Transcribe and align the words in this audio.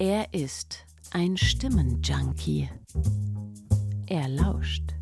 Er 0.00 0.32
ist 0.32 0.86
ein 1.10 1.36
Stimmenjunkie. 1.36 2.70
Er 4.06 4.28
lauscht. 4.28 4.94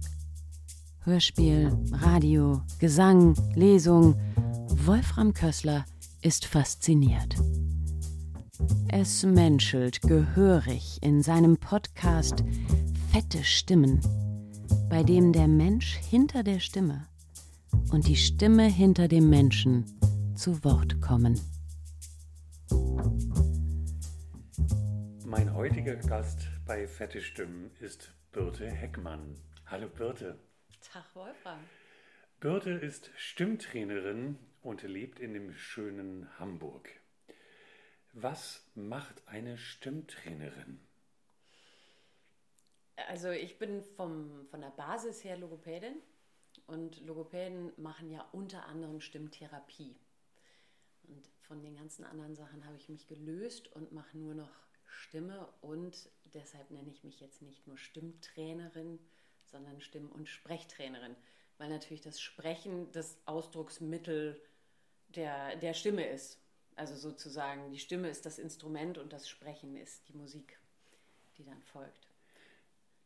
Hörspiel, 1.05 1.71
Radio, 1.93 2.63
Gesang, 2.81 3.37
Lesung. 3.55 4.17
Wolfram 4.67 5.33
Kössler 5.35 5.85
ist 6.21 6.47
fasziniert. 6.47 7.37
Es 8.89 9.23
menschelt 9.23 10.03
gehörig 10.03 10.99
in 11.01 11.23
seinem 11.23 11.57
Podcast 11.59 12.43
Fette 13.13 13.45
Stimmen, 13.45 14.01
bei 14.91 15.05
dem 15.05 15.33
der 15.33 15.47
Mensch 15.47 15.95
hinter 16.11 16.43
der 16.43 16.59
Stimme 16.59 17.07
und 17.93 18.09
die 18.09 18.17
Stimme 18.17 18.65
hinter 18.65 19.07
dem 19.07 19.31
Menschen 19.31 19.85
zu 20.35 20.65
Wort 20.65 21.01
kommen. 21.01 21.41
Mein 25.39 25.55
heutiger 25.55 25.95
Gast 25.95 26.49
bei 26.67 26.89
Fette 26.89 27.21
Stimmen 27.21 27.71
ist 27.79 28.13
Birte 28.33 28.69
Heckmann. 28.69 29.41
Hallo 29.67 29.89
Birte. 29.89 30.37
Tag 30.81 31.15
Wolfram. 31.15 31.61
Birte 32.41 32.73
ist 32.73 33.13
Stimmtrainerin 33.15 34.37
und 34.63 34.83
lebt 34.83 35.21
in 35.21 35.35
dem 35.35 35.55
schönen 35.55 36.29
Hamburg. 36.41 36.91
Was 38.13 38.67
macht 38.75 39.29
eine 39.29 39.59
Stimmtrainerin? 39.59 40.81
Also 43.07 43.31
ich 43.31 43.61
bin 43.61 43.85
vom, 43.85 44.45
von 44.51 44.61
der 44.61 44.71
Basis 44.71 45.23
her 45.23 45.37
Logopädin 45.37 46.03
und 46.67 47.01
Logopäden 47.03 47.71
machen 47.77 48.11
ja 48.11 48.27
unter 48.33 48.67
anderem 48.67 49.01
Stimmtherapie. 49.01 49.95
Und 51.05 51.31
von 51.43 51.63
den 51.63 51.77
ganzen 51.77 52.05
anderen 52.05 52.35
Sachen 52.35 52.67
habe 52.67 52.75
ich 52.75 52.89
mich 52.89 53.07
gelöst 53.07 53.69
und 53.69 53.93
mache 53.93 54.19
nur 54.19 54.35
noch 54.35 54.68
Stimme 54.89 55.49
und 55.61 56.11
deshalb 56.35 56.71
nenne 56.71 56.91
ich 56.91 57.05
mich 57.05 57.21
jetzt 57.21 57.43
nicht 57.43 57.67
nur 57.67 57.79
Stimmtrainerin, 57.79 58.99
sondern 59.47 59.81
Stimm- 59.81 60.11
und 60.11 60.29
Sprechtrainerin, 60.29 61.17
weil 61.59 61.69
natürlich 61.69 62.03
das 62.03 62.21
Sprechen 62.21 62.91
das 62.93 63.19
Ausdrucksmittel 63.27 64.41
der, 65.09 65.57
der 65.57 65.75
Stimme 65.75 66.07
ist. 66.07 66.39
Also 66.77 66.95
sozusagen, 66.95 67.71
die 67.73 67.79
Stimme 67.79 68.09
ist 68.09 68.25
das 68.25 68.39
Instrument 68.39 68.99
und 68.99 69.13
das 69.13 69.29
Sprechen 69.29 69.77
ist 69.77 70.09
die 70.09 70.17
Musik, 70.17 70.59
die 71.37 71.45
dann 71.45 71.61
folgt. 71.63 72.09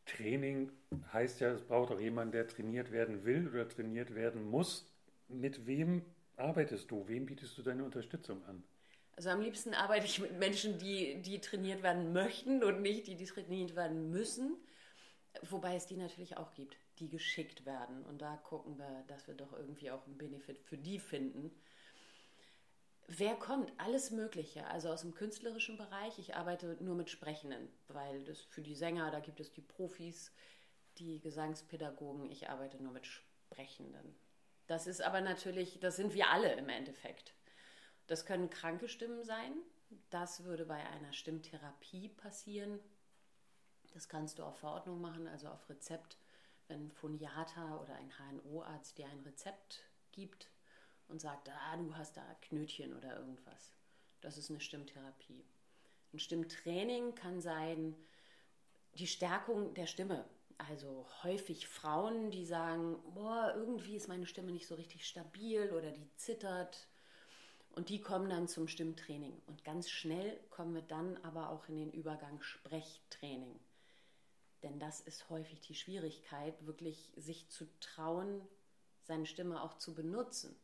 Training 0.05 0.70
heißt 1.12 1.41
ja, 1.41 1.53
es 1.53 1.62
braucht 1.62 1.92
auch 1.92 2.00
jemanden, 2.00 2.33
der 2.33 2.48
trainiert 2.48 2.91
werden 2.91 3.25
will 3.25 3.48
oder 3.48 3.69
trainiert 3.69 4.14
werden 4.14 4.44
muss. 4.44 4.86
Mit 5.28 5.66
wem 5.66 6.05
arbeitest 6.36 6.91
du? 6.91 7.06
Wem 7.08 7.25
bietest 7.27 7.56
du 7.56 7.62
deine 7.62 7.84
Unterstützung 7.84 8.44
an? 8.44 8.62
Also 9.16 9.30
am 9.30 9.41
liebsten 9.41 9.74
arbeite 9.74 10.06
ich 10.06 10.18
mit 10.20 10.38
Menschen, 10.38 10.78
die, 10.78 11.20
die 11.20 11.41
trainiert 11.41 11.82
werden 11.82 12.12
möchten 12.12 12.64
und 12.64 12.80
nicht 12.80 13.06
die, 13.06 13.14
die 13.14 13.27
trainiert 13.27 13.77
werden 13.77 14.10
müssen. 14.10 14.56
Wobei 15.42 15.77
es 15.77 15.86
die 15.86 15.96
natürlich 15.96 16.36
auch 16.36 16.52
gibt, 16.54 16.77
die 16.98 17.08
geschickt 17.08 17.64
werden. 17.64 18.04
Und 18.04 18.22
da 18.22 18.36
gucken 18.36 18.78
wir, 18.78 19.04
dass 19.08 19.27
wir 19.27 19.34
doch 19.34 19.52
irgendwie 19.52 19.91
auch 19.91 20.06
einen 20.06 20.19
Benefit 20.19 20.58
für 20.58 20.78
die 20.78 20.98
finden. 20.98 21.50
Wer 23.08 23.34
kommt? 23.34 23.72
Alles 23.78 24.10
Mögliche. 24.10 24.66
Also 24.69 24.91
aus 24.91 25.02
dem 25.02 25.14
künstlerischen 25.14 25.76
Bereich. 25.76 26.19
Ich 26.19 26.34
arbeite 26.34 26.76
nur 26.80 26.94
mit 26.94 27.10
Sprechenden, 27.10 27.69
weil 27.88 28.24
das 28.24 28.41
für 28.41 28.62
die 28.62 28.74
Sänger, 28.74 29.10
da 29.10 29.20
gibt 29.20 29.41
es 29.41 29.52
die 29.52 29.60
Profis, 29.60 30.32
die 30.98 31.20
Gesangspädagogen. 31.20 32.30
Ich 32.30 32.48
arbeite 32.48 32.82
nur 32.82 32.92
mit 32.92 33.06
Sprechenden. 33.06 34.14
Das 34.66 34.86
ist 34.86 35.02
aber 35.02 35.20
natürlich, 35.20 35.80
das 35.80 35.97
sind 35.97 36.14
wir 36.14 36.30
alle 36.30 36.52
im 36.54 36.69
Endeffekt. 36.69 37.34
Das 38.06 38.27
können 38.27 38.50
kranke 38.50 38.89
Stimmen 38.89 39.25
sein. 39.25 39.53
Das 40.11 40.45
würde 40.45 40.67
bei 40.67 40.86
einer 40.86 41.12
Stimmtherapie 41.12 42.09
passieren. 42.09 42.81
Das 43.92 44.09
kannst 44.09 44.39
du 44.39 44.44
auf 44.44 44.59
Verordnung 44.59 45.00
machen, 45.00 45.27
also 45.27 45.48
auf 45.48 45.69
Rezept, 45.69 46.17
wenn 46.69 46.91
Phoniater 46.91 47.81
oder 47.81 47.94
ein 47.94 48.12
HNO-Arzt 48.19 48.97
dir 48.99 49.06
ein 49.06 49.21
Rezept 49.21 49.84
gibt 50.12 50.50
und 51.09 51.21
sagt, 51.21 51.50
ah, 51.50 51.76
du 51.76 51.94
hast 51.94 52.16
da 52.16 52.25
Knötchen 52.43 52.97
oder 52.97 53.19
irgendwas. 53.19 53.72
Das 54.21 54.38
ist 54.38 54.50
eine 54.50 54.60
Stimmtherapie. 54.60 55.44
Ein 56.12 56.19
Stimmtraining 56.19 57.15
kann 57.15 57.41
sein 57.41 57.97
die 58.94 59.06
Stärkung 59.06 59.75
der 59.75 59.87
Stimme. 59.87 60.25
Also 60.59 61.06
häufig 61.22 61.66
Frauen, 61.66 62.31
die 62.31 62.44
sagen, 62.44 63.03
boah, 63.15 63.53
irgendwie 63.56 63.97
ist 63.97 64.09
meine 64.09 64.26
Stimme 64.26 64.53
nicht 64.53 64.66
so 64.66 64.75
richtig 64.75 65.06
stabil 65.06 65.71
oder 65.72 65.91
die 65.91 66.09
zittert 66.16 66.88
und 67.72 67.88
die 67.88 68.00
kommen 68.00 68.28
dann 68.28 68.49
zum 68.49 68.69
Stimmtraining. 68.69 69.41
Und 69.47 69.65
ganz 69.65 69.91
schnell 69.91 70.38
kommen 70.50 70.75
wir 70.75 70.83
dann 70.83 71.16
aber 71.19 71.50
auch 71.50 71.69
in 71.69 71.77
den 71.77 71.91
Übergang 71.91 72.41
Sprechtraining. 72.43 73.59
Denn 74.62 74.78
das 74.78 75.00
ist 75.00 75.28
häufig 75.31 75.60
die 75.60 75.75
Schwierigkeit, 75.75 76.55
wirklich 76.66 77.12
sich 77.16 77.49
zu 77.49 77.66
trauen, 77.81 78.41
seine 79.03 79.27
Stimme 79.27 79.62
auch 79.62 79.78
zu 79.78 79.94
benutzen. 79.94 80.55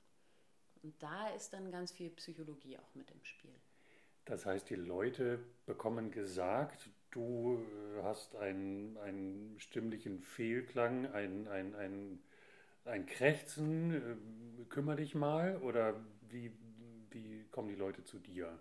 Und 0.83 1.03
da 1.03 1.29
ist 1.31 1.53
dann 1.53 1.73
ganz 1.73 1.93
viel 1.93 2.11
Psychologie 2.11 2.79
auch 2.79 2.95
mit 2.95 3.11
im 3.11 3.25
Spiel. 3.25 3.55
Das 4.25 4.47
heißt, 4.47 4.69
die 4.69 4.77
Leute 4.77 5.41
bekommen 5.67 6.11
gesagt, 6.11 6.91
du 7.11 7.59
hast 8.03 8.37
einen, 8.37 8.97
einen 8.99 9.59
stimmlichen 9.59 10.21
Fehlklang, 10.21 11.07
ein, 11.07 11.49
ein, 11.49 11.75
ein, 11.75 12.23
ein 12.85 13.07
Krächzen, 13.07 13.95
äh, 13.95 14.65
kümmere 14.69 14.97
dich 14.97 15.15
mal? 15.15 15.57
Oder 15.63 15.95
wie, 16.29 16.53
wie 17.25 17.49
kommen 17.49 17.69
die 17.69 17.75
Leute 17.75 18.05
zu 18.05 18.19
dir? 18.19 18.59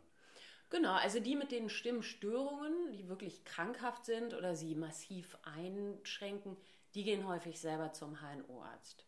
Genau, 0.69 0.93
also 0.93 1.19
die 1.19 1.35
mit 1.35 1.51
den 1.51 1.69
Stimmstörungen, 1.69 2.91
die 2.91 3.07
wirklich 3.07 3.45
krankhaft 3.45 4.05
sind 4.05 4.33
oder 4.33 4.55
sie 4.55 4.75
massiv 4.75 5.37
einschränken, 5.43 6.57
die 6.93 7.03
gehen 7.03 7.25
häufig 7.25 7.59
selber 7.59 7.93
zum 7.93 8.19
HNO-Arzt. 8.21 9.05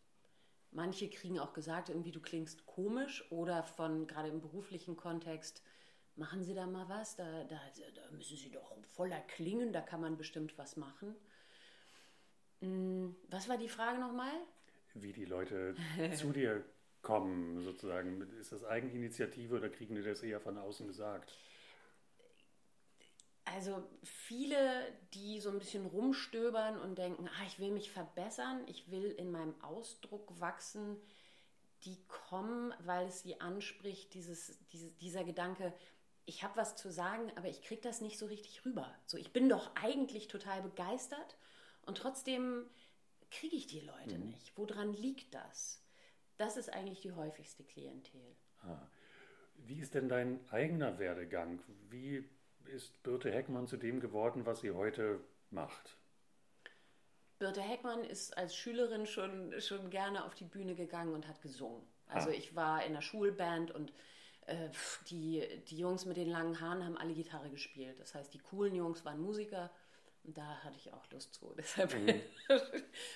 Manche 0.71 1.09
kriegen 1.09 1.39
auch 1.39 1.53
gesagt, 1.53 1.89
irgendwie 1.89 2.11
du 2.11 2.21
klingst 2.21 2.65
komisch 2.65 3.29
oder 3.31 3.63
von 3.63 4.07
gerade 4.07 4.29
im 4.29 4.39
beruflichen 4.39 4.95
Kontext, 4.95 5.61
machen 6.15 6.43
Sie 6.43 6.53
da 6.53 6.65
mal 6.67 6.87
was, 6.87 7.15
da, 7.15 7.43
da, 7.45 7.59
da 7.95 8.11
müssen 8.11 8.37
Sie 8.37 8.51
doch 8.51 8.75
voller 8.83 9.19
klingen, 9.21 9.73
da 9.73 9.81
kann 9.81 10.01
man 10.01 10.17
bestimmt 10.17 10.57
was 10.57 10.77
machen. 10.77 11.15
Hm, 12.61 13.15
was 13.29 13.49
war 13.49 13.57
die 13.57 13.69
Frage 13.69 13.99
nochmal? 13.99 14.33
Wie 14.93 15.13
die 15.13 15.25
Leute 15.25 15.75
zu 16.15 16.31
dir 16.31 16.63
kommen, 17.01 17.63
sozusagen? 17.63 18.21
Ist 18.39 18.51
das 18.51 18.63
Eigeninitiative 18.63 19.55
oder 19.57 19.69
kriegen 19.69 19.95
die 19.95 20.03
das 20.03 20.23
eher 20.23 20.39
von 20.39 20.57
außen 20.57 20.87
gesagt? 20.87 21.33
Also 23.45 23.83
viele, 24.03 24.59
die 25.13 25.39
so 25.39 25.49
ein 25.49 25.59
bisschen 25.59 25.85
rumstöbern 25.85 26.79
und 26.79 26.97
denken, 26.97 27.27
ah, 27.27 27.45
ich 27.47 27.59
will 27.59 27.71
mich 27.71 27.91
verbessern, 27.91 28.61
ich 28.67 28.91
will 28.91 29.11
in 29.11 29.31
meinem 29.31 29.59
Ausdruck 29.61 30.39
wachsen, 30.39 30.97
die 31.83 31.97
kommen, 32.07 32.73
weil 32.83 33.07
es 33.07 33.21
sie 33.21 33.41
anspricht, 33.41 34.13
dieses, 34.13 34.59
diese, 34.71 34.91
dieser 34.91 35.23
Gedanke, 35.23 35.73
ich 36.25 36.43
habe 36.43 36.57
was 36.57 36.75
zu 36.75 36.91
sagen, 36.91 37.31
aber 37.37 37.47
ich 37.47 37.63
kriege 37.63 37.81
das 37.81 38.01
nicht 38.01 38.19
so 38.19 38.27
richtig 38.27 38.65
rüber. 38.65 38.93
So, 39.07 39.17
ich 39.17 39.33
bin 39.33 39.49
doch 39.49 39.75
eigentlich 39.75 40.27
total 40.27 40.61
begeistert 40.61 41.37
und 41.87 41.97
trotzdem 41.97 42.69
kriege 43.31 43.55
ich 43.55 43.65
die 43.65 43.81
Leute 43.81 44.19
mhm. 44.19 44.27
nicht. 44.27 44.55
Woran 44.57 44.93
liegt 44.93 45.33
das? 45.33 45.81
Das 46.39 46.55
ist 46.55 46.73
eigentlich 46.73 47.01
die 47.01 47.11
häufigste 47.11 47.65
Klientel. 47.65 48.21
Ah. 48.63 48.87
Wie 49.55 49.79
ist 49.81 49.93
denn 49.93 50.07
dein 50.07 50.39
eigener 50.51 50.97
Werdegang? 50.97 51.61
Wie 51.89 52.23
ist 52.65 53.03
Birte 53.03 53.29
Heckmann 53.29 53.67
zu 53.67 53.75
dem 53.75 53.99
geworden, 53.99 54.45
was 54.45 54.61
sie 54.61 54.71
heute 54.71 55.19
macht? 55.49 55.97
Birte 57.39 57.61
Heckmann 57.61 58.05
ist 58.05 58.37
als 58.37 58.55
Schülerin 58.55 59.05
schon, 59.05 59.59
schon 59.59 59.89
gerne 59.89 60.23
auf 60.23 60.33
die 60.33 60.45
Bühne 60.45 60.75
gegangen 60.75 61.13
und 61.13 61.27
hat 61.27 61.41
gesungen. 61.41 61.85
Also 62.07 62.29
ah. 62.29 62.33
ich 62.33 62.55
war 62.55 62.85
in 62.85 62.93
der 62.93 63.01
Schulband 63.01 63.71
und 63.71 63.91
äh, 64.45 64.69
die, 65.09 65.45
die 65.67 65.77
Jungs 65.77 66.05
mit 66.05 66.15
den 66.15 66.29
langen 66.29 66.61
Haaren 66.61 66.85
haben 66.85 66.97
alle 66.97 67.13
Gitarre 67.13 67.49
gespielt. 67.49 67.99
Das 67.99 68.15
heißt, 68.15 68.33
die 68.33 68.39
coolen 68.39 68.75
Jungs 68.75 69.03
waren 69.03 69.19
Musiker 69.19 69.71
da 70.33 70.63
hatte 70.63 70.75
ich 70.77 70.91
auch 70.93 71.09
Lust 71.11 71.33
zu. 71.33 71.53
Deshalb 71.57 71.93
mhm. 71.93 72.21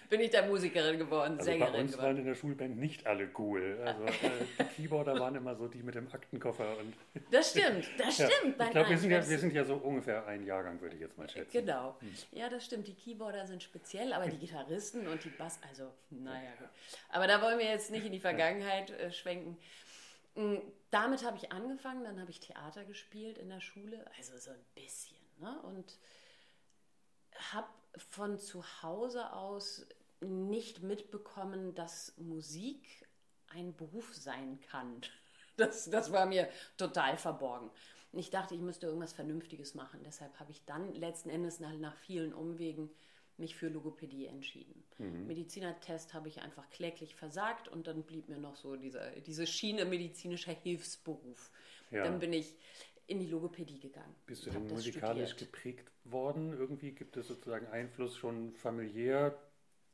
bin 0.10 0.21
ich 0.21 0.30
da 0.30 0.45
Musikerin 0.45 0.98
geworden, 0.98 1.33
also 1.33 1.45
Sängerin 1.45 1.74
bei 1.74 1.80
uns 1.80 1.92
geworden. 1.92 2.07
waren 2.07 2.18
in 2.18 2.25
der 2.25 2.36
Schulband 2.36 2.77
nicht 2.77 3.06
alle 3.06 3.30
cool. 3.38 3.81
Also 3.86 4.04
äh, 4.06 4.12
die 4.60 4.63
Keyboarder 4.75 5.19
waren 5.19 5.36
immer 5.36 5.56
so 5.56 5.68
die 5.68 5.83
mit 5.83 5.95
dem 5.95 6.07
Aktenkoffer. 6.12 6.77
Und 6.77 6.94
das 7.31 7.51
stimmt, 7.51 7.88
das 7.98 8.18
ja. 8.18 8.30
stimmt. 8.30 8.56
Ich 8.60 8.71
glaube, 8.71 8.89
wir, 8.89 8.98
sind 8.98 9.12
ja, 9.12 9.27
wir 9.27 9.39
sind 9.39 9.54
ja 9.54 9.65
so 9.65 9.75
ungefähr 9.75 10.25
ein 10.27 10.45
Jahrgang, 10.45 10.80
würde 10.81 10.95
ich 10.95 11.01
jetzt 11.01 11.18
mal 11.18 11.30
schätzen. 11.30 11.51
Genau. 11.51 11.95
Hm. 12.00 12.13
Ja, 12.31 12.50
das 12.50 12.65
stimmt. 12.65 12.88
Die 12.88 12.95
Keyboarder 12.95 13.45
sind 13.45 13.63
speziell, 13.63 14.13
aber 14.13 14.27
die 14.27 14.38
Gitarristen 14.38 15.07
und 15.07 15.24
die 15.24 15.30
Bass, 15.30 15.59
also 15.69 15.92
naja 16.09 16.51
gut. 16.59 16.69
Aber 17.09 17.27
da 17.27 17.42
wollen 17.42 17.59
wir 17.59 17.68
jetzt 17.68 17.92
nicht 17.92 18.06
in 18.06 18.12
die 18.12 18.19
Vergangenheit 18.19 18.92
äh, 18.92 19.12
schwenken. 19.12 19.57
Mm, 20.36 20.57
damit 20.89 21.24
habe 21.24 21.38
ich 21.38 21.51
angefangen, 21.51 22.04
dann 22.04 22.19
habe 22.19 22.31
ich 22.31 22.39
Theater 22.39 22.83
gespielt 22.86 23.38
in 23.38 23.50
der 23.50 23.62
Schule, 23.62 24.06
also 24.18 24.38
so 24.38 24.51
ein 24.51 24.66
bisschen. 24.75 25.18
Ne? 25.39 25.59
Und 25.63 25.98
habe 27.51 27.68
von 27.97 28.39
zu 28.39 28.63
Hause 28.81 29.33
aus 29.33 29.85
nicht 30.21 30.81
mitbekommen, 30.81 31.75
dass 31.75 32.13
Musik 32.18 32.88
ein 33.50 33.75
Beruf 33.75 34.13
sein 34.13 34.59
kann. 34.69 35.01
Das, 35.56 35.88
das 35.88 36.12
war 36.12 36.25
mir 36.25 36.50
total 36.77 37.15
verborgen. 37.15 37.69
Und 38.12 38.18
ich 38.18 38.31
dachte, 38.31 38.56
ich 38.56 38.62
müsste 38.62 38.88
irgendwas 38.88 39.13
Vernünftiges 39.13 39.75
machen. 39.75 40.00
Deshalb 40.03 40.39
habe 40.39 40.50
ich 40.50 40.65
dann 40.65 40.95
letzten 40.95 41.30
Endes 41.30 41.59
nach, 41.59 41.71
nach 41.74 41.95
vielen 41.95 42.33
Umwegen 42.33 42.89
mich 43.38 43.56
für 43.56 43.68
Logopädie 43.68 44.25
entschieden. 44.25 44.83
Mhm. 44.97 45.27
Medizinertest 45.27 46.15
habe 46.15 46.27
ich 46.27 46.41
einfach 46.41 46.69
kläglich 46.71 47.15
versagt 47.15 47.68
und 47.68 47.85
dann 47.85 48.01
blieb 48.01 48.30
mir 48.30 48.38
noch 48.38 48.56
so 48.56 48.75
dieser, 48.75 49.12
diese 49.21 49.45
Schiene 49.45 49.85
medizinischer 49.85 50.53
Hilfsberuf. 50.53 51.51
Ja. 51.91 52.03
Dann 52.03 52.18
bin 52.18 52.33
ich 52.33 52.56
in 53.07 53.19
die 53.19 53.27
Logopädie 53.27 53.79
gegangen. 53.79 54.15
Bist 54.25 54.45
du 54.45 54.50
denn 54.50 54.67
musikalisch 54.67 55.31
studiert. 55.31 55.53
geprägt 55.53 55.91
worden? 56.05 56.53
Irgendwie 56.53 56.91
gibt 56.91 57.17
es 57.17 57.27
sozusagen 57.27 57.67
Einfluss 57.67 58.15
schon 58.15 58.53
familiär? 58.53 59.38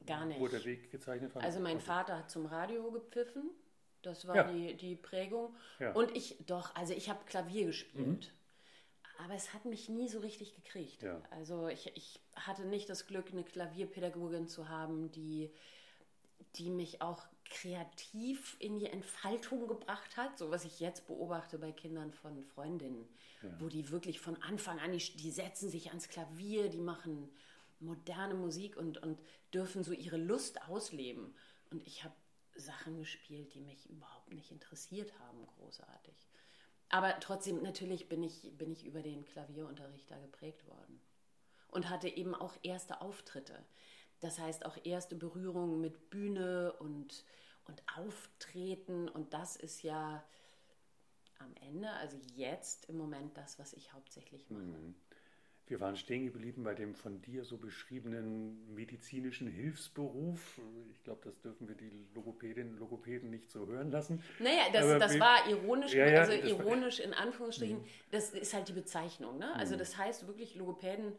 Gar 0.06 0.25
nicht. 0.25 0.39
Wurde 0.39 0.57
der 0.57 0.65
Weg 0.65 0.91
gezeichnet? 0.91 1.31
Von 1.31 1.41
also 1.41 1.59
mein 1.59 1.77
also 1.77 1.88
Vater 1.88 2.17
hat 2.17 2.29
zum 2.29 2.45
Radio 2.45 2.91
gepfiffen. 2.91 3.50
Das 4.01 4.27
war 4.27 4.35
ja. 4.35 4.44
die, 4.44 4.75
die 4.75 4.95
Prägung. 4.95 5.56
Ja. 5.79 5.91
Und 5.94 6.15
ich, 6.15 6.38
doch, 6.45 6.73
also 6.75 6.94
ich 6.94 7.09
habe 7.09 7.19
Klavier 7.25 7.65
gespielt. 7.65 8.31
Mhm. 8.31 9.23
Aber 9.25 9.33
es 9.33 9.53
hat 9.53 9.65
mich 9.65 9.89
nie 9.89 10.07
so 10.07 10.19
richtig 10.19 10.55
gekriegt. 10.55 11.03
Ja. 11.03 11.21
Also 11.31 11.67
ich, 11.67 11.91
ich 11.97 12.21
hatte 12.35 12.65
nicht 12.65 12.89
das 12.89 13.05
Glück, 13.05 13.31
eine 13.31 13.44
Klavierpädagogin 13.44 14.47
zu 14.47 14.69
haben, 14.69 15.12
die, 15.12 15.51
die 16.55 16.69
mich 16.69 17.01
auch 17.01 17.27
kreativ 17.50 18.56
in 18.60 18.78
die 18.78 18.86
Entfaltung 18.86 19.68
gebracht 19.68 20.18
hat, 20.18 20.38
so 20.38 20.51
was 20.51 20.66
ich 20.66 20.80
jetzt 20.80 21.07
beobachte 21.07 21.57
bei 21.57 21.72
Kindern 21.72 22.13
von 22.13 22.44
Freundinnen, 22.44 23.07
ja. 23.42 23.50
wo 23.60 23.68
die 23.68 23.90
wirklich 23.90 24.19
von 24.19 24.42
Anfang 24.42 24.80
an, 24.80 24.92
die, 24.92 25.00
die 25.18 25.31
setzen 25.31 25.69
sich 25.69 25.90
ans 25.90 26.10
Klavier, 26.10 26.69
die 26.69 26.81
machen 26.81 27.30
moderne 27.80 28.34
Musik 28.34 28.78
und, 28.78 28.98
und 29.00 29.19
dürfen 29.54 29.84
so 29.84 29.94
ihre 29.94 30.18
Lust 30.18 30.62
ausleben. 30.63 31.34
Und 31.72 31.86
ich 31.88 32.04
habe 32.04 32.16
Sachen 32.56 32.98
gespielt, 32.98 33.54
die 33.54 33.62
mich 33.62 33.90
überhaupt 33.90 34.34
nicht 34.34 34.51
interessiert 34.51 35.18
haben, 35.19 35.46
großartig. 35.48 36.16
Aber 36.90 37.19
trotzdem, 37.19 37.62
natürlich 37.62 38.10
bin 38.10 38.24
ich, 38.24 38.57
bin 38.57 38.72
ich 38.72 38.86
über 38.86 39.01
den 39.01 39.24
Klavierunterricht 39.25 40.10
da 40.10 40.18
geprägt 40.19 40.68
worden. 40.68 41.00
Und 41.68 41.88
hatte 41.88 42.10
eben 42.10 42.34
auch 42.34 42.56
erste 42.63 43.00
Auftritte. 43.00 43.63
Das 44.21 44.39
heißt 44.39 44.66
auch 44.66 44.77
erste 44.83 45.16
Berührungen 45.16 45.80
mit 45.81 46.10
Bühne 46.10 46.74
und, 46.80 47.24
und 47.66 47.83
Auftreten. 47.98 49.07
Und 49.07 49.33
das 49.33 49.56
ist 49.56 49.83
ja 49.83 50.24
am 51.39 51.54
Ende, 51.62 51.89
also 51.92 52.18
jetzt 52.36 52.89
im 52.89 52.98
Moment 52.98 53.38
das, 53.38 53.60
was 53.60 53.74
ich 53.74 53.94
hauptsächlich 53.94 54.50
mache. 54.50 54.63
Mhm. 54.63 54.95
Wir 55.69 55.80
waren 55.80 55.95
stehen 55.95 56.25
geblieben 56.25 56.63
bei 56.63 56.74
dem 56.74 56.95
von 56.95 57.21
dir 57.21 57.44
so 57.44 57.56
beschriebenen 57.56 58.74
medizinischen 58.74 59.48
Hilfsberuf. 59.48 60.60
Ich 60.92 61.04
glaube, 61.04 61.22
das 61.24 61.39
dürfen 61.42 61.68
wir 61.68 61.75
die 61.75 61.92
Logopädinnen 62.15 62.74
und 62.74 62.80
Logopäden 62.80 63.30
nicht 63.30 63.51
so 63.51 63.68
hören 63.68 63.92
lassen. 63.92 64.24
Naja, 64.39 64.63
das, 64.74 64.98
das 64.98 65.19
war 65.19 65.48
ironisch, 65.48 65.94
ja, 65.94 66.07
ja, 66.07 66.22
also 66.22 66.31
ironisch 66.31 67.00
in 67.00 67.13
Anführungsstrichen, 67.13 67.77
mhm. 67.77 67.88
das 68.10 68.31
ist 68.31 68.56
halt 68.56 68.68
die 68.68 68.74
Bezeichnung. 68.74 69.38
Ne? 69.38 69.54
Also 69.57 69.75
mhm. 69.75 69.80
das 69.80 69.95
heißt 69.95 70.25
wirklich, 70.25 70.56
Logopäden 70.56 71.13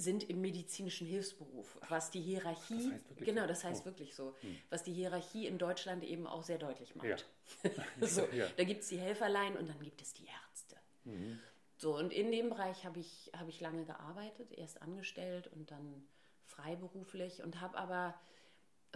sind 0.00 0.28
im 0.28 0.40
medizinischen 0.40 1.06
Hilfsberuf, 1.06 1.78
was 1.88 2.10
die 2.10 2.20
Hierarchie, 2.20 2.74
das 2.74 2.92
heißt 2.92 3.16
genau, 3.18 3.46
das 3.46 3.64
heißt 3.64 3.82
oh. 3.82 3.86
wirklich 3.86 4.14
so, 4.14 4.34
hm. 4.40 4.56
was 4.70 4.82
die 4.82 4.92
Hierarchie 4.92 5.46
in 5.46 5.58
Deutschland 5.58 6.04
eben 6.04 6.26
auch 6.26 6.42
sehr 6.42 6.58
deutlich 6.58 6.94
macht. 6.94 7.26
Ja. 7.62 7.70
so, 8.00 8.26
ja. 8.32 8.46
Da 8.56 8.64
gibt 8.64 8.82
es 8.82 8.88
die 8.88 8.98
Helferlein 8.98 9.56
und 9.56 9.68
dann 9.68 9.80
gibt 9.80 10.00
es 10.00 10.14
die 10.14 10.26
Ärzte. 10.26 10.76
Mhm. 11.04 11.38
So, 11.76 11.96
und 11.96 12.12
in 12.12 12.30
dem 12.30 12.50
Bereich 12.50 12.84
habe 12.84 12.98
ich, 13.00 13.30
hab 13.38 13.48
ich 13.48 13.60
lange 13.60 13.84
gearbeitet, 13.84 14.52
erst 14.52 14.82
angestellt 14.82 15.48
und 15.48 15.70
dann 15.70 16.06
freiberuflich 16.44 17.42
und 17.42 17.60
habe 17.60 17.78
aber 17.78 18.14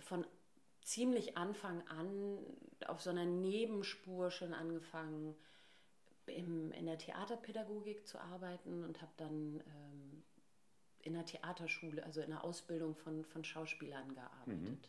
von 0.01 0.27
ziemlich 0.83 1.37
Anfang 1.37 1.87
an 1.89 2.39
auf 2.87 3.01
so 3.01 3.11
einer 3.11 3.25
Nebenspur 3.25 4.31
schon 4.31 4.53
angefangen, 4.53 5.35
im, 6.27 6.73
in 6.73 6.87
der 6.87 6.99
Theaterpädagogik 6.99 8.07
zu 8.07 8.19
arbeiten 8.19 8.85
und 8.85 9.01
habe 9.01 9.13
dann 9.17 9.61
ähm, 9.61 10.23
in 11.05 11.13
der 11.13 11.25
Theaterschule, 11.27 12.03
also 12.03 12.21
in 12.21 12.31
der 12.31 12.45
Ausbildung 12.45 12.95
von, 12.95 13.25
von 13.25 13.45
Schauspielern 13.45 14.15
gearbeitet. 14.15 14.63
Mhm. 14.63 14.81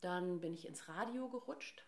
Dann 0.00 0.40
bin 0.40 0.54
ich 0.54 0.66
ins 0.66 0.88
Radio 0.88 1.28
gerutscht 1.28 1.84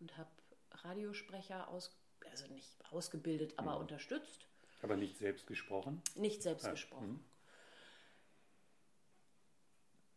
und 0.00 0.16
habe 0.16 0.30
Radiosprecher 0.70 1.68
aus, 1.68 1.98
also 2.30 2.46
nicht 2.48 2.70
ausgebildet, 2.92 3.54
aber 3.58 3.74
mhm. 3.74 3.82
unterstützt. 3.82 4.46
Aber 4.82 4.96
nicht 4.96 5.18
selbst 5.18 5.46
gesprochen? 5.46 6.02
Nicht 6.14 6.42
selbst 6.42 6.66
ah. 6.66 6.70
gesprochen. 6.70 7.12
Mhm. 7.12 7.24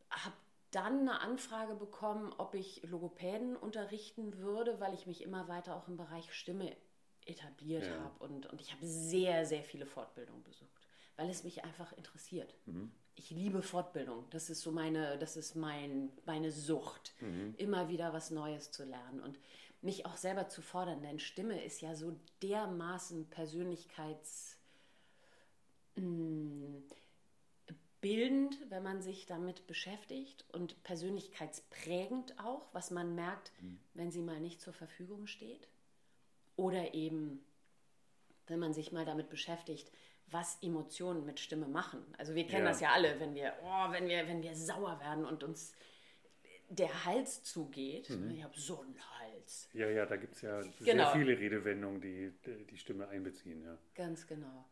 Habe 0.09 0.35
dann 0.71 0.99
eine 1.01 1.21
Anfrage 1.21 1.75
bekommen, 1.75 2.33
ob 2.37 2.53
ich 2.55 2.83
Logopäden 2.83 3.55
unterrichten 3.55 4.37
würde, 4.37 4.79
weil 4.79 4.93
ich 4.93 5.05
mich 5.05 5.21
immer 5.21 5.47
weiter 5.47 5.75
auch 5.75 5.87
im 5.87 5.97
Bereich 5.97 6.33
Stimme 6.33 6.75
etabliert 7.25 7.85
ja. 7.85 7.99
habe. 7.99 8.23
Und, 8.23 8.45
und 8.47 8.59
ich 8.59 8.73
habe 8.73 8.85
sehr, 8.85 9.45
sehr 9.45 9.63
viele 9.63 9.85
Fortbildungen 9.85 10.43
besucht 10.43 10.82
weil 11.15 11.29
es 11.29 11.43
mich 11.43 11.63
einfach 11.63 11.91
interessiert. 11.93 12.55
Mhm. 12.65 12.91
Ich 13.15 13.29
liebe 13.29 13.61
Fortbildung. 13.61 14.25
Das 14.31 14.49
ist 14.49 14.61
so 14.61 14.71
meine, 14.71 15.17
das 15.19 15.37
ist 15.37 15.55
mein, 15.55 16.11
meine 16.25 16.51
Sucht, 16.51 17.13
mhm. 17.19 17.53
immer 17.57 17.89
wieder 17.89 18.13
was 18.13 18.31
Neues 18.31 18.71
zu 18.71 18.83
lernen 18.83 19.19
und 19.19 19.39
mich 19.81 20.05
auch 20.05 20.17
selber 20.17 20.47
zu 20.47 20.61
fordern. 20.61 21.01
Denn 21.01 21.19
Stimme 21.19 21.63
ist 21.63 21.81
ja 21.81 21.95
so 21.95 22.15
dermaßen 22.41 23.29
Persönlichkeits 23.29 24.57
mm, 25.95 26.77
bildend, 28.01 28.57
wenn 28.69 28.83
man 28.83 29.01
sich 29.01 29.27
damit 29.27 29.67
beschäftigt 29.67 30.45
und 30.51 30.81
persönlichkeitsprägend 30.83 32.39
auch, 32.39 32.67
was 32.73 32.91
man 32.91 33.13
merkt, 33.15 33.51
mhm. 33.61 33.79
wenn 33.93 34.11
sie 34.11 34.21
mal 34.21 34.39
nicht 34.39 34.61
zur 34.61 34.73
Verfügung 34.73 35.27
steht. 35.27 35.67
Oder 36.55 36.93
eben, 36.93 37.43
wenn 38.47 38.59
man 38.59 38.73
sich 38.73 38.91
mal 38.91 39.05
damit 39.05 39.29
beschäftigt, 39.29 39.91
was 40.27 40.57
Emotionen 40.61 41.25
mit 41.25 41.39
Stimme 41.39 41.67
machen. 41.67 42.03
Also 42.17 42.35
wir 42.35 42.47
kennen 42.47 42.65
ja. 42.65 42.71
das 42.71 42.81
ja 42.81 42.91
alle, 42.91 43.19
wenn 43.19 43.35
wir, 43.35 43.53
oh, 43.63 43.91
wenn 43.91 44.07
wir, 44.07 44.27
wenn 44.27 44.41
wir 44.41 44.55
sauer 44.55 44.99
werden 44.99 45.25
und 45.25 45.43
uns 45.43 45.73
der 46.69 47.05
Hals 47.05 47.43
zugeht. 47.43 48.09
Mhm. 48.09 48.31
Ich 48.31 48.43
habe 48.43 48.59
so 48.59 48.81
einen 48.81 48.97
Hals. 49.19 49.69
Ja, 49.73 49.89
ja, 49.89 50.05
da 50.05 50.15
gibt 50.15 50.35
es 50.35 50.41
ja 50.41 50.61
genau. 50.61 50.81
sehr 50.83 51.07
viele 51.11 51.37
Redewendungen, 51.37 52.01
die 52.01 52.33
die 52.69 52.77
Stimme 52.77 53.07
einbeziehen. 53.07 53.63
Ja. 53.63 53.77
Ganz 53.95 54.27
genau. 54.27 54.65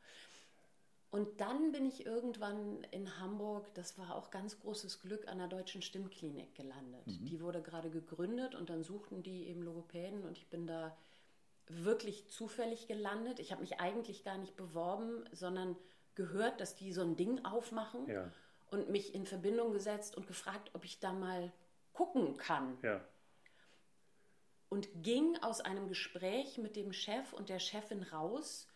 Und 1.12 1.42
dann 1.42 1.74
bin 1.74 1.86
ich 1.86 2.06
irgendwann 2.06 2.86
in 2.92 3.19
Hamburg, 3.19 3.74
das 3.74 3.97
war 3.97 4.15
auch 4.15 4.31
ganz 4.31 4.62
großes 4.62 5.01
Glück, 5.01 5.27
an 5.27 5.39
der 5.39 5.47
Deutschen 5.47 5.81
Stimmklinik 5.81 6.56
gelandet. 6.56 7.06
Mhm. 7.06 7.25
Die 7.25 7.42
wurde 7.42 7.62
gerade 7.62 7.89
gegründet 7.89 8.56
und 8.56 8.69
dann 8.69 8.81
suchten 8.81 9.21
die 9.21 9.47
eben 9.47 9.62
Logopäden 9.62 10.24
und 10.24 10.38
ich 10.38 10.47
bin 10.47 10.68
da 10.68 10.97
wirklich 11.68 12.30
zufällig 12.30 12.88
gelandet. 12.88 13.40
Ich 13.40 13.52
habe 13.52 13.62
mich 13.62 13.80
eigentlich 13.80 14.24
gar 14.24 14.38
nicht 14.38 14.56
beworben, 14.56 15.24
sondern 15.31 15.78
gehört, 16.16 16.59
dass 16.59 16.76
die 16.76 16.92
so 16.92 17.02
ein 17.02 17.16
Ding 17.16 17.44
aufmachen 17.45 18.07
ja. 18.07 18.31
und 18.69 18.90
mich 18.90 19.16
in 19.16 19.26
Verbindung 19.26 19.71
gesetzt 19.71 20.16
und 20.18 20.28
gefragt, 20.28 20.71
ob 20.74 20.85
ich 20.85 21.00
da 21.00 21.14
mal 21.14 21.52
gucken 21.94 22.38
kann. 22.38 22.78
Ja. 22.81 23.06
Und 24.69 24.90
ging 25.04 25.38
aus 25.42 25.62
einem 25.62 25.88
Gespräch 25.88 26.57
mit 26.57 26.76
dem 26.76 26.94
Chef 26.94 27.33
und 27.33 27.50
der 27.50 27.59
Chefin 27.59 28.04
raus 28.04 28.68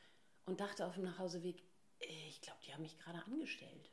und 0.45 0.59
dachte 0.59 0.85
auf 0.85 0.95
dem 0.95 1.05
Nachhauseweg, 1.05 1.63
äh, 1.99 2.27
ich 2.27 2.41
glaube, 2.41 2.59
die 2.65 2.73
haben 2.73 2.81
mich 2.81 2.97
gerade 2.99 3.23
angestellt. 3.25 3.91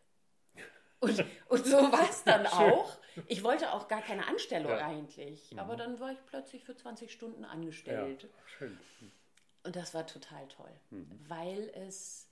Und, 1.02 1.25
und 1.49 1.66
so 1.66 1.76
war 1.76 2.09
es 2.09 2.23
dann 2.25 2.47
auch. 2.47 2.97
Ich 3.26 3.42
wollte 3.42 3.73
auch 3.73 3.88
gar 3.88 4.00
keine 4.02 4.26
Anstellung 4.28 4.71
ja. 4.71 4.87
eigentlich. 4.87 5.50
Mhm. 5.50 5.59
Aber 5.59 5.76
dann 5.76 5.99
war 5.99 6.12
ich 6.12 6.25
plötzlich 6.26 6.62
für 6.62 6.76
20 6.76 7.11
Stunden 7.11 7.44
angestellt. 7.44 8.23
Ja, 8.23 8.28
schön. 8.47 8.78
Und 9.64 9.75
das 9.75 9.94
war 9.94 10.06
total 10.06 10.47
toll, 10.49 10.73
mhm. 10.90 11.09
weil 11.28 11.71
es 11.75 12.28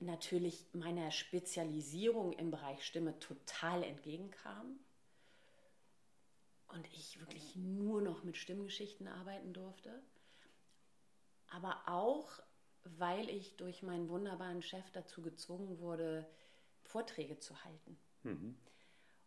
natürlich 0.00 0.66
meiner 0.72 1.10
Spezialisierung 1.10 2.32
im 2.34 2.50
Bereich 2.50 2.84
Stimme 2.84 3.18
total 3.20 3.82
entgegenkam. 3.82 4.78
Und 6.68 6.86
ich 6.92 7.20
wirklich 7.20 7.56
nur 7.56 8.02
noch 8.02 8.22
mit 8.22 8.36
Stimmgeschichten 8.36 9.08
arbeiten 9.08 9.54
durfte. 9.54 10.02
Aber 11.48 11.82
auch, 11.86 12.28
weil 12.84 13.30
ich 13.30 13.56
durch 13.56 13.82
meinen 13.82 14.10
wunderbaren 14.10 14.60
Chef 14.60 14.90
dazu 14.90 15.22
gezwungen 15.22 15.78
wurde, 15.78 16.26
Vorträge 16.94 17.40
zu 17.40 17.64
halten. 17.64 17.98
Mhm. 18.22 18.56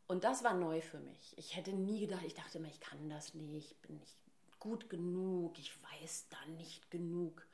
Und 0.07 0.24
das 0.24 0.41
war 0.41 0.53
neu 0.53 0.79
für 0.79 1.00
mich. 1.00 1.38
Ich 1.38 1.57
hätte 1.57 1.74
nie 1.74 2.00
gedacht, 2.00 2.24
ich 2.25 2.33
dachte 2.33 2.59
immer, 2.59 2.69
ich 2.69 2.79
kann 2.79 3.09
das 3.09 3.33
nicht, 3.33 3.71
ich 3.71 3.81
bin 3.81 3.97
nicht 3.97 4.15
gut 4.57 4.89
genug, 4.89 5.59
ich 5.59 5.74
weiß 5.83 6.29
da 6.29 6.38
nicht 6.51 6.89
genug. 6.89 7.45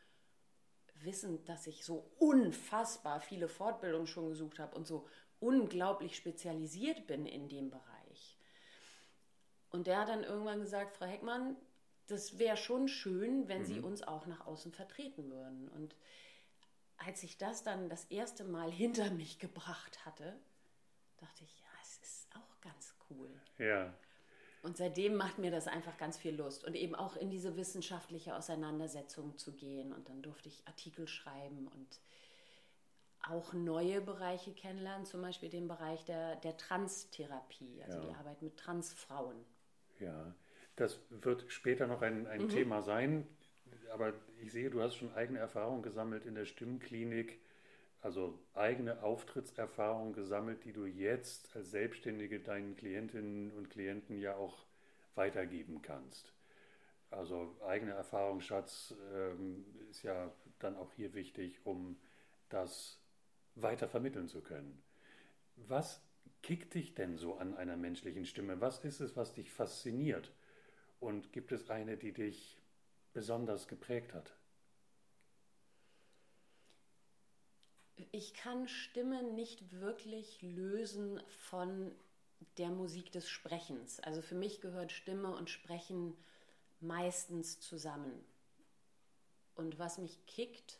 Wissend, 1.01 1.49
dass 1.49 1.65
ich 1.65 1.83
so 1.83 2.11
unfassbar 2.19 3.21
viele 3.21 3.47
Fortbildungen 3.47 4.05
schon 4.05 4.29
gesucht 4.29 4.59
habe 4.59 4.75
und 4.75 4.85
so 4.85 5.07
unglaublich 5.39 6.15
spezialisiert 6.15 7.07
bin 7.07 7.25
in 7.25 7.49
dem 7.49 7.71
Bereich. 7.71 8.37
Und 9.71 9.87
der 9.87 9.99
hat 9.99 10.09
dann 10.09 10.23
irgendwann 10.23 10.59
gesagt, 10.59 10.95
Frau 10.95 11.07
Heckmann, 11.07 11.57
das 12.05 12.37
wäre 12.37 12.55
schon 12.55 12.87
schön, 12.87 13.47
wenn 13.47 13.61
mhm. 13.61 13.65
Sie 13.65 13.79
uns 13.79 14.03
auch 14.03 14.27
nach 14.27 14.45
außen 14.45 14.73
vertreten 14.73 15.31
würden. 15.31 15.67
Und 15.69 15.95
als 16.97 17.23
ich 17.23 17.37
das 17.37 17.63
dann 17.63 17.89
das 17.89 18.05
erste 18.05 18.43
Mal 18.43 18.71
hinter 18.71 19.09
mich 19.11 19.39
gebracht 19.39 20.05
hatte, 20.05 20.39
dachte 21.17 21.43
ich, 21.43 21.59
ja, 21.59 21.67
es 21.81 21.97
ist 21.97 22.35
auch 22.35 22.61
ganz 22.61 22.95
cool. 23.09 23.29
Ja. 23.57 23.93
Und 24.61 24.77
seitdem 24.77 25.15
macht 25.15 25.39
mir 25.39 25.51
das 25.51 25.67
einfach 25.67 25.97
ganz 25.97 26.17
viel 26.17 26.35
Lust. 26.35 26.63
Und 26.63 26.75
eben 26.75 26.95
auch 26.95 27.17
in 27.17 27.29
diese 27.29 27.57
wissenschaftliche 27.57 28.35
Auseinandersetzung 28.35 29.37
zu 29.37 29.53
gehen. 29.53 29.91
Und 29.91 30.07
dann 30.07 30.21
durfte 30.21 30.47
ich 30.47 30.65
Artikel 30.65 31.07
schreiben 31.07 31.67
und 31.67 31.99
auch 33.23 33.53
neue 33.53 34.01
Bereiche 34.01 34.53
kennenlernen, 34.53 35.05
zum 35.05 35.21
Beispiel 35.21 35.49
den 35.49 35.67
Bereich 35.67 36.03
der, 36.05 36.37
der 36.37 36.57
Transtherapie, 36.57 37.81
also 37.83 37.99
ja. 37.99 38.05
die 38.05 38.13
Arbeit 38.15 38.41
mit 38.41 38.57
Transfrauen. 38.57 39.45
Ja, 39.99 40.33
das 40.75 40.99
wird 41.09 41.45
später 41.49 41.87
noch 41.87 42.01
ein, 42.01 42.27
ein 42.27 42.43
mhm. 42.43 42.49
Thema 42.49 42.81
sein, 42.81 43.27
aber 43.91 44.13
ich 44.41 44.51
sehe, 44.51 44.69
du 44.69 44.81
hast 44.81 44.95
schon 44.95 45.13
eigene 45.13 45.39
Erfahrungen 45.39 45.83
gesammelt 45.83 46.25
in 46.25 46.35
der 46.35 46.45
Stimmklinik, 46.45 47.39
also 48.01 48.37
eigene 48.53 49.01
Auftrittserfahrungen 49.01 50.13
gesammelt, 50.13 50.65
die 50.65 50.73
du 50.73 50.85
jetzt 50.85 51.55
als 51.55 51.71
Selbstständige 51.71 52.39
deinen 52.39 52.75
Klientinnen 52.75 53.51
und 53.51 53.69
Klienten 53.69 54.19
ja 54.19 54.35
auch 54.35 54.65
weitergeben 55.15 55.81
kannst. 55.81 56.33
Also 57.09 57.55
eigener 57.65 57.93
Erfahrungsschatz 57.93 58.95
ähm, 59.13 59.65
ist 59.89 60.03
ja 60.03 60.31
dann 60.59 60.75
auch 60.75 60.91
hier 60.93 61.13
wichtig, 61.13 61.59
um 61.63 61.97
das 62.49 62.99
weiter 63.55 63.87
vermitteln 63.87 64.27
zu 64.27 64.41
können. 64.41 64.81
Was 65.55 66.01
kickt 66.41 66.73
dich 66.73 66.95
denn 66.95 67.17
so 67.17 67.37
an 67.37 67.55
einer 67.55 67.77
menschlichen 67.77 68.25
Stimme? 68.25 68.59
Was 68.61 68.83
ist 68.83 68.99
es, 68.99 69.15
was 69.15 69.33
dich 69.33 69.51
fasziniert? 69.51 70.33
Und 70.99 71.31
gibt 71.31 71.51
es 71.51 71.69
eine, 71.69 71.97
die 71.97 72.13
dich 72.13 72.62
besonders 73.13 73.67
geprägt 73.67 74.13
hat? 74.13 74.33
Ich 78.11 78.33
kann 78.33 78.67
Stimme 78.67 79.23
nicht 79.23 79.79
wirklich 79.79 80.41
lösen 80.41 81.21
von 81.49 81.95
der 82.57 82.69
Musik 82.69 83.11
des 83.11 83.29
Sprechens. 83.29 83.99
Also 83.99 84.21
für 84.21 84.35
mich 84.35 84.61
gehört 84.61 84.91
Stimme 84.91 85.35
und 85.35 85.49
Sprechen 85.49 86.17
meistens 86.79 87.59
zusammen. 87.59 88.23
Und 89.55 89.79
was 89.79 89.97
mich 89.97 90.25
kickt, 90.25 90.79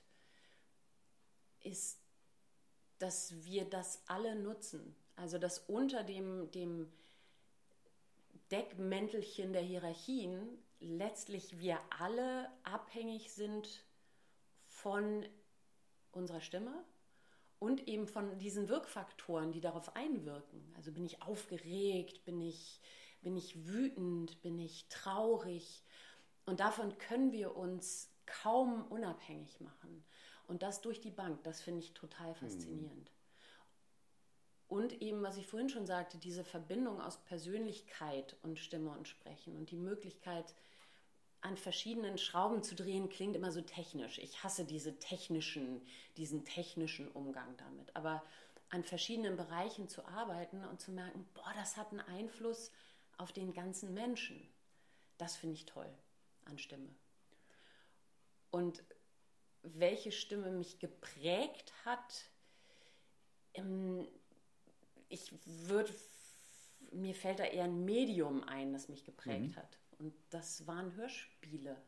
ist 1.61 2.03
dass 3.03 3.43
wir 3.43 3.65
das 3.65 4.01
alle 4.07 4.33
nutzen. 4.33 4.95
Also 5.17 5.37
dass 5.37 5.59
unter 5.59 6.03
dem, 6.03 6.49
dem 6.51 6.89
Deckmäntelchen 8.49 9.51
der 9.51 9.61
Hierarchien 9.61 10.57
letztlich 10.83 11.59
wir 11.59 11.79
alle 11.99 12.49
abhängig 12.63 13.31
sind 13.31 13.85
von 14.67 15.25
unserer 16.11 16.41
Stimme 16.41 16.83
und 17.59 17.87
eben 17.87 18.07
von 18.07 18.37
diesen 18.37 18.69
Wirkfaktoren, 18.69 19.51
die 19.51 19.61
darauf 19.61 19.95
einwirken. 19.95 20.73
Also 20.75 20.91
bin 20.91 21.05
ich 21.05 21.21
aufgeregt, 21.21 22.25
bin 22.25 22.41
ich, 22.41 22.81
bin 23.21 23.37
ich 23.37 23.67
wütend, 23.67 24.41
bin 24.41 24.59
ich 24.59 24.87
traurig. 24.89 25.83
Und 26.45 26.59
davon 26.59 26.97
können 26.97 27.31
wir 27.31 27.55
uns 27.55 28.11
kaum 28.25 28.85
unabhängig 28.87 29.61
machen. 29.61 30.03
Und 30.47 30.61
das 30.61 30.81
durch 30.81 30.99
die 30.99 31.11
Bank, 31.11 31.43
das 31.43 31.61
finde 31.61 31.79
ich 31.79 31.93
total 31.93 32.35
faszinierend. 32.35 33.09
Mhm. 33.09 33.23
Und 34.67 35.01
eben, 35.01 35.21
was 35.21 35.37
ich 35.37 35.47
vorhin 35.47 35.69
schon 35.69 35.85
sagte, 35.85 36.17
diese 36.17 36.43
Verbindung 36.43 36.99
aus 36.99 37.23
Persönlichkeit 37.23 38.35
und 38.41 38.59
Stimme 38.59 38.89
und 38.89 39.07
Sprechen 39.07 39.55
und 39.55 39.69
die 39.71 39.77
Möglichkeit, 39.77 40.55
an 41.43 41.57
verschiedenen 41.57 42.17
Schrauben 42.17 42.63
zu 42.63 42.73
drehen, 42.73 43.09
klingt 43.09 43.35
immer 43.35 43.51
so 43.51 43.61
technisch. 43.61 44.17
Ich 44.19 44.43
hasse 44.43 44.65
diese 44.65 44.97
technischen, 44.97 45.81
diesen 46.15 46.45
technischen 46.45 47.11
Umgang 47.11 47.55
damit. 47.57 47.93
Aber 47.95 48.23
an 48.69 48.83
verschiedenen 48.83 49.35
Bereichen 49.35 49.89
zu 49.89 50.05
arbeiten 50.05 50.63
und 50.65 50.79
zu 50.79 50.91
merken, 50.91 51.27
boah, 51.33 51.53
das 51.55 51.75
hat 51.75 51.91
einen 51.91 51.99
Einfluss 51.99 52.71
auf 53.17 53.33
den 53.33 53.53
ganzen 53.53 53.93
Menschen. 53.93 54.41
Das 55.17 55.35
finde 55.35 55.55
ich 55.55 55.65
toll 55.65 55.89
an 56.45 56.57
Stimme. 56.57 56.89
Und 58.49 58.81
welche 59.63 60.11
Stimme 60.11 60.49
mich 60.49 60.79
geprägt 60.79 61.73
hat, 61.83 62.25
ähm, 63.53 64.07
ich 65.09 65.33
würde, 65.45 65.93
mir 66.91 67.13
fällt 67.13 67.39
da 67.39 67.43
eher 67.43 67.65
ein 67.65 67.83
Medium 67.83 68.43
ein, 68.43 68.71
das 68.71 68.87
mich 68.87 69.03
geprägt 69.03 69.55
mhm. 69.55 69.55
hat. 69.57 69.77
Und 69.99 70.13
das 70.29 70.65
waren 70.67 70.95
Hörspiele, 70.95 71.81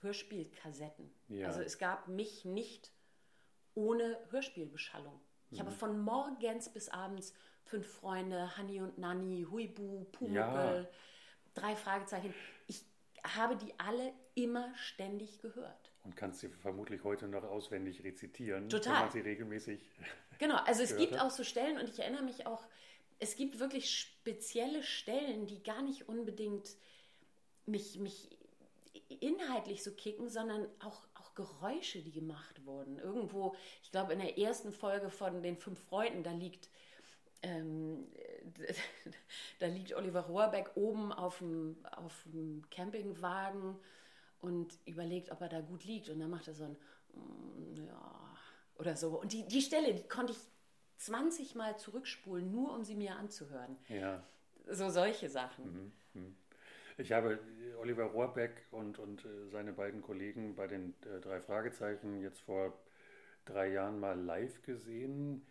Hörspielkassetten. 0.00 1.10
Ja. 1.28 1.46
Also 1.46 1.60
es 1.60 1.78
gab 1.78 2.08
mich 2.08 2.44
nicht 2.44 2.92
ohne 3.74 4.18
Hörspielbeschallung. 4.30 5.20
Ich 5.50 5.58
mhm. 5.58 5.64
habe 5.64 5.70
von 5.72 5.98
morgens 5.98 6.72
bis 6.72 6.88
abends 6.88 7.32
fünf 7.64 7.86
Freunde, 7.86 8.56
Hanni 8.56 8.80
und 8.80 8.98
Nanni, 8.98 9.46
Huibu, 9.50 10.04
Pumuckl, 10.12 10.34
ja. 10.34 10.86
drei 11.54 11.76
Fragezeichen. 11.76 12.34
Ich 12.66 12.84
habe 13.24 13.56
die 13.56 13.72
alle 13.78 14.12
immer 14.34 14.74
ständig 14.76 15.40
gehört 15.40 15.90
und 16.04 16.16
kannst 16.16 16.40
sie 16.40 16.48
vermutlich 16.48 17.04
heute 17.04 17.28
noch 17.28 17.44
auswendig 17.44 18.02
rezitieren, 18.04 18.68
Total. 18.68 18.94
wenn 18.94 19.00
man 19.02 19.10
sie 19.10 19.20
regelmäßig. 19.20 19.80
Genau, 20.38 20.56
also 20.56 20.82
es 20.82 20.96
gibt 20.96 21.12
hat. 21.12 21.20
auch 21.20 21.30
so 21.30 21.44
Stellen 21.44 21.76
und 21.76 21.86
ich 21.86 21.98
erinnere 21.98 22.22
mich 22.22 22.46
auch, 22.46 22.66
es 23.18 23.36
gibt 23.36 23.58
wirklich 23.58 23.90
spezielle 23.90 24.82
Stellen, 24.82 25.46
die 25.46 25.62
gar 25.62 25.82
nicht 25.82 26.08
unbedingt 26.08 26.76
mich, 27.70 27.98
mich 27.98 28.28
inhaltlich 29.08 29.82
so 29.82 29.92
kicken, 29.92 30.28
sondern 30.28 30.66
auch, 30.80 31.06
auch 31.14 31.34
Geräusche, 31.34 32.00
die 32.00 32.12
gemacht 32.12 32.64
wurden. 32.64 32.98
Irgendwo, 32.98 33.54
ich 33.82 33.90
glaube, 33.90 34.12
in 34.12 34.20
der 34.20 34.38
ersten 34.38 34.72
Folge 34.72 35.10
von 35.10 35.42
den 35.42 35.56
fünf 35.56 35.80
Freunden, 35.84 36.22
da 36.22 36.32
liegt. 36.32 36.68
Ähm, 37.42 38.06
da 39.60 39.66
liegt 39.66 39.94
Oliver 39.94 40.20
Rohrbeck 40.20 40.72
oben 40.74 41.10
auf 41.10 41.38
dem, 41.38 41.78
auf 41.96 42.24
dem 42.26 42.62
Campingwagen 42.70 43.76
und 44.40 44.78
überlegt, 44.84 45.30
ob 45.30 45.40
er 45.40 45.48
da 45.48 45.60
gut 45.60 45.84
liegt. 45.84 46.10
Und 46.10 46.20
dann 46.20 46.30
macht 46.30 46.48
er 46.48 46.54
so 46.54 46.64
ein, 46.64 46.76
mm, 47.14 47.86
ja, 47.86 48.36
oder 48.78 48.96
so. 48.96 49.18
Und 49.18 49.32
die, 49.32 49.46
die 49.46 49.62
Stelle, 49.62 49.94
die 49.94 50.06
konnte 50.06 50.32
ich 50.32 50.38
20 50.98 51.54
Mal 51.54 51.78
zurückspulen, 51.78 52.50
nur 52.50 52.74
um 52.74 52.84
sie 52.84 52.94
mir 52.94 53.16
anzuhören. 53.16 53.76
Ja. 53.88 54.22
So 54.68 54.90
solche 54.90 55.30
Sachen. 55.30 55.92
Mhm, 56.14 56.20
mhm. 56.20 56.36
Ich 57.00 57.12
habe 57.12 57.38
Oliver 57.80 58.04
Rohrbeck 58.04 58.66
und, 58.72 58.98
und 58.98 59.24
äh, 59.24 59.48
seine 59.48 59.72
beiden 59.72 60.02
Kollegen 60.02 60.54
bei 60.54 60.66
den 60.66 60.92
äh, 61.06 61.18
drei 61.20 61.40
Fragezeichen 61.40 62.20
jetzt 62.20 62.40
vor 62.42 62.78
drei 63.46 63.68
Jahren 63.68 63.98
mal 63.98 64.20
live 64.20 64.60
gesehen 64.60 65.46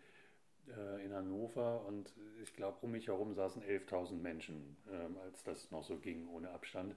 äh, 0.67 1.03
in 1.03 1.11
Hannover 1.11 1.83
und 1.87 2.13
ich 2.43 2.53
glaube, 2.53 2.77
um 2.81 2.91
mich 2.91 3.07
herum 3.07 3.33
saßen 3.33 3.63
11.000 3.63 4.13
Menschen, 4.13 4.77
ähm, 4.91 5.17
als 5.23 5.43
das 5.43 5.71
noch 5.71 5.83
so 5.83 5.97
ging, 5.97 6.27
ohne 6.27 6.51
Abstand. 6.51 6.95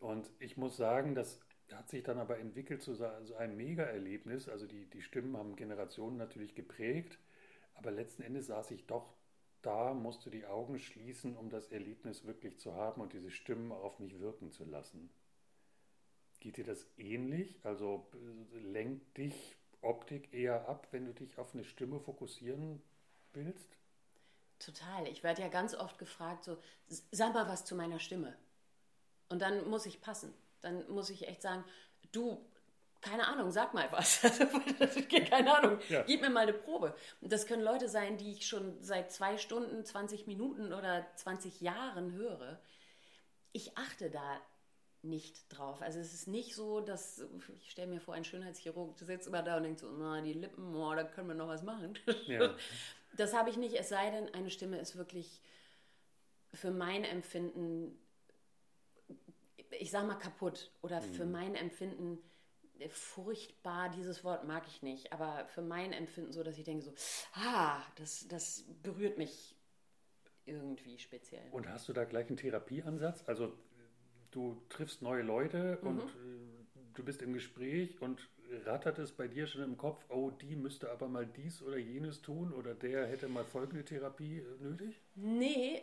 Und 0.00 0.30
ich 0.38 0.56
muss 0.56 0.76
sagen, 0.76 1.16
das 1.16 1.40
hat 1.72 1.88
sich 1.88 2.04
dann 2.04 2.18
aber 2.18 2.38
entwickelt 2.38 2.82
zu 2.82 2.94
so 2.94 3.34
einem 3.36 3.56
Mega-Erlebnis. 3.56 4.48
Also 4.48 4.68
die, 4.68 4.86
die 4.86 5.02
Stimmen 5.02 5.36
haben 5.36 5.56
Generationen 5.56 6.16
natürlich 6.16 6.54
geprägt, 6.54 7.18
aber 7.74 7.90
letzten 7.90 8.22
Endes 8.22 8.46
saß 8.46 8.70
ich 8.70 8.86
doch 8.86 9.12
da, 9.62 9.94
musste 9.94 10.30
die 10.30 10.46
Augen 10.46 10.78
schließen, 10.78 11.36
um 11.36 11.50
das 11.50 11.68
Erlebnis 11.68 12.24
wirklich 12.24 12.58
zu 12.58 12.74
haben 12.74 13.00
und 13.00 13.12
diese 13.12 13.30
Stimmen 13.30 13.72
auf 13.72 13.98
mich 13.98 14.18
wirken 14.18 14.50
zu 14.50 14.64
lassen. 14.64 15.10
Geht 16.40 16.56
dir 16.56 16.64
das 16.64 16.86
ähnlich? 16.96 17.60
Also 17.64 18.06
lenkt 18.52 19.18
dich 19.18 19.56
Optik 19.82 20.32
eher 20.32 20.68
ab, 20.68 20.88
wenn 20.90 21.06
du 21.06 21.12
dich 21.12 21.38
auf 21.38 21.54
eine 21.54 21.64
Stimme 21.64 22.00
fokussieren 22.00 22.82
willst? 23.32 23.76
Total. 24.58 25.06
Ich 25.08 25.22
werde 25.22 25.42
ja 25.42 25.48
ganz 25.48 25.74
oft 25.74 25.98
gefragt, 25.98 26.44
so, 26.44 26.58
sag 27.10 27.32
mal 27.34 27.48
was 27.48 27.64
zu 27.64 27.74
meiner 27.74 27.98
Stimme. 27.98 28.36
Und 29.28 29.40
dann 29.40 29.68
muss 29.68 29.86
ich 29.86 30.00
passen. 30.00 30.34
Dann 30.60 30.90
muss 30.90 31.08
ich 31.08 31.26
echt 31.28 31.40
sagen, 31.40 31.64
du, 32.12 32.44
keine 33.00 33.26
Ahnung, 33.26 33.50
sag 33.50 33.74
mal 33.74 33.90
was. 33.92 34.20
keine 35.30 35.56
Ahnung, 35.56 35.78
ja. 35.88 36.02
gib 36.02 36.20
mir 36.20 36.30
mal 36.30 36.40
eine 36.40 36.52
Probe. 36.52 36.94
Und 37.20 37.32
das 37.32 37.46
können 37.46 37.62
Leute 37.62 37.88
sein, 37.88 38.16
die 38.16 38.32
ich 38.32 38.46
schon 38.46 38.82
seit 38.82 39.12
zwei 39.12 39.38
Stunden, 39.38 39.84
20 39.84 40.26
Minuten 40.26 40.72
oder 40.72 41.06
20 41.16 41.60
Jahren 41.60 42.12
höre. 42.12 42.60
Ich 43.52 43.76
achte 43.76 44.10
da 44.10 44.40
nicht 45.02 45.44
drauf. 45.48 45.80
Also 45.80 45.98
es 45.98 46.12
ist 46.12 46.28
nicht 46.28 46.54
so, 46.54 46.80
dass 46.80 47.24
ich 47.54 47.70
stelle 47.70 47.88
mir 47.88 48.00
vor, 48.00 48.14
ein 48.14 48.24
Schönheitschirurg 48.24 48.98
sitzt 48.98 49.28
immer 49.28 49.42
da 49.42 49.56
und 49.56 49.62
denkt 49.62 49.80
so, 49.80 49.90
na, 49.90 50.20
die 50.20 50.34
Lippen, 50.34 50.74
oh, 50.74 50.94
da 50.94 51.04
können 51.04 51.28
wir 51.28 51.34
noch 51.34 51.48
was 51.48 51.62
machen. 51.62 51.98
Ja. 52.26 52.54
Das 53.16 53.34
habe 53.34 53.50
ich 53.50 53.56
nicht, 53.56 53.74
es 53.74 53.88
sei 53.88 54.08
denn, 54.12 54.32
eine 54.34 54.50
Stimme 54.50 54.78
ist 54.78 54.96
wirklich 54.96 55.42
für 56.54 56.70
mein 56.70 57.02
Empfinden 57.02 57.98
ich 59.78 59.90
sag 59.90 60.06
mal 60.06 60.16
kaputt 60.16 60.70
oder 60.82 61.00
mhm. 61.00 61.14
für 61.14 61.26
mein 61.26 61.54
Empfinden 61.54 62.18
furchtbar, 62.88 63.90
dieses 63.90 64.24
Wort 64.24 64.46
mag 64.46 64.64
ich 64.66 64.82
nicht, 64.82 65.12
aber 65.12 65.46
für 65.48 65.62
mein 65.62 65.92
Empfinden 65.92 66.32
so, 66.32 66.42
dass 66.42 66.58
ich 66.58 66.64
denke 66.64 66.84
so, 66.84 66.92
ah, 67.34 67.82
das, 67.96 68.26
das 68.28 68.64
berührt 68.82 69.18
mich 69.18 69.56
irgendwie 70.46 70.98
speziell. 70.98 71.46
Und 71.52 71.68
hast 71.68 71.88
du 71.88 71.92
da 71.92 72.04
gleich 72.04 72.28
einen 72.28 72.36
Therapieansatz? 72.36 73.24
Also 73.26 73.52
du 74.30 74.62
triffst 74.68 75.02
neue 75.02 75.22
Leute 75.22 75.78
mhm. 75.82 75.88
und 75.88 76.00
äh, 76.00 76.84
du 76.94 77.04
bist 77.04 77.22
im 77.22 77.32
Gespräch 77.32 78.00
und 78.00 78.28
rattert 78.64 78.98
es 78.98 79.12
bei 79.12 79.28
dir 79.28 79.46
schon 79.46 79.62
im 79.62 79.76
Kopf, 79.76 80.04
oh, 80.08 80.30
die 80.30 80.56
müsste 80.56 80.90
aber 80.90 81.08
mal 81.08 81.26
dies 81.26 81.62
oder 81.62 81.76
jenes 81.76 82.22
tun 82.22 82.52
oder 82.52 82.74
der 82.74 83.06
hätte 83.06 83.28
mal 83.28 83.44
folgende 83.44 83.84
Therapie 83.84 84.38
äh, 84.38 84.62
nötig? 84.62 85.00
Nee, 85.14 85.82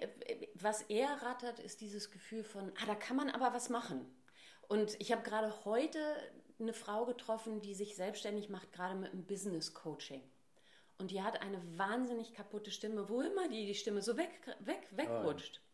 was 0.55 0.81
eher 0.83 1.21
rattert, 1.21 1.59
ist 1.59 1.81
dieses 1.81 2.11
Gefühl 2.11 2.43
von, 2.43 2.71
ah, 2.81 2.85
da 2.85 2.95
kann 2.95 3.17
man 3.17 3.29
aber 3.29 3.53
was 3.53 3.69
machen. 3.69 4.05
Und 4.67 4.99
ich 4.99 5.11
habe 5.13 5.23
gerade 5.23 5.65
heute 5.65 5.99
eine 6.59 6.73
Frau 6.73 7.05
getroffen, 7.05 7.61
die 7.61 7.75
sich 7.75 7.95
selbstständig 7.95 8.49
macht, 8.49 8.71
gerade 8.71 8.95
mit 8.95 9.11
einem 9.11 9.25
Business 9.25 9.73
Coaching. 9.73 10.23
Und 10.97 11.11
die 11.11 11.21
hat 11.21 11.41
eine 11.41 11.61
wahnsinnig 11.77 12.33
kaputte 12.33 12.71
Stimme, 12.71 13.07
wo 13.09 13.21
immer 13.21 13.47
die, 13.49 13.65
die 13.65 13.75
Stimme 13.75 14.01
so 14.01 14.17
weg, 14.17 14.31
weg, 14.61 14.87
wegrutscht. 14.91 15.61
Oh. 15.61 15.67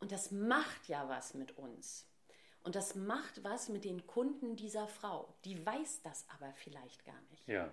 Und 0.00 0.12
das 0.12 0.30
macht 0.30 0.88
ja 0.88 1.08
was 1.08 1.34
mit 1.34 1.58
uns. 1.58 2.06
Und 2.62 2.74
das 2.74 2.94
macht 2.94 3.44
was 3.44 3.68
mit 3.68 3.84
den 3.84 4.06
Kunden 4.06 4.56
dieser 4.56 4.88
Frau. 4.88 5.34
Die 5.44 5.64
weiß 5.64 6.02
das 6.02 6.26
aber 6.30 6.52
vielleicht 6.54 7.04
gar 7.04 7.20
nicht. 7.30 7.46
Ja. 7.46 7.72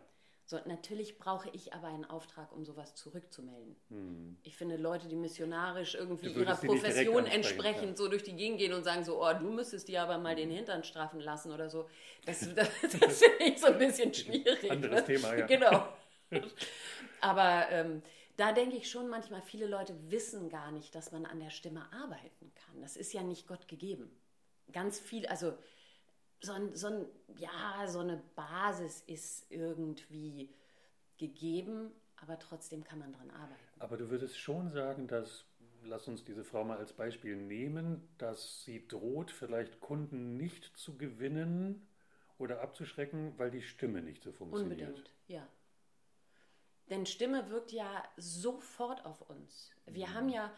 So, 0.50 0.58
natürlich 0.66 1.18
brauche 1.18 1.50
ich 1.52 1.74
aber 1.74 1.88
einen 1.88 2.06
Auftrag, 2.06 2.54
um 2.54 2.64
sowas 2.64 2.96
zurückzumelden. 2.96 3.76
Hm. 3.90 4.38
Ich 4.44 4.56
finde, 4.56 4.78
Leute, 4.78 5.10
die 5.10 5.18
missionarisch 5.18 5.96
irgendwie 5.96 6.28
ihrer 6.28 6.56
Profession 6.56 7.26
entsprechend 7.26 7.98
so 7.98 8.08
durch 8.08 8.24
die 8.24 8.34
Gegend 8.34 8.58
gehen 8.58 8.72
und 8.72 8.86
sagen 8.86 9.04
so, 9.04 9.22
oh, 9.22 9.34
du 9.34 9.52
müsstest 9.52 9.90
dir 9.90 10.02
aber 10.02 10.18
mal 10.18 10.38
den 10.38 10.50
Hintern 10.50 10.86
straffen 10.86 11.20
lassen 11.20 11.52
oder 11.52 11.70
so, 11.70 11.90
das, 12.26 12.40
das, 12.56 12.70
das 12.82 13.20
finde 13.20 13.44
ich 13.44 13.60
so 13.60 13.68
ein 13.68 13.78
bisschen 13.78 14.14
schwierig. 14.14 14.72
Anderes 14.72 15.04
Thema, 15.04 15.36
ja. 15.36 15.46
Genau. 15.48 15.88
aber 17.20 17.68
ähm, 17.70 18.02
da 18.38 18.54
denke 18.54 18.78
ich 18.78 18.90
schon 18.90 19.10
manchmal, 19.10 19.42
viele 19.42 19.68
Leute 19.68 19.96
wissen 20.10 20.48
gar 20.48 20.72
nicht, 20.72 20.96
dass 20.96 21.12
man 21.12 21.26
an 21.26 21.42
der 21.42 21.50
Stimme 21.50 21.92
arbeiten 21.92 22.54
kann. 22.56 22.82
Das 22.82 22.96
ist 22.96 23.12
ja 23.12 23.22
nicht 23.22 23.48
Gott 23.48 23.68
gegeben 23.68 24.10
ganz 24.72 25.00
viel, 25.00 25.26
also 25.28 25.54
so, 26.42 26.54
ein, 26.54 26.76
so, 26.76 26.88
ein, 26.88 27.06
ja, 27.38 27.88
so 27.88 28.00
eine 28.00 28.22
Basis 28.36 29.04
ist 29.08 29.52
irgendwie 29.52 30.54
gegeben, 31.18 31.92
aber 32.18 32.40
trotzdem 32.40 32.84
kann 32.84 33.00
man 33.00 33.12
daran 33.12 33.32
arbeiten. 33.32 33.80
Aber 33.80 33.98
du 33.98 34.10
würdest 34.10 34.38
schon 34.40 34.72
sagen, 34.72 35.08
dass, 35.08 35.46
lass 35.84 36.08
uns 36.08 36.24
diese 36.24 36.44
Frau 36.44 36.64
mal 36.64 36.78
als 36.78 36.94
Beispiel 36.94 37.36
nehmen, 37.36 38.08
dass 38.18 38.64
sie 38.64 38.88
droht, 38.88 39.32
vielleicht 39.32 39.80
Kunden 39.80 40.38
nicht 40.38 40.78
zu 40.78 40.98
gewinnen 40.98 41.88
oder 42.38 42.62
abzuschrecken, 42.62 43.38
weil 43.38 43.52
die 43.52 43.62
Stimme 43.62 44.02
nicht 44.02 44.24
so 44.24 44.32
funktioniert. 44.32 44.90
Unbedingt, 44.90 45.12
ja. 45.28 45.48
Denn 46.90 47.06
Stimme 47.06 47.50
wirkt 47.50 47.72
ja 47.72 48.04
sofort 48.16 49.06
auf 49.06 49.22
uns. 49.30 49.72
Wir 49.86 50.08
mhm. 50.08 50.14
haben 50.14 50.30
ja 50.30 50.54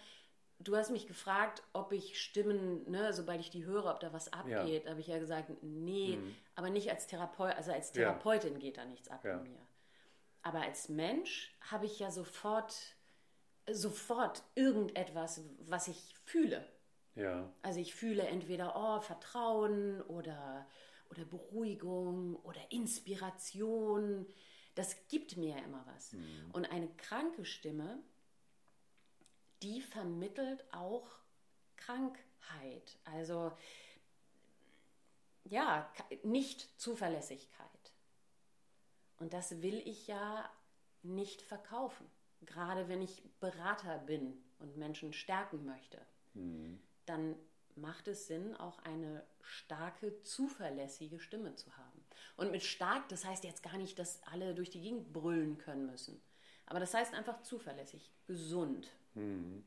du 0.59 0.75
hast 0.75 0.91
mich 0.91 1.07
gefragt, 1.07 1.63
ob 1.73 1.91
ich 1.91 2.21
Stimmen, 2.21 2.89
ne, 2.89 3.13
sobald 3.13 3.39
ich 3.39 3.49
die 3.49 3.65
höre, 3.65 3.85
ob 3.85 3.99
da 3.99 4.13
was 4.13 4.31
abgeht. 4.33 4.83
Ja. 4.83 4.91
habe 4.91 4.99
ich 4.99 5.07
ja 5.07 5.17
gesagt, 5.17 5.51
nee, 5.61 6.17
mhm. 6.17 6.35
aber 6.55 6.69
nicht 6.69 6.89
als 6.89 7.07
Therapeut, 7.07 7.55
also 7.55 7.71
als 7.71 7.91
Therapeutin 7.91 8.53
ja. 8.53 8.59
geht 8.59 8.77
da 8.77 8.85
nichts 8.85 9.07
ab 9.07 9.23
ja. 9.23 9.37
bei 9.37 9.43
mir. 9.43 9.59
Aber 10.41 10.61
als 10.61 10.89
Mensch 10.89 11.53
habe 11.61 11.85
ich 11.85 11.99
ja 11.99 12.11
sofort, 12.11 12.75
sofort 13.69 14.43
irgendetwas, 14.55 15.41
was 15.59 15.87
ich 15.87 16.15
fühle. 16.23 16.65
Ja. 17.15 17.51
Also 17.61 17.79
ich 17.79 17.95
fühle 17.95 18.23
entweder 18.23 18.75
oh, 18.75 19.01
Vertrauen 19.01 20.01
oder, 20.03 20.65
oder 21.09 21.25
Beruhigung 21.25 22.35
oder 22.37 22.59
Inspiration. 22.69 24.25
Das 24.75 25.07
gibt 25.07 25.35
mir 25.35 25.57
ja 25.57 25.63
immer 25.63 25.85
was. 25.93 26.13
Mhm. 26.13 26.51
Und 26.53 26.71
eine 26.71 26.87
kranke 26.95 27.43
Stimme, 27.43 28.01
die 29.61 29.81
vermittelt 29.81 30.65
auch 30.71 31.07
Krankheit. 31.75 32.97
Also 33.05 33.51
ja, 35.43 35.91
nicht 36.23 36.79
Zuverlässigkeit. 36.79 37.67
Und 39.17 39.33
das 39.33 39.61
will 39.61 39.81
ich 39.85 40.07
ja 40.07 40.49
nicht 41.03 41.41
verkaufen. 41.41 42.05
Gerade 42.41 42.87
wenn 42.87 43.01
ich 43.01 43.23
Berater 43.39 43.97
bin 43.99 44.41
und 44.59 44.77
Menschen 44.77 45.11
stärken 45.11 45.65
möchte, 45.65 45.99
mhm. 46.33 46.79
dann 47.05 47.35
macht 47.75 48.07
es 48.07 48.27
Sinn, 48.27 48.55
auch 48.55 48.79
eine 48.79 49.25
starke, 49.41 50.21
zuverlässige 50.21 51.19
Stimme 51.19 51.55
zu 51.55 51.75
haben. 51.77 52.05
Und 52.37 52.51
mit 52.51 52.63
stark, 52.63 53.09
das 53.09 53.25
heißt 53.25 53.43
jetzt 53.43 53.63
gar 53.63 53.77
nicht, 53.77 53.99
dass 53.99 54.21
alle 54.23 54.53
durch 54.53 54.69
die 54.69 54.81
Gegend 54.81 55.11
brüllen 55.11 55.57
können 55.57 55.85
müssen. 55.85 56.21
Aber 56.65 56.79
das 56.79 56.93
heißt 56.93 57.13
einfach 57.13 57.41
zuverlässig, 57.41 58.11
gesund. 58.27 58.91
Hm. 59.15 59.63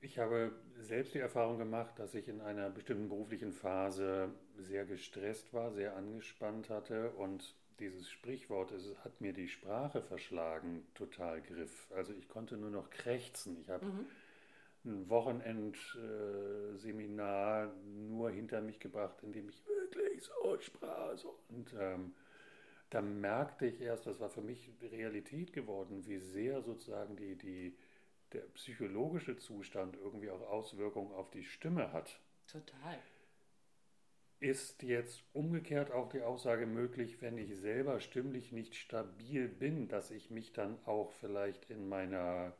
Ich 0.00 0.18
habe 0.18 0.52
selbst 0.80 1.14
die 1.14 1.18
Erfahrung 1.18 1.56
gemacht, 1.56 1.98
dass 1.98 2.14
ich 2.14 2.28
in 2.28 2.42
einer 2.42 2.68
bestimmten 2.68 3.08
beruflichen 3.08 3.52
Phase 3.52 4.28
sehr 4.58 4.84
gestresst 4.84 5.54
war, 5.54 5.72
sehr 5.72 5.96
angespannt 5.96 6.68
hatte 6.68 7.12
und 7.12 7.54
dieses 7.80 8.08
Sprichwort, 8.10 8.70
es 8.72 8.94
hat 9.02 9.18
mir 9.20 9.32
die 9.32 9.48
Sprache 9.48 10.02
verschlagen, 10.02 10.86
total 10.94 11.40
griff. 11.40 11.90
Also 11.94 12.12
ich 12.12 12.28
konnte 12.28 12.56
nur 12.56 12.70
noch 12.70 12.90
krächzen. 12.90 13.56
Ich 13.60 13.70
habe 13.70 13.86
mhm. 13.86 14.06
ein 14.84 15.08
Wochenendseminar 15.08 17.72
nur 17.84 18.30
hinter 18.30 18.60
mich 18.60 18.78
gebracht, 18.78 19.20
in 19.22 19.32
dem 19.32 19.48
ich 19.48 19.66
wirklich 19.66 20.22
so 20.22 20.56
sprach. 20.60 21.16
So. 21.16 21.36
Und 21.48 21.74
ähm, 21.78 22.14
da 22.90 23.00
merkte 23.02 23.66
ich 23.66 23.80
erst, 23.80 24.06
das 24.06 24.20
war 24.20 24.30
für 24.30 24.42
mich 24.42 24.70
Realität 24.82 25.52
geworden, 25.52 26.06
wie 26.06 26.18
sehr 26.18 26.62
sozusagen 26.62 27.16
die, 27.16 27.34
die 27.36 27.76
der 28.32 28.42
psychologische 28.54 29.36
Zustand 29.36 29.96
irgendwie 29.96 30.30
auch 30.30 30.42
Auswirkungen 30.42 31.12
auf 31.12 31.30
die 31.30 31.44
Stimme 31.44 31.92
hat. 31.92 32.20
Total. 32.46 32.98
Ist 34.40 34.82
jetzt 34.82 35.22
umgekehrt 35.32 35.90
auch 35.90 36.08
die 36.08 36.22
Aussage 36.22 36.66
möglich, 36.66 37.22
wenn 37.22 37.38
ich 37.38 37.56
selber 37.56 38.00
stimmlich 38.00 38.52
nicht 38.52 38.74
stabil 38.74 39.48
bin, 39.48 39.88
dass 39.88 40.10
ich 40.10 40.30
mich 40.30 40.52
dann 40.52 40.84
auch 40.86 41.12
vielleicht 41.12 41.70
in 41.70 41.88
meiner, 41.88 42.56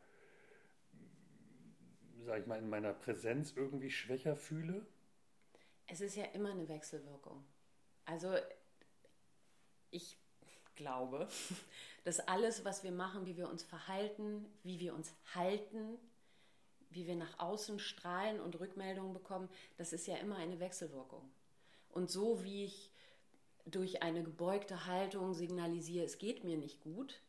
sag 2.25 2.41
ich 2.41 2.47
mal, 2.47 2.59
in 2.59 2.71
meiner 2.71 2.95
Präsenz 2.95 3.53
irgendwie 3.55 3.91
schwächer 3.91 4.37
fühle? 4.37 4.87
Es 5.87 6.01
ist 6.01 6.17
ja 6.17 6.25
immer 6.27 6.53
eine 6.53 6.69
Wechselwirkung. 6.69 7.45
Also 8.07 8.35
ich 9.91 10.19
glaube, 10.77 11.29
dass 12.05 12.21
alles, 12.21 12.65
was 12.65 12.85
wir 12.85 12.93
machen, 12.93 13.27
wie 13.27 13.37
wir 13.37 13.49
uns 13.49 13.63
verhalten, 13.63 14.47
wie 14.63 14.81
wir 14.81 14.95
uns 14.95 15.13
halten, 15.35 15.99
wie 16.91 17.07
wir 17.07 17.17
nach 17.17 17.39
außen 17.39 17.79
strahlen 17.79 18.41
und 18.41 18.59
Rückmeldungen 18.61 19.13
bekommen, 19.13 19.49
das 19.77 19.93
ist 19.93 20.07
ja 20.07 20.17
immer 20.17 20.37
eine 20.37 20.61
Wechselwirkung. 20.61 21.29
Und 21.91 22.11
so 22.11 22.43
wie 22.45 22.65
ich 22.65 22.91
durch 23.67 24.03
eine 24.03 24.23
gebeugte 24.23 24.87
Haltung 24.87 25.35
signalisiere, 25.35 26.05
es 26.05 26.19
geht 26.19 26.45
mir 26.45 26.57
nicht 26.57 26.81
gut, 26.81 27.21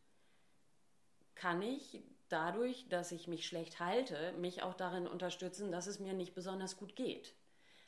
kann 1.33 1.61
ich 1.61 2.03
dadurch, 2.29 2.87
dass 2.89 3.11
ich 3.11 3.27
mich 3.27 3.47
schlecht 3.47 3.79
halte, 3.79 4.33
mich 4.33 4.63
auch 4.63 4.73
darin 4.73 5.07
unterstützen, 5.07 5.71
dass 5.71 5.87
es 5.87 5.99
mir 5.99 6.13
nicht 6.13 6.33
besonders 6.33 6.77
gut 6.77 6.95
geht. 6.95 7.33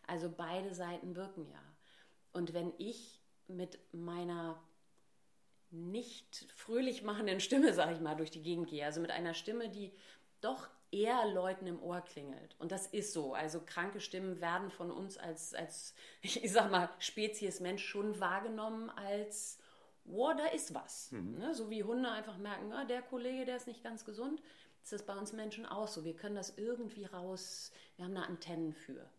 Also 0.06 0.30
beide 0.30 0.74
Seiten 0.74 1.16
wirken 1.16 1.48
ja. 1.50 1.62
Und 2.34 2.54
wenn 2.54 2.74
ich 2.78 3.20
mit 3.48 3.80
meiner 3.94 4.62
nicht 5.72 6.48
fröhlich 6.56 7.04
machenden 7.04 7.40
Stimme, 7.40 7.74
sage 7.74 7.94
ich 7.94 8.00
mal, 8.00 8.16
durch 8.16 8.32
die 8.32 8.42
Gegend 8.42 8.70
gehe. 8.70 8.86
Also 8.86 9.02
mit 9.02 9.12
einer 9.12 9.34
Stimme, 9.34 9.70
die 9.70 9.92
doch 10.42 10.68
eher 10.92 11.26
Leuten 11.28 11.68
im 11.68 11.82
Ohr 11.82 12.02
klingelt. 12.02 12.56
Und 12.60 12.72
das 12.72 12.88
ist 12.88 13.14
so. 13.14 13.34
Also 13.34 13.62
kranke 13.66 14.00
Stimmen 14.00 14.40
werden 14.40 14.72
von 14.72 14.92
uns 14.92 15.18
als, 15.18 15.54
als 15.54 15.94
ich 16.22 16.52
sag 16.52 16.72
mal, 16.72 16.90
Spezies 17.00 17.60
Mensch 17.60 17.86
schon 17.86 18.20
wahrgenommen 18.20 18.90
als, 18.92 19.60
wow, 20.06 20.36
da 20.36 20.46
ist 20.48 20.74
was. 20.74 21.12
Mhm. 21.12 21.38
Ne? 21.40 21.54
So 21.54 21.70
wie 21.70 21.84
Hunde 21.84 22.10
einfach 22.10 22.38
merken, 22.38 22.72
ah, 22.72 22.86
der 22.86 23.02
Kollege, 23.02 23.46
der 23.46 23.58
ist 23.58 23.68
nicht 23.68 23.84
ganz 23.84 24.06
gesund. 24.06 24.42
Das 24.82 24.94
ist 24.94 25.06
bei 25.06 25.18
uns 25.18 25.34
Menschen 25.34 25.66
auch 25.66 25.88
so. 25.88 26.06
Wir 26.06 26.16
können 26.16 26.36
das 26.36 26.58
irgendwie 26.58 27.06
raus, 27.06 27.72
wir 27.98 28.06
haben 28.06 28.16
da 28.16 28.22
Antennen 28.22 28.74
für. 28.74 29.10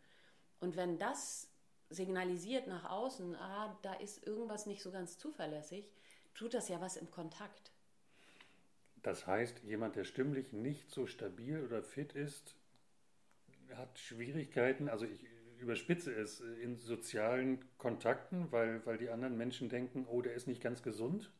Und 0.61 0.77
wenn 0.77 0.99
das 0.99 1.51
signalisiert 1.91 2.67
nach 2.67 2.89
außen, 2.89 3.37
ah, 3.37 3.79
da 3.83 3.95
ist 3.95 4.27
irgendwas 4.27 4.67
nicht 4.67 4.83
so 4.83 4.91
ganz 4.91 5.19
zuverlässig, 5.19 5.85
tut 6.38 6.55
das 6.55 6.68
ja 6.68 6.81
was 6.81 6.96
im 6.96 7.11
Kontakt. 7.11 7.72
Das 9.03 9.27
heißt, 9.27 9.62
jemand, 9.64 9.96
der 9.96 10.05
stimmlich 10.05 10.53
nicht 10.53 10.90
so 10.90 11.07
stabil 11.07 11.62
oder 11.64 11.83
fit 11.83 12.12
ist, 12.14 12.55
hat 13.74 13.98
Schwierigkeiten, 13.98 14.88
also 14.88 15.05
ich 15.05 15.27
überspitze 15.59 16.12
es, 16.14 16.40
in 16.40 16.77
sozialen 16.77 17.64
Kontakten, 17.79 18.51
weil, 18.53 18.85
weil 18.87 18.98
die 18.98 19.11
anderen 19.11 19.37
Menschen 19.37 19.68
denken, 19.68 20.07
oh, 20.09 20.22
der 20.22 20.35
ist 20.35 20.46
nicht 20.46 20.62
ganz 20.62 20.83
gesund. 20.83 21.31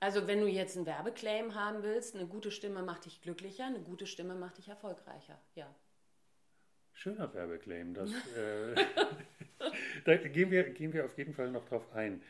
Also 0.00 0.26
wenn 0.26 0.40
du 0.40 0.46
jetzt 0.46 0.76
einen 0.76 0.84
Werbeclaim 0.84 1.54
haben 1.54 1.82
willst, 1.82 2.14
eine 2.14 2.26
gute 2.26 2.50
Stimme 2.50 2.82
macht 2.82 3.06
dich 3.06 3.22
glücklicher, 3.22 3.64
eine 3.64 3.80
gute 3.80 4.06
Stimme 4.06 4.34
macht 4.34 4.58
dich 4.58 4.68
erfolgreicher, 4.68 5.40
ja. 5.54 5.74
Schöner 6.92 7.32
Werbeclaim, 7.32 7.94
das, 7.94 8.10
äh, 8.10 8.74
da 10.04 10.16
gehen 10.16 10.50
wir, 10.50 10.70
gehen 10.70 10.92
wir 10.92 11.06
auf 11.06 11.16
jeden 11.16 11.34
Fall 11.34 11.50
noch 11.50 11.64
drauf 11.64 11.92
ein. 11.94 12.22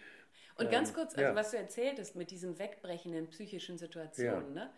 Und 0.57 0.70
ganz 0.70 0.90
ähm, 0.90 0.94
kurz, 0.94 1.14
also 1.14 1.22
ja. 1.22 1.35
was 1.35 1.51
du 1.51 1.59
erzählt 1.59 1.99
hast 1.99 2.16
mit 2.16 2.31
diesen 2.31 2.59
wegbrechenden 2.59 3.29
psychischen 3.29 3.79
Situationen, 3.79 4.57
ja. 4.57 4.64
ne? 4.64 4.70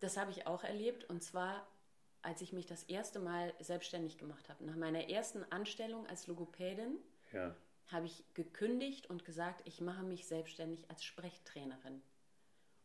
das 0.00 0.16
habe 0.16 0.30
ich 0.30 0.46
auch 0.46 0.64
erlebt. 0.64 1.04
Und 1.04 1.22
zwar, 1.22 1.66
als 2.22 2.40
ich 2.40 2.52
mich 2.52 2.66
das 2.66 2.84
erste 2.84 3.18
Mal 3.18 3.52
selbstständig 3.60 4.18
gemacht 4.18 4.48
habe. 4.48 4.64
Nach 4.64 4.76
meiner 4.76 5.08
ersten 5.08 5.44
Anstellung 5.50 6.06
als 6.06 6.26
Logopädin 6.26 6.98
ja. 7.32 7.54
habe 7.88 8.06
ich 8.06 8.24
gekündigt 8.34 9.08
und 9.10 9.24
gesagt, 9.24 9.62
ich 9.64 9.80
mache 9.80 10.02
mich 10.04 10.26
selbstständig 10.26 10.88
als 10.90 11.04
Sprechtrainerin. 11.04 12.02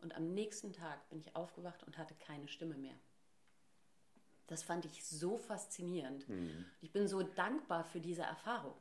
Und 0.01 0.15
am 0.15 0.33
nächsten 0.33 0.73
Tag 0.73 1.07
bin 1.09 1.19
ich 1.19 1.35
aufgewacht 1.35 1.83
und 1.83 1.97
hatte 1.97 2.15
keine 2.15 2.47
Stimme 2.47 2.75
mehr. 2.75 2.95
Das 4.47 4.63
fand 4.63 4.85
ich 4.85 5.05
so 5.05 5.37
faszinierend. 5.37 6.27
Mhm. 6.27 6.65
Ich 6.81 6.91
bin 6.91 7.07
so 7.07 7.21
dankbar 7.21 7.83
für 7.83 7.99
diese 7.99 8.23
Erfahrung. 8.23 8.73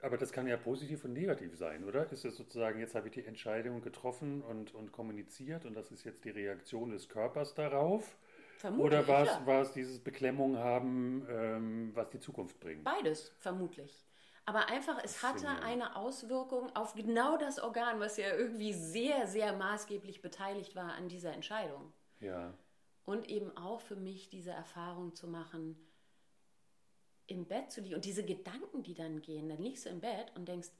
Aber 0.00 0.16
das 0.16 0.30
kann 0.30 0.46
ja 0.46 0.56
positiv 0.56 1.04
und 1.04 1.12
negativ 1.12 1.56
sein, 1.56 1.84
oder? 1.84 2.10
Ist 2.12 2.24
es 2.24 2.36
sozusagen, 2.36 2.78
jetzt 2.78 2.94
habe 2.94 3.08
ich 3.08 3.14
die 3.14 3.24
Entscheidung 3.24 3.80
getroffen 3.82 4.42
und, 4.42 4.72
und 4.74 4.92
kommuniziert 4.92 5.64
und 5.64 5.74
das 5.74 5.90
ist 5.90 6.04
jetzt 6.04 6.24
die 6.24 6.30
Reaktion 6.30 6.90
des 6.90 7.08
Körpers 7.08 7.54
darauf? 7.54 8.16
Vermutlich, 8.58 8.86
oder 8.86 9.08
war 9.08 9.22
es, 9.22 9.28
ja. 9.28 9.46
war 9.46 9.62
es 9.62 9.72
dieses 9.72 9.98
Beklemmung 9.98 10.56
haben, 10.58 11.26
ähm, 11.30 11.90
was 11.94 12.10
die 12.10 12.20
Zukunft 12.20 12.58
bringt? 12.60 12.84
Beides, 12.84 13.32
vermutlich. 13.38 14.04
Aber 14.46 14.68
einfach, 14.68 14.98
es 15.04 15.22
hatte 15.22 15.46
eine 15.62 15.94
Auswirkung 15.94 16.74
auf 16.74 16.94
genau 16.94 17.36
das 17.36 17.60
Organ, 17.60 18.00
was 18.00 18.16
ja 18.16 18.34
irgendwie 18.34 18.72
sehr, 18.72 19.26
sehr 19.26 19.52
maßgeblich 19.54 20.22
beteiligt 20.22 20.74
war 20.74 20.94
an 20.94 21.08
dieser 21.08 21.34
Entscheidung. 21.34 21.92
Ja. 22.20 22.54
Und 23.04 23.28
eben 23.28 23.54
auch 23.56 23.80
für 23.80 23.96
mich 23.96 24.28
diese 24.30 24.50
Erfahrung 24.50 25.14
zu 25.14 25.28
machen, 25.28 25.76
im 27.28 27.46
Bett 27.46 27.70
zu 27.70 27.80
liegen 27.80 27.94
und 27.94 28.04
diese 28.04 28.24
Gedanken, 28.24 28.82
die 28.82 28.94
dann 28.94 29.22
gehen, 29.22 29.48
dann 29.48 29.62
liegst 29.62 29.86
du 29.86 29.90
im 29.90 30.00
Bett 30.00 30.32
und 30.34 30.48
denkst, 30.48 30.70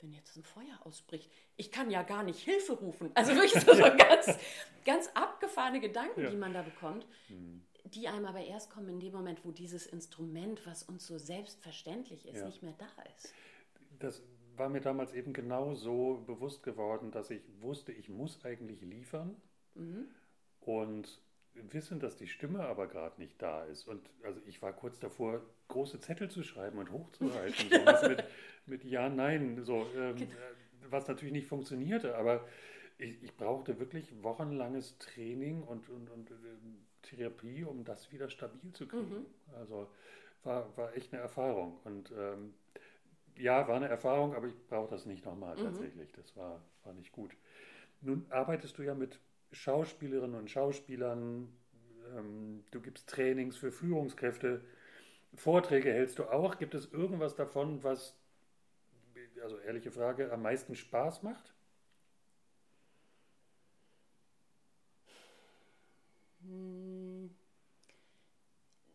wenn 0.00 0.12
jetzt 0.12 0.36
ein 0.36 0.42
Feuer 0.42 0.78
ausbricht, 0.84 1.30
ich 1.56 1.70
kann 1.70 1.90
ja 1.90 2.02
gar 2.02 2.24
nicht 2.24 2.40
Hilfe 2.40 2.72
rufen. 2.72 3.10
Also 3.14 3.34
wirklich 3.34 3.52
so, 3.52 3.72
so 3.74 3.82
ganz, 3.82 4.38
ganz 4.84 5.08
abgefahrene 5.14 5.80
Gedanken, 5.80 6.24
ja. 6.24 6.30
die 6.30 6.36
man 6.36 6.52
da 6.52 6.62
bekommt, 6.62 7.06
mhm. 7.28 7.62
die 7.84 8.08
einem 8.08 8.26
aber 8.26 8.40
erst 8.40 8.70
kommen 8.70 8.88
in 8.88 9.00
dem 9.00 9.12
Moment, 9.12 9.44
wo 9.44 9.52
dieses 9.52 9.86
Instrument, 9.86 10.66
was 10.66 10.82
uns 10.82 11.06
so 11.06 11.18
selbstverständlich 11.18 12.26
ist, 12.26 12.38
ja. 12.38 12.46
nicht 12.46 12.62
mehr 12.62 12.74
da 12.78 13.02
ist. 13.16 13.32
Das 14.00 14.22
war 14.56 14.68
mir 14.68 14.80
damals 14.80 15.12
eben 15.12 15.32
genau 15.32 15.74
so 15.74 16.24
bewusst 16.26 16.64
geworden, 16.64 17.12
dass 17.12 17.30
ich 17.30 17.42
wusste, 17.60 17.92
ich 17.92 18.08
muss 18.08 18.44
eigentlich 18.44 18.80
liefern. 18.80 19.40
Mhm. 19.74 20.08
Und 20.60 21.20
wissen, 21.54 22.00
dass 22.00 22.16
die 22.16 22.26
Stimme 22.26 22.60
aber 22.60 22.86
gerade 22.86 23.20
nicht 23.20 23.40
da 23.40 23.64
ist. 23.64 23.86
Und 23.86 24.08
also 24.24 24.40
ich 24.46 24.62
war 24.62 24.72
kurz 24.72 24.98
davor, 24.98 25.42
große 25.68 26.00
Zettel 26.00 26.30
zu 26.30 26.42
schreiben 26.42 26.78
und 26.78 26.90
hochzuhalten. 26.90 27.70
so 27.70 28.08
mit, 28.08 28.24
mit, 28.66 28.84
Ja, 28.84 29.08
Nein, 29.08 29.62
so, 29.62 29.86
ähm, 29.96 30.16
genau. 30.16 30.32
Was 30.90 31.08
natürlich 31.08 31.32
nicht 31.32 31.46
funktionierte. 31.46 32.16
Aber 32.16 32.46
ich, 32.98 33.22
ich, 33.22 33.36
brauchte 33.36 33.78
wirklich 33.78 34.12
wochenlanges 34.22 34.98
Training 34.98 35.62
und, 35.62 35.88
und, 35.88 36.10
und 36.10 36.30
äh, 36.30 36.34
Therapie, 37.02 37.64
um 37.64 37.84
das 37.84 38.12
wieder 38.12 38.28
stabil 38.28 38.72
zu 38.72 38.86
kriegen. 38.86 39.08
Mhm. 39.08 39.26
Also 39.54 39.88
war, 40.42 40.76
war 40.76 40.94
echt 40.96 41.12
eine 41.12 41.22
Erfahrung. 41.22 41.78
Und 41.84 42.12
ähm, 42.16 42.54
ja, 43.36 43.66
war 43.68 43.76
eine 43.76 43.88
Erfahrung, 43.88 44.34
aber 44.34 44.46
ich 44.46 44.66
brauche 44.66 44.90
das 44.90 45.06
nicht 45.06 45.24
nochmal 45.24 45.56
mhm. 45.56 45.64
tatsächlich. 45.64 46.12
Das 46.12 46.36
war, 46.36 46.62
war 46.84 46.92
nicht 46.94 47.12
gut. 47.12 47.32
Nun 48.00 48.26
arbeitest 48.30 48.76
du 48.78 48.82
ja 48.82 48.94
mit 48.94 49.20
Schauspielerinnen 49.52 50.36
und 50.38 50.50
Schauspielern, 50.50 51.48
ähm, 52.16 52.64
du 52.70 52.80
gibst 52.80 53.08
Trainings 53.08 53.56
für 53.56 53.70
Führungskräfte, 53.70 54.64
Vorträge 55.34 55.92
hältst 55.92 56.18
du 56.18 56.24
auch. 56.24 56.58
Gibt 56.58 56.74
es 56.74 56.92
irgendwas 56.92 57.34
davon, 57.34 57.82
was, 57.82 58.14
also 59.42 59.58
ehrliche 59.58 59.90
Frage, 59.90 60.32
am 60.32 60.42
meisten 60.42 60.74
Spaß 60.74 61.22
macht? 61.22 61.54
Hm, 66.42 67.34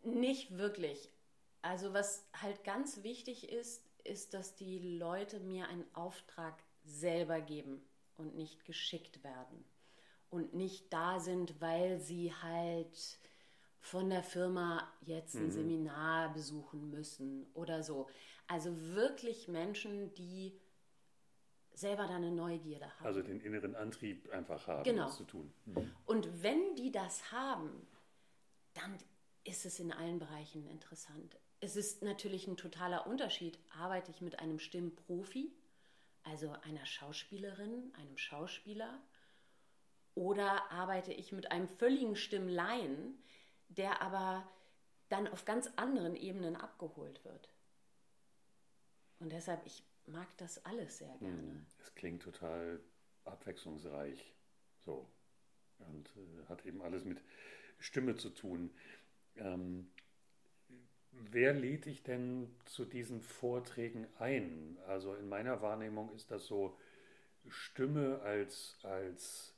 nicht 0.04 0.56
wirklich. 0.56 1.10
Also 1.62 1.92
was 1.92 2.24
halt 2.40 2.62
ganz 2.64 3.02
wichtig 3.02 3.50
ist, 3.50 3.84
ist, 4.04 4.32
dass 4.32 4.54
die 4.54 4.78
Leute 4.98 5.40
mir 5.40 5.68
einen 5.68 5.84
Auftrag 5.94 6.62
selber 6.84 7.40
geben 7.40 7.82
und 8.16 8.36
nicht 8.36 8.64
geschickt 8.64 9.24
werden 9.24 9.64
und 10.30 10.54
nicht 10.54 10.92
da 10.92 11.20
sind, 11.20 11.60
weil 11.60 11.98
sie 12.00 12.32
halt 12.42 13.18
von 13.80 14.10
der 14.10 14.22
Firma 14.22 14.86
jetzt 15.00 15.34
ein 15.34 15.46
mhm. 15.46 15.50
Seminar 15.50 16.32
besuchen 16.32 16.90
müssen 16.90 17.46
oder 17.54 17.82
so. 17.82 18.08
Also 18.46 18.76
wirklich 18.94 19.48
Menschen, 19.48 20.12
die 20.14 20.58
selber 21.74 22.06
da 22.06 22.16
eine 22.16 22.32
Neugierde 22.32 22.86
haben. 22.86 23.06
Also 23.06 23.22
den 23.22 23.40
inneren 23.40 23.76
Antrieb 23.76 24.30
einfach 24.32 24.66
haben, 24.66 24.84
genau. 24.84 25.04
das 25.04 25.16
zu 25.16 25.24
tun. 25.24 25.52
Mhm. 25.66 25.90
Und 26.06 26.42
wenn 26.42 26.74
die 26.76 26.90
das 26.90 27.30
haben, 27.32 27.86
dann 28.74 28.98
ist 29.44 29.64
es 29.64 29.78
in 29.80 29.92
allen 29.92 30.18
Bereichen 30.18 30.66
interessant. 30.66 31.38
Es 31.60 31.76
ist 31.76 32.02
natürlich 32.02 32.46
ein 32.46 32.56
totaler 32.56 33.06
Unterschied. 33.06 33.58
Arbeite 33.78 34.10
ich 34.10 34.20
mit 34.20 34.38
einem 34.38 34.58
Stimmprofi, 34.58 35.52
also 36.24 36.50
einer 36.62 36.84
Schauspielerin, 36.84 37.92
einem 37.96 38.16
Schauspieler, 38.16 39.00
oder 40.18 40.68
arbeite 40.72 41.12
ich 41.12 41.30
mit 41.30 41.52
einem 41.52 41.68
völligen 41.68 42.16
Stimmleien, 42.16 43.16
der 43.68 44.02
aber 44.02 44.50
dann 45.08 45.28
auf 45.28 45.44
ganz 45.44 45.70
anderen 45.76 46.16
Ebenen 46.16 46.56
abgeholt 46.56 47.24
wird? 47.24 47.48
Und 49.20 49.30
deshalb, 49.30 49.64
ich 49.64 49.84
mag 50.06 50.26
das 50.38 50.64
alles 50.64 50.98
sehr 50.98 51.16
gerne. 51.18 51.64
Es 51.78 51.94
klingt 51.94 52.22
total 52.22 52.80
abwechslungsreich. 53.26 54.34
So. 54.84 55.08
Und 55.78 56.10
äh, 56.16 56.48
hat 56.48 56.66
eben 56.66 56.82
alles 56.82 57.04
mit 57.04 57.22
Stimme 57.78 58.16
zu 58.16 58.30
tun. 58.30 58.74
Ähm, 59.36 59.88
wer 61.12 61.52
lädt 61.52 61.84
dich 61.84 62.02
denn 62.02 62.56
zu 62.64 62.84
diesen 62.84 63.22
Vorträgen 63.22 64.08
ein? 64.18 64.78
Also 64.88 65.14
in 65.14 65.28
meiner 65.28 65.62
Wahrnehmung 65.62 66.12
ist 66.12 66.32
das 66.32 66.44
so 66.44 66.76
Stimme 67.46 68.20
als, 68.22 68.76
als 68.82 69.54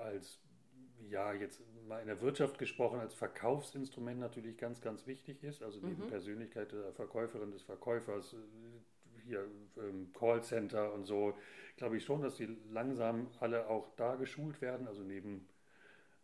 als, 0.00 0.40
ja, 1.08 1.32
jetzt 1.32 1.62
mal 1.86 2.00
in 2.00 2.06
der 2.06 2.20
Wirtschaft 2.20 2.58
gesprochen, 2.58 3.00
als 3.00 3.14
Verkaufsinstrument 3.14 4.20
natürlich 4.20 4.56
ganz, 4.56 4.80
ganz 4.80 5.06
wichtig 5.06 5.42
ist. 5.42 5.62
Also 5.62 5.80
neben 5.80 6.04
mhm. 6.04 6.08
Persönlichkeit 6.08 6.72
der 6.72 6.92
Verkäuferin, 6.92 7.50
des 7.50 7.62
Verkäufers, 7.62 8.34
äh, 8.34 8.36
hier 9.24 9.46
ähm, 9.76 10.12
Callcenter 10.12 10.92
und 10.92 11.04
so, 11.04 11.34
glaube 11.76 11.96
ich 11.96 12.04
schon, 12.04 12.22
dass 12.22 12.36
die 12.36 12.48
langsam 12.70 13.28
alle 13.38 13.68
auch 13.68 13.88
da 13.96 14.16
geschult 14.16 14.60
werden. 14.60 14.86
Also 14.86 15.02
neben 15.02 15.48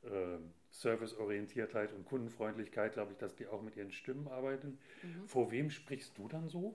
äh, 0.02 0.38
Serviceorientiertheit 0.70 1.92
und 1.92 2.04
Kundenfreundlichkeit, 2.04 2.94
glaube 2.94 3.12
ich, 3.12 3.18
dass 3.18 3.34
die 3.34 3.46
auch 3.46 3.62
mit 3.62 3.76
ihren 3.76 3.92
Stimmen 3.92 4.28
arbeiten. 4.28 4.78
Mhm. 5.02 5.26
Vor 5.26 5.50
wem 5.50 5.70
sprichst 5.70 6.16
du 6.18 6.28
dann 6.28 6.48
so? 6.48 6.74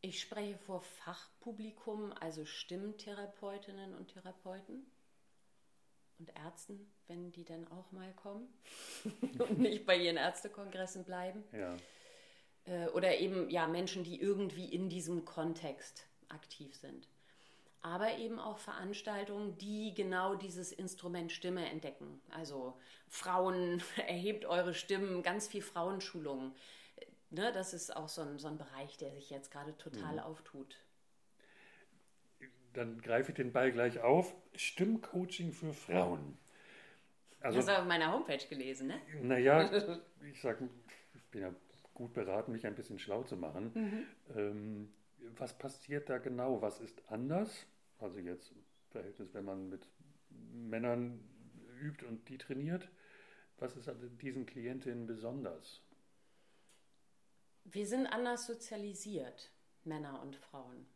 Ich 0.00 0.20
spreche 0.20 0.56
vor 0.58 0.80
Fachpublikum, 0.80 2.12
also 2.12 2.44
Stimmtherapeutinnen 2.44 3.94
und 3.94 4.12
Therapeuten 4.12 4.86
und 6.18 6.30
Ärzten, 6.36 6.90
wenn 7.06 7.32
die 7.32 7.44
dann 7.44 7.66
auch 7.68 7.90
mal 7.92 8.12
kommen 8.14 8.48
und 9.38 9.58
nicht 9.58 9.86
bei 9.86 9.96
ihren 9.96 10.16
Ärztekongressen 10.16 11.04
bleiben. 11.04 11.44
Ja. 11.52 11.76
Äh, 12.64 12.88
oder 12.88 13.18
eben 13.18 13.48
ja 13.50 13.66
Menschen, 13.66 14.04
die 14.04 14.20
irgendwie 14.20 14.66
in 14.66 14.88
diesem 14.88 15.24
Kontext 15.24 16.06
aktiv 16.28 16.74
sind. 16.76 17.08
Aber 17.80 18.18
eben 18.18 18.40
auch 18.40 18.58
Veranstaltungen, 18.58 19.56
die 19.58 19.94
genau 19.94 20.34
dieses 20.34 20.72
Instrument 20.72 21.30
Stimme 21.30 21.70
entdecken. 21.70 22.20
Also 22.30 22.76
Frauen, 23.06 23.82
erhebt 23.96 24.44
eure 24.44 24.74
Stimmen, 24.74 25.22
ganz 25.22 25.46
viel 25.46 25.62
Frauenschulungen. 25.62 26.54
Äh, 26.96 27.06
ne, 27.30 27.52
das 27.52 27.72
ist 27.72 27.96
auch 27.96 28.08
so 28.08 28.22
ein, 28.22 28.38
so 28.38 28.48
ein 28.48 28.58
Bereich, 28.58 28.96
der 28.96 29.12
sich 29.12 29.30
jetzt 29.30 29.50
gerade 29.50 29.76
total 29.78 30.14
mhm. 30.14 30.20
auftut 30.20 30.76
dann 32.74 33.00
greife 33.00 33.32
ich 33.32 33.36
den 33.36 33.52
Ball 33.52 33.72
gleich 33.72 34.00
auf. 34.00 34.34
Stimmcoaching 34.54 35.52
für 35.52 35.72
Frauen. 35.72 36.38
Also, 37.40 37.58
das 37.58 37.68
hast 37.68 37.76
du 37.76 37.80
auf 37.82 37.88
meiner 37.88 38.12
Homepage 38.12 38.44
gelesen, 38.48 38.88
ne? 38.88 39.00
Naja, 39.22 39.70
ich 40.30 40.40
sage, 40.40 40.68
ich 41.14 41.22
bin 41.30 41.42
ja 41.42 41.54
gut 41.94 42.12
beraten, 42.12 42.52
mich 42.52 42.66
ein 42.66 42.74
bisschen 42.74 42.98
schlau 42.98 43.22
zu 43.22 43.36
machen. 43.36 43.70
Mhm. 43.74 44.06
Ähm, 44.36 44.92
was 45.36 45.56
passiert 45.56 46.08
da 46.08 46.18
genau? 46.18 46.62
Was 46.62 46.80
ist 46.80 47.02
anders? 47.10 47.66
Also 47.98 48.18
jetzt 48.18 48.52
im 48.52 48.64
Verhältnis, 48.90 49.34
wenn 49.34 49.44
man 49.44 49.68
mit 49.68 49.88
Männern 50.30 51.20
übt 51.80 52.04
und 52.06 52.28
die 52.28 52.38
trainiert. 52.38 52.88
Was 53.58 53.76
ist 53.76 53.88
an 53.88 54.18
diesen 54.18 54.46
Klientinnen 54.46 55.06
besonders? 55.06 55.82
Wir 57.64 57.86
sind 57.86 58.06
anders 58.06 58.46
sozialisiert, 58.46 59.50
Männer 59.84 60.22
und 60.22 60.36
Frauen. 60.36 60.86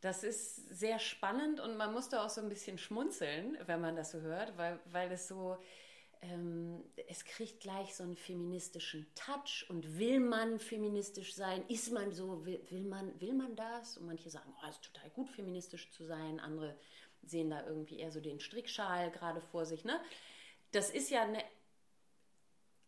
Das 0.00 0.24
ist 0.24 0.56
sehr 0.70 0.98
spannend 0.98 1.60
und 1.60 1.76
man 1.76 1.92
muss 1.92 2.08
da 2.08 2.24
auch 2.24 2.30
so 2.30 2.40
ein 2.40 2.48
bisschen 2.48 2.78
schmunzeln, 2.78 3.58
wenn 3.66 3.80
man 3.80 3.96
das 3.96 4.12
so 4.12 4.20
hört, 4.20 4.56
weil, 4.56 4.80
weil 4.86 5.12
es 5.12 5.28
so, 5.28 5.58
ähm, 6.22 6.82
es 7.06 7.24
kriegt 7.26 7.60
gleich 7.60 7.94
so 7.94 8.02
einen 8.02 8.16
feministischen 8.16 9.06
Touch 9.14 9.66
und 9.68 9.98
will 9.98 10.20
man 10.20 10.58
feministisch 10.58 11.34
sein? 11.34 11.64
Ist 11.68 11.92
man 11.92 12.12
so, 12.12 12.46
will, 12.46 12.64
will 12.70 12.84
man, 12.84 13.20
will 13.20 13.34
man 13.34 13.54
das? 13.56 13.98
Und 13.98 14.06
manche 14.06 14.30
sagen, 14.30 14.50
oh, 14.56 14.66
es 14.68 14.76
ist 14.76 14.84
total 14.84 15.10
gut, 15.10 15.28
feministisch 15.28 15.90
zu 15.90 16.04
sein. 16.04 16.40
Andere 16.40 16.78
sehen 17.22 17.50
da 17.50 17.66
irgendwie 17.66 17.98
eher 17.98 18.10
so 18.10 18.20
den 18.20 18.40
Strickschal 18.40 19.10
gerade 19.10 19.42
vor 19.42 19.66
sich. 19.66 19.84
Ne? 19.84 20.00
Das 20.72 20.88
ist 20.88 21.10
ja 21.10 21.22
eine, 21.22 21.44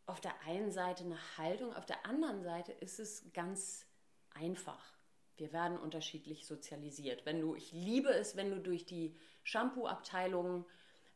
auf 0.07 0.20
der 0.22 0.40
einen 0.46 0.72
Seite 0.72 1.05
eine 1.05 1.18
Haltung, 1.37 1.75
auf 1.75 1.85
der 1.85 2.07
anderen 2.07 2.42
Seite 2.42 2.72
ist 2.72 2.98
es 2.98 3.31
ganz 3.35 3.87
einfach 4.31 5.01
Wir 5.42 5.52
werden 5.52 5.76
unterschiedlich 5.76 6.46
sozialisiert. 6.46 7.26
Wenn 7.26 7.40
du, 7.40 7.57
ich 7.57 7.72
liebe 7.72 8.11
es, 8.11 8.37
wenn 8.37 8.50
du 8.50 8.61
durch 8.61 8.87
die 8.87 9.12
Shampoo-Abteilung 9.42 10.64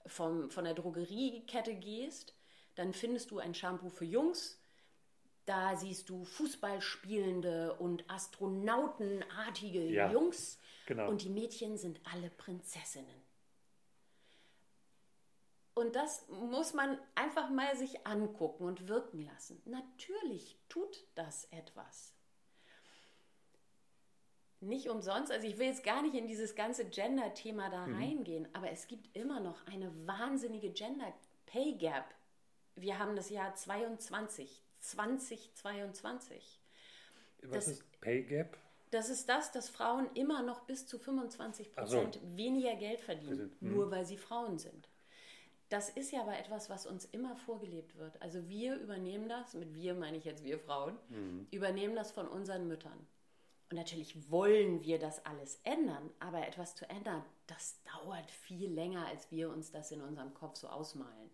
vom, 0.04 0.50
von 0.50 0.64
der 0.64 0.74
Drogeriekette 0.74 1.76
gehst, 1.76 2.34
dann 2.74 2.92
findest 2.92 3.30
du 3.30 3.38
ein 3.38 3.54
Shampoo 3.54 3.88
für 3.88 4.04
Jungs. 4.04 4.60
Da 5.44 5.76
siehst 5.76 6.08
du 6.08 6.24
Fußballspielende 6.24 7.74
und 7.74 8.10
Astronautenartige 8.10 9.84
Ja, 9.84 10.10
Jungs. 10.10 10.58
genau. 10.86 11.08
Und 11.08 11.22
die 11.22 11.30
Mädchen 11.30 11.78
sind 11.78 12.00
alle 12.12 12.30
Prinzessinnen. 12.30 13.22
Und 15.74 15.94
das 15.94 16.26
muss 16.28 16.74
man 16.74 16.98
einfach 17.14 17.48
mal 17.48 17.76
sich 17.76 18.04
angucken 18.04 18.64
und 18.64 18.88
wirken 18.88 19.24
lassen. 19.24 19.62
Natürlich 19.66 20.58
tut 20.68 21.04
das 21.14 21.44
etwas. 21.52 22.15
Nicht 24.66 24.88
umsonst, 24.90 25.30
also 25.30 25.46
ich 25.46 25.58
will 25.58 25.66
jetzt 25.68 25.84
gar 25.84 26.02
nicht 26.02 26.14
in 26.16 26.26
dieses 26.26 26.54
ganze 26.56 26.84
Gender-Thema 26.86 27.70
da 27.70 27.84
reingehen, 27.84 28.48
aber 28.52 28.70
es 28.70 28.88
gibt 28.88 29.14
immer 29.16 29.38
noch 29.38 29.64
eine 29.68 29.92
wahnsinnige 30.06 30.70
Gender-Pay 30.70 31.74
Gap. 31.74 32.04
Wir 32.74 32.98
haben 32.98 33.14
das 33.14 33.30
Jahr 33.30 33.54
22, 33.54 34.62
2022. 34.80 36.60
Was 37.42 37.50
Das- 37.50 37.68
ist 37.68 38.00
Pay 38.00 38.22
Gap? 38.24 38.56
Das 38.90 39.08
ist 39.10 39.28
das, 39.28 39.52
dass 39.52 39.68
Frauen 39.68 40.08
immer 40.14 40.42
noch 40.42 40.60
bis 40.62 40.86
zu 40.86 40.98
25 40.98 41.70
Ach 41.76 41.86
so. 41.86 41.96
Prozent 42.02 42.20
weniger 42.36 42.74
Geld 42.76 43.00
verdienen, 43.00 43.36
sind- 43.36 43.60
hm. 43.60 43.72
nur 43.74 43.90
weil 43.90 44.04
sie 44.04 44.16
Frauen 44.16 44.58
sind. 44.58 44.88
Das 45.68 45.90
ist 45.90 46.12
ja 46.12 46.22
aber 46.22 46.38
etwas, 46.38 46.70
was 46.70 46.86
uns 46.86 47.04
immer 47.06 47.34
vorgelebt 47.36 47.96
wird. 47.96 48.20
Also 48.22 48.48
wir 48.48 48.76
übernehmen 48.76 49.28
das, 49.28 49.54
mit 49.54 49.74
wir 49.74 49.94
meine 49.94 50.16
ich 50.16 50.24
jetzt 50.24 50.44
wir 50.44 50.58
Frauen, 50.60 50.96
Hm. 51.08 51.46
übernehmen 51.50 51.96
das 51.96 52.12
von 52.12 52.28
unseren 52.28 52.68
Müttern. 52.68 53.06
Und 53.68 53.76
natürlich 53.76 54.30
wollen 54.30 54.82
wir 54.82 54.98
das 54.98 55.24
alles 55.26 55.60
ändern, 55.64 56.10
aber 56.20 56.46
etwas 56.46 56.76
zu 56.76 56.88
ändern, 56.88 57.24
das 57.48 57.82
dauert 57.82 58.30
viel 58.30 58.70
länger, 58.70 59.06
als 59.06 59.30
wir 59.30 59.50
uns 59.50 59.72
das 59.72 59.90
in 59.90 60.00
unserem 60.02 60.34
Kopf 60.34 60.56
so 60.56 60.68
ausmalen. 60.68 61.30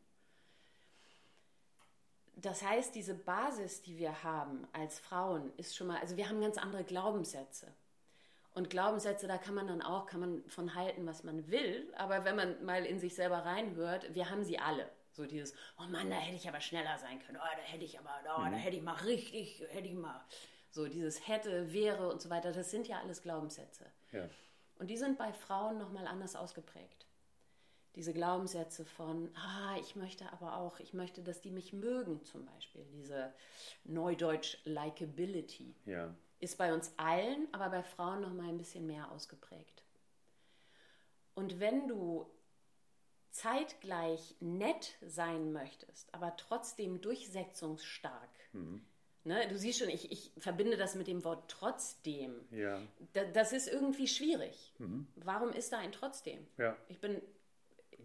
Das 2.36 2.62
heißt, 2.62 2.94
diese 2.94 3.14
Basis, 3.14 3.82
die 3.82 3.98
wir 3.98 4.22
haben 4.22 4.66
als 4.72 4.98
Frauen, 4.98 5.52
ist 5.58 5.76
schon 5.76 5.88
mal, 5.88 6.00
also 6.00 6.16
wir 6.16 6.28
haben 6.28 6.40
ganz 6.40 6.56
andere 6.56 6.84
Glaubenssätze. 6.84 7.74
Und 8.54 8.70
Glaubenssätze, 8.70 9.26
da 9.26 9.38
kann 9.38 9.54
man 9.54 9.66
dann 9.66 9.82
auch, 9.82 10.06
kann 10.06 10.20
man 10.20 10.44
von 10.48 10.74
halten, 10.74 11.06
was 11.06 11.24
man 11.24 11.50
will. 11.50 11.92
Aber 11.96 12.24
wenn 12.24 12.36
man 12.36 12.64
mal 12.64 12.84
in 12.84 12.98
sich 12.98 13.14
selber 13.14 13.44
reinhört, 13.44 14.14
wir 14.14 14.30
haben 14.30 14.44
sie 14.44 14.58
alle. 14.58 14.90
So 15.12 15.26
dieses, 15.26 15.54
oh 15.78 15.84
Mann, 15.84 16.08
da 16.08 16.16
hätte 16.16 16.36
ich 16.36 16.48
aber 16.48 16.60
schneller 16.60 16.98
sein 16.98 17.18
können. 17.20 17.38
Oh, 17.38 17.56
da 17.56 17.62
hätte 17.62 17.84
ich 17.84 17.98
aber, 17.98 18.10
oh, 18.24 18.44
da 18.50 18.56
hätte 18.56 18.76
ich 18.76 18.82
mal 18.82 18.96
richtig, 19.04 19.62
hätte 19.68 19.88
ich 19.88 19.94
mal. 19.94 20.22
So 20.72 20.88
dieses 20.88 21.28
hätte, 21.28 21.72
wäre 21.72 22.08
und 22.10 22.20
so 22.22 22.30
weiter, 22.30 22.50
das 22.50 22.70
sind 22.70 22.88
ja 22.88 22.98
alles 23.00 23.22
Glaubenssätze. 23.22 23.84
Ja. 24.10 24.28
Und 24.76 24.88
die 24.88 24.96
sind 24.96 25.18
bei 25.18 25.32
Frauen 25.32 25.78
nochmal 25.78 26.06
anders 26.06 26.34
ausgeprägt. 26.34 27.06
Diese 27.94 28.14
Glaubenssätze 28.14 28.86
von, 28.86 29.30
ah, 29.36 29.76
ich 29.78 29.96
möchte 29.96 30.32
aber 30.32 30.56
auch, 30.56 30.80
ich 30.80 30.94
möchte, 30.94 31.22
dass 31.22 31.42
die 31.42 31.50
mich 31.50 31.74
mögen 31.74 32.24
zum 32.24 32.46
Beispiel. 32.46 32.86
Diese 32.86 33.34
Neudeutsch 33.84 34.56
Likability 34.64 35.74
Ja. 35.84 36.14
ist 36.40 36.56
bei 36.56 36.72
uns 36.72 36.90
allen, 36.96 37.52
aber 37.52 37.68
bei 37.68 37.82
Frauen 37.82 38.22
nochmal 38.22 38.48
ein 38.48 38.56
bisschen 38.56 38.86
mehr 38.86 39.12
ausgeprägt. 39.12 39.82
Und 41.34 41.60
wenn 41.60 41.86
du 41.86 42.30
zeitgleich 43.30 44.36
nett 44.40 44.94
sein 45.02 45.52
möchtest, 45.52 46.12
aber 46.14 46.34
trotzdem 46.36 47.02
durchsetzungsstark, 47.02 48.30
ne, 49.24 49.46
du 49.48 49.56
siehst 49.58 49.78
schon, 49.78 49.88
ich, 49.88 50.10
ich 50.12 50.30
verbinde 50.38 50.76
das 50.76 50.94
mit 50.94 51.06
dem 51.06 51.24
Wort 51.24 51.50
trotzdem. 51.50 52.46
Ja. 52.50 52.80
Da, 53.12 53.24
das 53.24 53.52
ist 53.52 53.68
irgendwie 53.68 54.08
schwierig. 54.08 54.72
Warum 55.16 55.52
ist 55.52 55.72
da 55.72 55.78
ein 55.78 55.92
trotzdem? 55.92 56.46
Ja. 56.58 56.76
Ich 56.88 57.00
bin, 57.00 57.20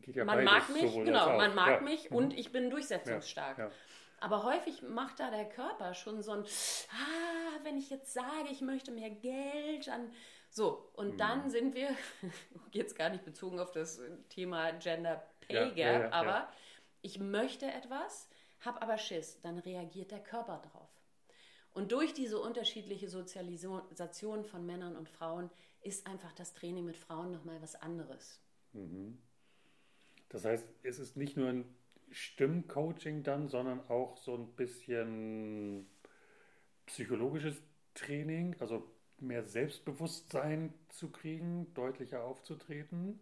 ja 0.07 0.25
man 0.25 0.43
mag 0.43 0.69
mich, 0.69 0.81
sowohl 0.83 1.05
genau, 1.05 1.37
man 1.37 1.55
mag 1.55 1.81
mich 1.81 2.11
und 2.11 2.37
ich 2.37 2.51
bin 2.51 2.69
durchsetzungsstark. 2.69 3.71
Aber 4.19 4.43
häufig 4.43 4.81
macht 4.81 5.19
da 5.19 5.29
der 5.29 5.47
Körper 5.47 5.93
schon 5.93 6.23
so 6.23 6.31
ein, 6.31 6.43
ah, 6.43 7.59
wenn 7.63 7.77
ich 7.77 7.91
jetzt 7.91 8.13
sage, 8.13 8.49
ich 8.51 8.61
möchte 8.61 8.91
mehr 8.91 9.11
Geld, 9.11 9.87
dann 9.87 10.11
so. 10.49 10.89
Und 10.93 11.13
Mhm. 11.13 11.17
dann 11.17 11.49
sind 11.51 11.75
wir, 11.75 11.89
jetzt 12.71 12.95
gar 12.97 13.09
nicht 13.09 13.25
bezogen 13.25 13.59
auf 13.59 13.71
das 13.71 14.01
Thema 14.29 14.71
Gender 14.71 15.23
Pay 15.41 15.71
Gap, 15.75 16.13
aber 16.13 16.51
ich 17.03 17.19
möchte 17.19 17.67
etwas, 17.67 18.27
habe 18.61 18.81
aber 18.81 18.97
Schiss, 18.97 19.39
dann 19.41 19.59
reagiert 19.59 20.09
der 20.09 20.23
Körper 20.23 20.63
drauf. 20.71 20.89
Und 21.77 21.91
durch 21.91 22.11
diese 22.15 22.39
unterschiedliche 22.39 23.07
Sozialisation 23.07 24.43
von 24.43 24.65
Männern 24.65 24.95
und 24.95 25.07
Frauen 25.07 25.51
ist 25.83 26.07
einfach 26.07 26.33
das 26.33 26.55
Training 26.55 26.85
mit 26.85 26.97
Frauen 26.97 27.31
nochmal 27.31 27.61
was 27.61 27.75
anderes. 27.75 28.41
Das 30.29 30.43
heißt, 30.43 30.65
es 30.81 30.97
ist 30.97 31.17
nicht 31.17 31.37
nur 31.37 31.49
ein 31.49 31.65
Stimmcoaching 32.09 33.21
dann, 33.21 33.47
sondern 33.47 33.87
auch 33.91 34.17
so 34.17 34.33
ein 34.33 34.47
bisschen 34.55 35.87
psychologisches 36.87 37.61
Training, 37.93 38.55
also 38.59 38.91
mehr 39.19 39.43
Selbstbewusstsein 39.43 40.73
zu 40.89 41.11
kriegen, 41.11 41.71
deutlicher 41.75 42.23
aufzutreten. 42.23 43.19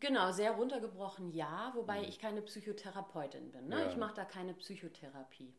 Genau, 0.00 0.32
sehr 0.32 0.50
runtergebrochen 0.50 1.30
ja, 1.30 1.70
wobei 1.76 2.02
ich 2.02 2.18
keine 2.18 2.42
Psychotherapeutin 2.42 3.52
bin. 3.52 3.68
Ne? 3.68 3.82
Ja. 3.82 3.88
Ich 3.88 3.96
mache 3.96 4.16
da 4.16 4.24
keine 4.24 4.52
Psychotherapie. 4.54 5.54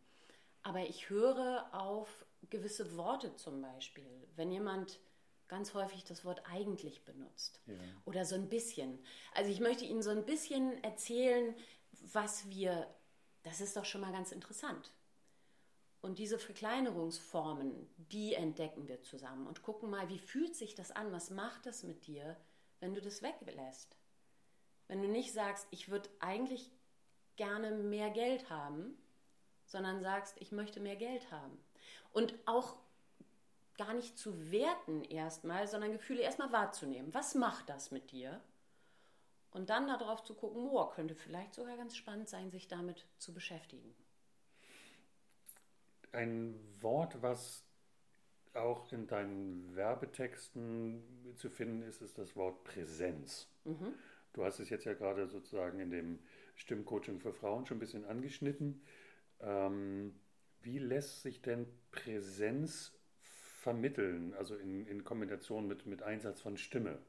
Aber 0.63 0.82
ich 0.82 1.10
höre 1.10 1.69
auf 1.73 2.26
gewisse 2.49 2.95
Worte 2.97 3.36
zum 3.36 3.62
Beispiel. 3.62 4.28
Wenn 4.36 4.52
jemand 4.52 4.99
ganz 5.47 5.73
häufig 5.73 6.04
das 6.04 6.26
Wort 6.26 6.41
eigentlich 6.45 7.04
benutzt 7.06 7.62
Ja. 7.65 7.76
oder 8.06 8.26
so 8.26 8.36
ein 8.36 8.49
bisschen. 8.49 9.04
Also 9.34 9.52
ich 9.52 9.60
möchte 9.60 9.86
Ihnen 9.86 10.02
so 10.02 10.10
ein 10.10 10.26
bisschen 10.26 10.84
erzählen, 10.84 11.56
was 12.12 12.49
wir, 12.49 12.88
das 13.43 13.62
ist 13.62 13.76
doch 13.78 13.86
schon 13.86 14.02
mal 14.02 14.12
ganz 14.12 14.32
interessant. 14.32 14.91
Und 16.02 16.17
diese 16.19 16.39
Verkleinerungsformen, 16.39 17.88
die 17.97 18.34
entdecken 18.34 18.88
wir 18.88 19.02
zusammen 19.02 19.47
und 19.47 19.63
gucken 19.63 19.89
mal, 19.89 20.10
wie 20.10 20.19
fühlt 20.19 20.56
sich 20.56 20.76
das 20.76 20.91
an? 20.91 21.12
Was 21.12 21.30
macht 21.30 21.65
das 21.65 21.84
mit 21.84 22.08
dir, 22.08 22.36
wenn 22.80 22.93
du 22.93 23.02
das 23.02 23.21
weglässt? 23.21 23.95
Wenn 24.88 25.02
du 25.02 25.08
nicht 25.08 25.34
sagst, 25.34 25.65
ich 25.71 25.89
würde 25.89 26.10
eigentlich 26.19 26.71
gerne 27.36 27.71
mehr 27.71 28.10
Geld 28.10 28.49
haben, 28.49 28.97
sondern 29.73 30.01
sagst, 30.01 30.38
ich 30.39 30.53
möchte 30.53 30.79
mehr 30.79 30.95
Geld 30.95 31.29
haben. 31.31 31.57
Und 32.13 32.33
auch 32.45 32.77
gar 33.77 33.93
nicht 33.93 34.17
zu 34.17 34.51
werten 34.51 35.03
erstmal, 35.03 35.67
sondern 35.67 35.91
Gefühle 35.91 36.21
erstmal 36.21 36.53
wahrzunehmen. 36.53 37.13
Was 37.13 37.36
macht 37.36 37.67
das 37.69 37.91
mit 37.91 38.12
dir? 38.12 38.39
Und 39.51 39.69
dann 39.69 39.88
darauf 39.88 40.23
zu 40.23 40.36
gucken, 40.36 40.69
oh, 40.71 40.86
könnte 40.86 41.15
vielleicht 41.15 41.53
sogar 41.53 41.75
ganz 41.75 41.95
spannend 41.95 42.29
sein, 42.29 42.49
sich 42.49 42.67
damit 42.67 43.05
zu 43.17 43.33
beschäftigen. 43.33 43.93
Ein 46.12 46.59
Wort, 46.79 47.21
was 47.21 47.63
auch 48.53 48.91
in 48.91 49.07
deinen 49.07 49.75
Werbetexten 49.75 51.33
zu 51.36 51.49
finden 51.49 51.81
ist, 51.81 52.01
ist 52.01 52.19
das 52.19 52.36
Wort 52.36 52.63
Präsenz. 52.63 53.47
Du 54.33 54.43
hast 54.43 54.59
es 54.59 54.69
jetzt 54.69 54.86
ja 54.86 54.93
gerade 54.93 55.27
sozusagen 55.27 55.79
in 55.79 55.89
dem 55.89 56.19
Stimmcoaching 56.55 57.19
für 57.19 57.33
Frauen 57.33 57.65
schon 57.65 57.77
ein 57.77 57.79
bisschen 57.79 58.05
angeschnitten. 58.05 58.81
Ähm, 59.43 60.19
wie 60.62 60.79
lässt 60.79 61.21
sich 61.21 61.41
denn 61.41 61.67
Präsenz 61.91 62.93
vermitteln, 63.19 64.34
also 64.34 64.56
in, 64.56 64.88
in 64.88 65.03
Kombination 65.03 65.67
mit, 65.67 65.86
mit 65.86 66.01
Einsatz 66.01 66.41
von 66.41 66.58
Stimme? 66.58 66.99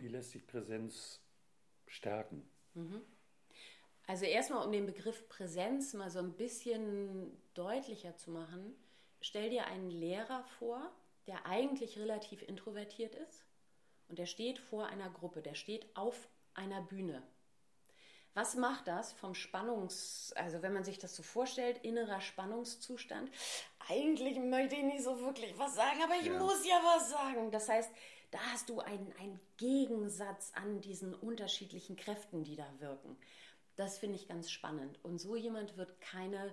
Wie 0.00 0.08
lässt 0.08 0.30
sich 0.30 0.46
Präsenz 0.46 1.20
stärken? 1.86 2.48
Also 4.06 4.26
erstmal, 4.26 4.66
um 4.66 4.72
den 4.72 4.86
Begriff 4.86 5.28
Präsenz 5.28 5.94
mal 5.94 6.10
so 6.10 6.18
ein 6.18 6.34
bisschen 6.34 7.36
deutlicher 7.54 8.16
zu 8.16 8.30
machen, 8.30 8.74
stell 9.20 9.48
dir 9.48 9.66
einen 9.66 9.90
Lehrer 9.90 10.44
vor, 10.58 10.92
der 11.26 11.46
eigentlich 11.46 11.98
relativ 11.98 12.42
introvertiert 12.42 13.14
ist 13.14 13.46
und 14.08 14.18
der 14.18 14.26
steht 14.26 14.58
vor 14.58 14.86
einer 14.86 15.08
Gruppe, 15.08 15.40
der 15.40 15.54
steht 15.54 15.86
auf 15.96 16.28
einer 16.52 16.82
Bühne. 16.82 17.22
Was 18.34 18.56
macht 18.56 18.88
das 18.88 19.12
vom 19.12 19.34
Spannungs, 19.34 20.32
also 20.34 20.60
wenn 20.60 20.72
man 20.72 20.82
sich 20.82 20.98
das 20.98 21.14
so 21.14 21.22
vorstellt, 21.22 21.78
innerer 21.84 22.20
Spannungszustand? 22.20 23.30
Eigentlich 23.88 24.38
möchte 24.38 24.74
ich 24.74 24.82
nicht 24.82 25.04
so 25.04 25.20
wirklich 25.20 25.56
was 25.56 25.76
sagen, 25.76 26.02
aber 26.02 26.16
ich 26.16 26.26
Ja. 26.26 26.38
muss 26.38 26.66
ja 26.66 26.80
was 26.82 27.10
sagen. 27.10 27.52
Das 27.52 27.68
heißt, 27.68 27.90
da 28.32 28.38
hast 28.52 28.68
du 28.68 28.80
einen, 28.80 29.12
einen 29.20 29.40
Gegensatz 29.56 30.50
an 30.54 30.80
diesen 30.80 31.14
unterschiedlichen 31.14 31.94
Kräften, 31.94 32.42
die 32.42 32.56
da 32.56 32.66
wirken. 32.80 33.16
Das 33.76 33.98
finde 33.98 34.16
ich 34.16 34.26
ganz 34.26 34.50
spannend. 34.50 34.98
Und 35.04 35.18
so 35.18 35.36
jemand 35.36 35.76
wird 35.76 36.00
keine, 36.00 36.52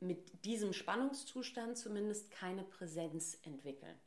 mit 0.00 0.44
diesem 0.46 0.72
Spannungszustand 0.72 1.76
zumindest 1.76 2.30
keine 2.30 2.64
Präsenz 2.64 3.38
entwickeln. 3.42 3.98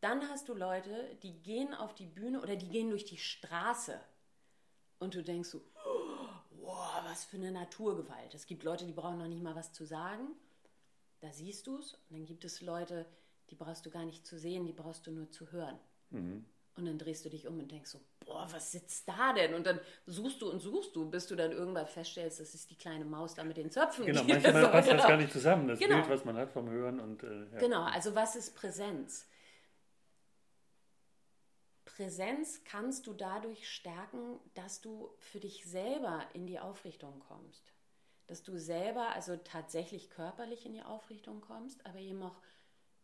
Dann 0.00 0.28
hast 0.28 0.48
du 0.48 0.54
Leute, 0.54 1.16
die 1.24 1.42
gehen 1.42 1.74
auf 1.74 1.94
die 1.96 2.06
Bühne 2.06 2.40
oder 2.40 2.54
die 2.54 2.68
gehen 2.68 2.90
durch 2.90 3.04
die 3.06 3.18
Straße 3.18 4.00
und 4.98 5.14
du 5.14 5.22
denkst 5.22 5.48
so, 5.48 5.60
was 7.16 7.24
für 7.24 7.38
eine 7.38 7.50
Naturgewalt. 7.50 8.34
Es 8.34 8.46
gibt 8.46 8.62
Leute, 8.62 8.84
die 8.84 8.92
brauchen 8.92 9.16
noch 9.16 9.26
nicht 9.26 9.42
mal 9.42 9.56
was 9.56 9.72
zu 9.72 9.86
sagen. 9.86 10.28
Da 11.20 11.32
siehst 11.32 11.66
du 11.66 11.78
es. 11.78 11.94
Und 11.94 12.18
dann 12.18 12.26
gibt 12.26 12.44
es 12.44 12.60
Leute, 12.60 13.06
die 13.48 13.54
brauchst 13.54 13.86
du 13.86 13.90
gar 13.90 14.04
nicht 14.04 14.26
zu 14.26 14.38
sehen, 14.38 14.66
die 14.66 14.74
brauchst 14.74 15.06
du 15.06 15.12
nur 15.12 15.30
zu 15.30 15.50
hören. 15.50 15.78
Mhm. 16.10 16.44
Und 16.76 16.84
dann 16.84 16.98
drehst 16.98 17.24
du 17.24 17.30
dich 17.30 17.46
um 17.46 17.58
und 17.58 17.72
denkst 17.72 17.88
so, 17.88 18.00
boah, 18.20 18.46
was 18.50 18.72
sitzt 18.72 19.08
da 19.08 19.32
denn? 19.32 19.54
Und 19.54 19.66
dann 19.66 19.80
suchst 20.04 20.42
du 20.42 20.50
und 20.50 20.60
suchst 20.60 20.94
du, 20.94 21.08
bis 21.08 21.26
du 21.26 21.36
dann 21.36 21.52
irgendwann 21.52 21.86
feststellst, 21.86 22.38
das 22.38 22.54
ist 22.54 22.70
die 22.70 22.76
kleine 22.76 23.06
Maus 23.06 23.34
da 23.34 23.44
mit 23.44 23.56
den 23.56 23.70
Zöpfen. 23.70 24.04
Genau, 24.04 24.22
manchmal 24.22 24.52
passt 24.70 24.88
genau. 24.90 25.00
das 25.00 25.08
gar 25.08 25.16
nicht 25.16 25.32
zusammen, 25.32 25.68
das 25.68 25.78
genau. 25.78 25.96
Bild, 25.96 26.10
was 26.10 26.24
man 26.26 26.36
hat 26.36 26.50
vom 26.50 26.68
Hören. 26.68 27.00
und 27.00 27.22
äh, 27.22 27.44
ja. 27.50 27.58
Genau, 27.60 27.84
also 27.84 28.14
was 28.14 28.36
ist 28.36 28.54
Präsenz? 28.54 29.26
Präsenz 31.96 32.62
kannst 32.64 33.06
du 33.06 33.14
dadurch 33.14 33.70
stärken, 33.70 34.38
dass 34.52 34.82
du 34.82 35.08
für 35.18 35.40
dich 35.40 35.64
selber 35.64 36.28
in 36.34 36.46
die 36.46 36.58
Aufrichtung 36.58 37.20
kommst. 37.20 37.72
Dass 38.26 38.42
du 38.42 38.58
selber 38.58 39.14
also 39.14 39.38
tatsächlich 39.38 40.10
körperlich 40.10 40.66
in 40.66 40.74
die 40.74 40.82
Aufrichtung 40.82 41.40
kommst, 41.40 41.86
aber 41.86 41.98
eben 41.98 42.22
auch 42.22 42.38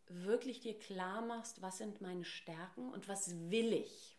wirklich 0.05 0.59
dir 0.59 0.77
klar 0.77 1.23
machst, 1.25 1.63
was 1.63 1.79
sind 1.79 2.01
meine 2.01 2.23
Stärken 2.23 2.91
und 2.91 3.07
was 3.07 3.31
will 3.49 3.73
ich. 3.73 4.15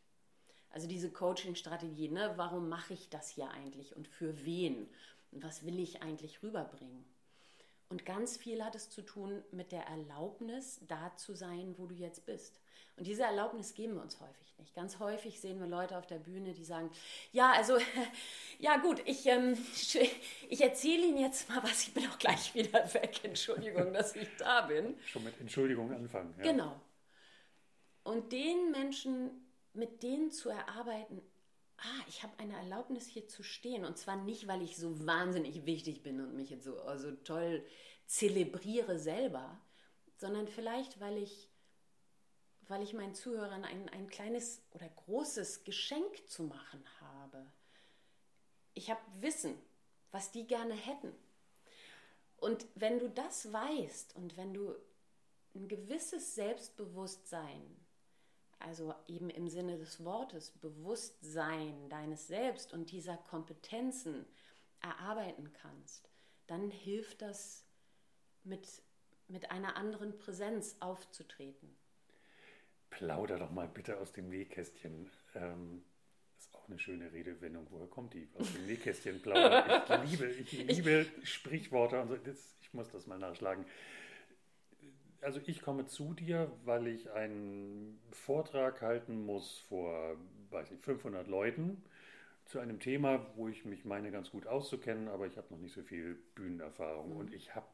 Also 0.70 0.88
diese 0.88 1.12
Coaching-Strategie, 1.12 2.08
ne? 2.08 2.32
warum 2.34 2.68
mache 2.68 2.94
ich 2.94 3.08
das 3.10 3.28
hier 3.28 3.50
eigentlich 3.50 3.94
und 3.94 4.08
für 4.08 4.44
wen? 4.44 4.88
Und 5.30 5.44
was 5.44 5.64
will 5.64 5.78
ich 5.78 6.02
eigentlich 6.02 6.42
rüberbringen? 6.42 7.04
Und 7.94 8.04
ganz 8.04 8.36
viel 8.36 8.64
hat 8.64 8.74
es 8.74 8.90
zu 8.90 9.02
tun 9.02 9.44
mit 9.52 9.70
der 9.70 9.84
Erlaubnis, 9.84 10.80
da 10.88 11.16
zu 11.16 11.32
sein, 11.32 11.76
wo 11.78 11.86
du 11.86 11.94
jetzt 11.94 12.26
bist. 12.26 12.58
Und 12.96 13.06
diese 13.06 13.22
Erlaubnis 13.22 13.72
geben 13.72 13.94
wir 13.94 14.02
uns 14.02 14.18
häufig 14.18 14.52
nicht. 14.58 14.74
Ganz 14.74 14.98
häufig 14.98 15.40
sehen 15.40 15.60
wir 15.60 15.68
Leute 15.68 15.96
auf 15.96 16.04
der 16.04 16.18
Bühne, 16.18 16.54
die 16.54 16.64
sagen, 16.64 16.90
ja, 17.30 17.52
also, 17.52 17.78
ja 18.58 18.78
gut, 18.78 19.00
ich, 19.04 19.24
ähm, 19.26 19.56
ich 20.48 20.60
erzähle 20.60 21.06
Ihnen 21.06 21.18
jetzt 21.18 21.48
mal 21.48 21.62
was, 21.62 21.86
ich 21.86 21.94
bin 21.94 22.04
auch 22.08 22.18
gleich 22.18 22.52
wieder 22.56 22.82
weg. 22.94 23.20
Entschuldigung, 23.22 23.92
dass 23.92 24.16
ich 24.16 24.26
da 24.38 24.62
bin. 24.62 24.96
Schon 25.06 25.22
mit 25.22 25.40
Entschuldigung 25.40 25.92
anfangen. 25.92 26.34
Ja. 26.38 26.50
Genau. 26.50 26.80
Und 28.02 28.32
den 28.32 28.72
Menschen, 28.72 29.30
mit 29.72 30.02
denen 30.02 30.32
zu 30.32 30.48
erarbeiten, 30.48 31.22
ah, 31.78 32.04
ich 32.08 32.22
habe 32.22 32.38
eine 32.38 32.56
Erlaubnis 32.56 33.06
hier 33.06 33.28
zu 33.28 33.42
stehen. 33.42 33.84
Und 33.84 33.98
zwar 33.98 34.16
nicht, 34.16 34.46
weil 34.46 34.62
ich 34.62 34.76
so 34.76 35.06
wahnsinnig 35.06 35.66
wichtig 35.66 36.02
bin 36.02 36.20
und 36.20 36.34
mich 36.34 36.50
jetzt 36.50 36.64
so 36.64 36.80
also 36.82 37.12
toll 37.12 37.64
zelebriere 38.06 38.98
selber, 38.98 39.58
sondern 40.16 40.46
vielleicht, 40.46 41.00
weil 41.00 41.16
ich 41.18 41.48
weil 42.68 42.82
ich 42.82 42.94
meinen 42.94 43.14
Zuhörern 43.14 43.64
ein, 43.64 43.88
ein 43.90 44.08
kleines 44.08 44.62
oder 44.70 44.88
großes 44.88 45.64
Geschenk 45.64 46.28
zu 46.28 46.44
machen 46.44 46.82
habe. 47.00 47.44
Ich 48.74 48.90
habe 48.90 49.00
Wissen, 49.20 49.54
was 50.10 50.32
die 50.32 50.46
gerne 50.46 50.74
hätten. 50.74 51.12
Und 52.36 52.66
wenn 52.74 52.98
du 52.98 53.08
das 53.08 53.52
weißt 53.52 54.16
und 54.16 54.36
wenn 54.36 54.54
du 54.54 54.74
ein 55.54 55.68
gewisses 55.68 56.34
Selbstbewusstsein, 56.34 57.83
also 58.64 58.94
eben 59.06 59.30
im 59.30 59.48
Sinne 59.48 59.78
des 59.78 60.04
Wortes 60.04 60.50
Bewusstsein 60.50 61.88
deines 61.88 62.26
Selbst 62.26 62.72
und 62.72 62.90
dieser 62.90 63.16
Kompetenzen 63.16 64.26
erarbeiten 64.80 65.52
kannst, 65.52 66.10
dann 66.46 66.70
hilft 66.70 67.22
das 67.22 67.64
mit, 68.42 68.82
mit 69.28 69.50
einer 69.50 69.76
anderen 69.76 70.18
Präsenz 70.18 70.76
aufzutreten 70.80 71.74
plauder 72.94 73.38
doch 73.38 73.50
mal 73.50 73.68
bitte 73.68 73.98
aus 73.98 74.12
dem 74.12 74.28
Nähkästchen. 74.28 75.10
Ähm, 75.34 75.82
ist 76.38 76.54
auch 76.54 76.68
eine 76.68 76.78
schöne 76.78 77.12
Redewendung. 77.12 77.66
Woher 77.70 77.86
kommt 77.86 78.14
die? 78.14 78.28
Aus 78.34 78.52
dem 78.52 78.66
Nähkästchen 78.66 79.20
plaudern. 79.20 80.04
Ich 80.04 80.10
liebe, 80.10 80.26
ich 80.30 80.52
liebe 80.52 81.06
Sprichworte 81.22 82.00
und 82.00 82.08
so. 82.08 82.16
Das, 82.16 82.56
ich 82.60 82.72
muss 82.72 82.90
das 82.90 83.06
mal 83.06 83.18
nachschlagen. 83.18 83.64
Also 85.24 85.40
ich 85.46 85.62
komme 85.62 85.86
zu 85.86 86.12
dir, 86.12 86.52
weil 86.64 86.86
ich 86.86 87.10
einen 87.10 87.98
Vortrag 88.10 88.82
halten 88.82 89.24
muss 89.24 89.58
vor, 89.68 90.18
weiß 90.50 90.70
ich, 90.70 90.80
500 90.80 91.26
Leuten 91.26 91.82
zu 92.44 92.58
einem 92.58 92.78
Thema, 92.78 93.26
wo 93.34 93.48
ich 93.48 93.64
mich 93.64 93.86
meine 93.86 94.10
ganz 94.10 94.30
gut 94.30 94.46
auszukennen, 94.46 95.08
aber 95.08 95.26
ich 95.26 95.38
habe 95.38 95.46
noch 95.50 95.58
nicht 95.58 95.72
so 95.72 95.82
viel 95.82 96.18
Bühnenerfahrung 96.34 97.12
mhm. 97.12 97.16
und 97.16 97.32
ich 97.32 97.54
habe 97.54 97.66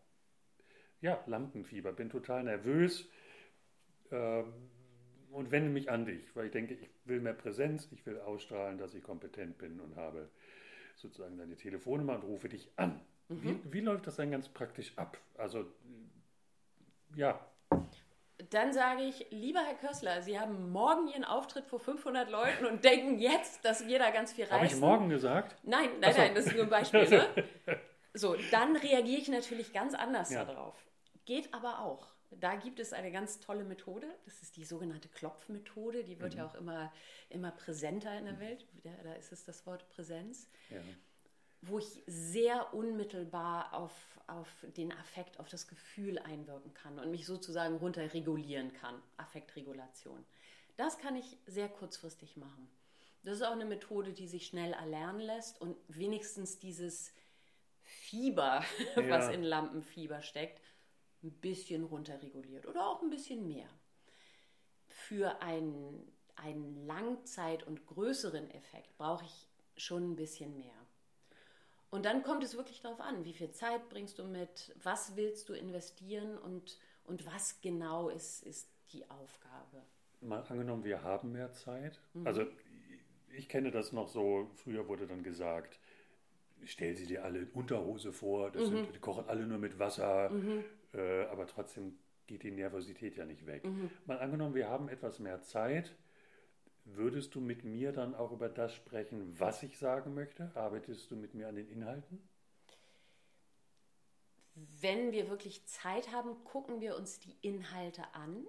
ja 1.00 1.20
Lampenfieber, 1.26 1.92
bin 1.92 2.08
total 2.08 2.44
nervös. 2.44 3.08
Ähm, 4.12 4.52
und 5.32 5.50
wende 5.50 5.70
mich 5.70 5.90
an 5.90 6.06
dich, 6.06 6.34
weil 6.34 6.46
ich 6.46 6.52
denke, 6.52 6.74
ich 6.74 6.88
will 7.04 7.20
mehr 7.20 7.34
Präsenz, 7.34 7.88
ich 7.92 8.04
will 8.04 8.18
ausstrahlen, 8.18 8.78
dass 8.78 8.94
ich 8.94 9.02
kompetent 9.02 9.58
bin 9.58 9.80
und 9.80 9.96
habe 9.96 10.28
sozusagen 10.96 11.38
deine 11.38 11.56
Telefonnummer 11.56 12.16
und 12.16 12.24
rufe 12.24 12.48
dich 12.48 12.70
an. 12.76 13.00
Mhm. 13.28 13.42
Wie, 13.42 13.72
wie 13.72 13.80
läuft 13.80 14.06
das 14.06 14.16
dann 14.16 14.30
ganz 14.30 14.48
praktisch 14.48 14.92
ab? 14.96 15.18
Also, 15.38 15.66
ja. 17.16 17.38
Dann 18.50 18.72
sage 18.72 19.02
ich, 19.02 19.26
lieber 19.30 19.60
Herr 19.60 19.74
Kössler, 19.74 20.22
Sie 20.22 20.38
haben 20.38 20.70
morgen 20.70 21.08
Ihren 21.08 21.24
Auftritt 21.24 21.66
vor 21.66 21.78
500 21.78 22.30
Leuten 22.30 22.66
und 22.66 22.84
denken 22.84 23.18
jetzt, 23.18 23.64
dass 23.64 23.86
wir 23.86 23.98
da 23.98 24.10
ganz 24.10 24.32
viel 24.32 24.44
reißen. 24.44 24.58
Habe 24.58 24.66
ich 24.66 24.76
morgen 24.76 25.08
gesagt? 25.08 25.56
Nein, 25.62 25.90
nein, 26.00 26.12
so. 26.12 26.20
nein, 26.20 26.34
das 26.34 26.46
ist 26.46 26.54
nur 26.54 26.64
ein 26.64 26.70
Beispiel. 26.70 27.08
Ne? 27.08 27.26
So, 28.12 28.34
dann 28.50 28.74
reagiere 28.74 29.20
ich 29.20 29.28
natürlich 29.28 29.72
ganz 29.72 29.94
anders 29.94 30.30
ja. 30.30 30.44
darauf. 30.44 30.74
Geht 31.26 31.54
aber 31.54 31.78
auch. 31.78 32.08
Da 32.32 32.54
gibt 32.54 32.78
es 32.78 32.92
eine 32.92 33.10
ganz 33.10 33.40
tolle 33.40 33.64
Methode, 33.64 34.06
das 34.24 34.42
ist 34.42 34.56
die 34.56 34.64
sogenannte 34.64 35.08
Klopfmethode, 35.08 36.04
die 36.04 36.20
wird 36.20 36.34
mhm. 36.34 36.38
ja 36.38 36.46
auch 36.46 36.54
immer, 36.54 36.92
immer 37.28 37.50
präsenter 37.50 38.16
in 38.16 38.24
der. 38.24 38.38
Welt, 38.38 38.66
da, 38.84 38.90
da, 39.02 39.14
ist 39.14 39.32
es 39.32 39.44
das 39.44 39.66
Wort 39.66 39.88
Präsenz, 39.88 40.48
ja. 40.70 40.78
Wo 41.62 41.78
ich 41.78 42.02
sehr 42.06 42.72
unmittelbar 42.72 43.74
auf, 43.74 43.92
auf 44.26 44.48
den 44.76 44.92
Affekt, 44.92 45.38
auf 45.38 45.48
das 45.48 45.68
Gefühl 45.68 46.18
einwirken 46.18 46.72
kann 46.74 46.98
und 46.98 47.10
mich 47.10 47.26
sozusagen 47.26 47.76
runterregulieren 47.76 48.72
kann, 48.72 49.00
Affektregulation. 49.18 50.24
Das 50.76 50.98
kann 50.98 51.16
ich 51.16 51.36
sehr 51.46 51.68
kurzfristig 51.68 52.36
machen. 52.36 52.70
Das 53.22 53.36
ist 53.36 53.42
auch 53.42 53.52
eine 53.52 53.66
Methode, 53.66 54.14
die 54.14 54.26
sich 54.26 54.46
schnell 54.46 54.72
erlernen 54.72 55.20
lässt 55.20 55.60
und 55.60 55.76
wenigstens 55.88 56.58
dieses 56.58 57.12
Fieber, 57.82 58.64
ja. 58.96 59.10
was 59.10 59.28
in 59.28 59.42
Lampenfieber 59.42 60.22
steckt, 60.22 60.60
ein 61.22 61.32
bisschen 61.32 61.84
runterreguliert 61.84 62.64
oder 62.66 62.86
auch 62.86 63.02
ein 63.02 63.10
bisschen 63.10 63.46
mehr. 63.46 63.68
Für 64.88 65.42
einen, 65.42 66.10
einen 66.36 66.86
Langzeit- 66.86 67.66
und 67.66 67.86
größeren 67.86 68.50
Effekt 68.50 68.96
brauche 68.96 69.26
ich 69.26 69.46
schon 69.76 70.12
ein 70.12 70.16
bisschen 70.16 70.56
mehr. 70.56 70.79
Und 71.90 72.04
dann 72.04 72.22
kommt 72.22 72.44
es 72.44 72.56
wirklich 72.56 72.80
darauf 72.80 73.00
an, 73.00 73.24
wie 73.24 73.32
viel 73.32 73.50
Zeit 73.50 73.88
bringst 73.88 74.18
du 74.18 74.24
mit, 74.24 74.74
was 74.82 75.16
willst 75.16 75.48
du 75.48 75.54
investieren 75.54 76.38
und, 76.38 76.78
und 77.04 77.26
was 77.26 77.60
genau 77.60 78.08
ist, 78.08 78.44
ist 78.44 78.68
die 78.92 79.08
Aufgabe. 79.10 79.82
Mal 80.20 80.42
angenommen, 80.48 80.84
wir 80.84 81.02
haben 81.02 81.32
mehr 81.32 81.52
Zeit. 81.52 81.98
Mhm. 82.14 82.26
Also 82.26 82.46
ich 83.36 83.48
kenne 83.48 83.70
das 83.70 83.92
noch 83.92 84.08
so, 84.08 84.50
früher 84.54 84.86
wurde 84.86 85.06
dann 85.06 85.22
gesagt, 85.22 85.80
stell 86.64 86.96
sie 86.96 87.06
dir 87.06 87.24
alle 87.24 87.40
in 87.40 87.48
Unterhose 87.50 88.12
vor, 88.12 88.50
das 88.50 88.70
mhm. 88.70 88.76
sind, 88.76 88.94
die 88.94 88.98
kochen 88.98 89.24
alle 89.28 89.46
nur 89.46 89.58
mit 89.58 89.78
Wasser, 89.78 90.30
mhm. 90.30 90.64
äh, 90.92 91.24
aber 91.26 91.46
trotzdem 91.46 91.98
geht 92.26 92.42
die 92.42 92.50
Nervosität 92.50 93.16
ja 93.16 93.24
nicht 93.24 93.46
weg. 93.46 93.64
Mhm. 93.64 93.90
Mal 94.06 94.18
angenommen, 94.18 94.54
wir 94.54 94.68
haben 94.68 94.88
etwas 94.88 95.18
mehr 95.18 95.42
Zeit, 95.42 95.96
würdest 96.84 97.34
du 97.34 97.40
mit 97.40 97.64
mir 97.64 97.92
dann 97.92 98.14
auch 98.14 98.32
über 98.32 98.48
das 98.48 98.74
sprechen, 98.74 99.38
was 99.38 99.62
ich 99.62 99.78
sagen 99.78 100.14
möchte? 100.14 100.50
Arbeitest 100.54 101.10
du 101.10 101.16
mit 101.16 101.34
mir 101.34 101.48
an 101.48 101.56
den 101.56 101.68
Inhalten? 101.68 102.28
Wenn 104.54 105.12
wir 105.12 105.28
wirklich 105.30 105.64
Zeit 105.66 106.12
haben, 106.12 106.44
gucken 106.44 106.80
wir 106.80 106.96
uns 106.96 107.20
die 107.20 107.36
Inhalte 107.40 108.02
an 108.14 108.46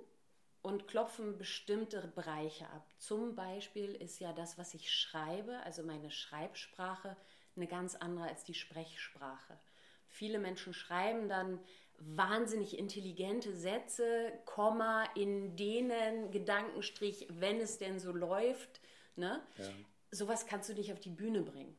und 0.61 0.87
klopfen 0.87 1.37
bestimmte 1.37 2.11
Bereiche 2.15 2.69
ab. 2.69 2.85
Zum 2.97 3.35
Beispiel 3.35 3.95
ist 3.95 4.19
ja 4.19 4.33
das, 4.33 4.57
was 4.57 4.73
ich 4.73 4.91
schreibe, 4.91 5.59
also 5.63 5.83
meine 5.83 6.11
Schreibsprache, 6.11 7.15
eine 7.55 7.67
ganz 7.67 7.95
andere 7.95 8.27
als 8.27 8.43
die 8.43 8.53
Sprechsprache. 8.53 9.59
Viele 10.07 10.39
Menschen 10.39 10.73
schreiben 10.73 11.29
dann 11.29 11.59
wahnsinnig 12.05 12.77
intelligente 12.77 13.55
Sätze, 13.55 14.31
Komma, 14.45 15.05
in 15.15 15.55
denen 15.55 16.31
Gedankenstrich, 16.31 17.27
wenn 17.29 17.59
es 17.59 17.77
denn 17.77 17.99
so 17.99 18.11
läuft. 18.11 18.81
Ne? 19.15 19.41
Ja. 19.57 19.69
Sowas 20.11 20.45
kannst 20.45 20.69
du 20.69 20.73
nicht 20.73 20.91
auf 20.91 20.99
die 20.99 21.09
Bühne 21.09 21.41
bringen. 21.41 21.77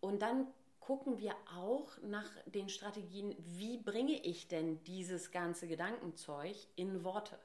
Und 0.00 0.22
dann 0.22 0.46
gucken 0.80 1.18
wir 1.18 1.36
auch 1.56 1.96
nach 2.02 2.28
den 2.46 2.68
Strategien, 2.68 3.36
wie 3.38 3.78
bringe 3.78 4.20
ich 4.24 4.48
denn 4.48 4.82
dieses 4.84 5.30
ganze 5.30 5.68
Gedankenzeug 5.68 6.56
in 6.74 7.04
Worte? 7.04 7.38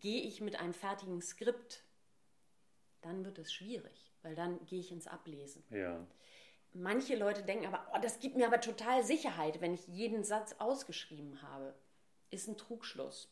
Gehe 0.00 0.22
ich 0.22 0.40
mit 0.40 0.58
einem 0.58 0.74
fertigen 0.74 1.22
Skript, 1.22 1.84
dann 3.00 3.24
wird 3.24 3.38
es 3.38 3.52
schwierig 3.52 4.12
weil 4.22 4.34
dann 4.34 4.64
gehe 4.66 4.80
ich 4.80 4.90
ins 4.90 5.06
Ablesen. 5.06 5.62
Ja. 5.70 6.06
Manche 6.74 7.16
Leute 7.16 7.42
denken 7.42 7.66
aber, 7.66 7.86
oh, 7.94 7.98
das 8.00 8.18
gibt 8.18 8.36
mir 8.36 8.46
aber 8.46 8.60
total 8.60 9.04
Sicherheit, 9.04 9.60
wenn 9.60 9.74
ich 9.74 9.86
jeden 9.88 10.24
Satz 10.24 10.54
ausgeschrieben 10.58 11.42
habe. 11.42 11.74
Ist 12.30 12.48
ein 12.48 12.56
Trugschluss. 12.56 13.30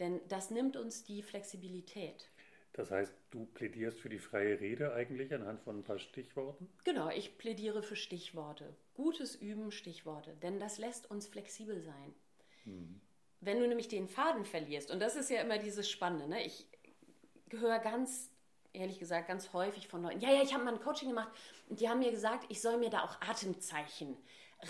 Denn 0.00 0.20
das 0.28 0.50
nimmt 0.50 0.76
uns 0.76 1.04
die 1.04 1.22
Flexibilität. 1.22 2.30
Das 2.72 2.90
heißt, 2.90 3.14
du 3.30 3.46
plädierst 3.46 4.00
für 4.00 4.10
die 4.10 4.18
freie 4.18 4.60
Rede 4.60 4.92
eigentlich 4.92 5.32
anhand 5.32 5.60
von 5.60 5.78
ein 5.78 5.84
paar 5.84 5.98
Stichworten? 5.98 6.68
Genau, 6.84 7.08
ich 7.08 7.38
plädiere 7.38 7.82
für 7.82 7.96
Stichworte. 7.96 8.76
Gutes 8.94 9.34
Üben, 9.34 9.70
Stichworte. 9.70 10.36
Denn 10.42 10.60
das 10.60 10.76
lässt 10.76 11.10
uns 11.10 11.26
flexibel 11.26 11.80
sein. 11.80 12.14
Hm. 12.64 13.00
wenn 13.40 13.60
du 13.60 13.68
nämlich 13.68 13.86
den 13.86 14.08
Faden 14.08 14.44
verlierst, 14.44 14.90
und 14.90 14.98
das 14.98 15.14
ist 15.14 15.30
ja 15.30 15.40
immer 15.40 15.58
dieses 15.58 15.88
Spannende, 15.88 16.26
ne? 16.26 16.44
ich 16.44 16.66
höre 17.50 17.78
ganz, 17.78 18.32
ehrlich 18.76 18.98
gesagt, 18.98 19.28
ganz 19.28 19.52
häufig 19.52 19.88
von 19.88 20.02
Leuten, 20.02 20.20
ja, 20.20 20.30
ja, 20.30 20.42
ich 20.42 20.54
habe 20.54 20.64
mal 20.64 20.74
ein 20.74 20.80
Coaching 20.80 21.08
gemacht 21.08 21.30
und 21.68 21.80
die 21.80 21.88
haben 21.88 21.98
mir 21.98 22.10
gesagt, 22.10 22.46
ich 22.48 22.60
soll 22.60 22.78
mir 22.78 22.90
da 22.90 23.02
auch 23.02 23.20
Atemzeichen 23.20 24.16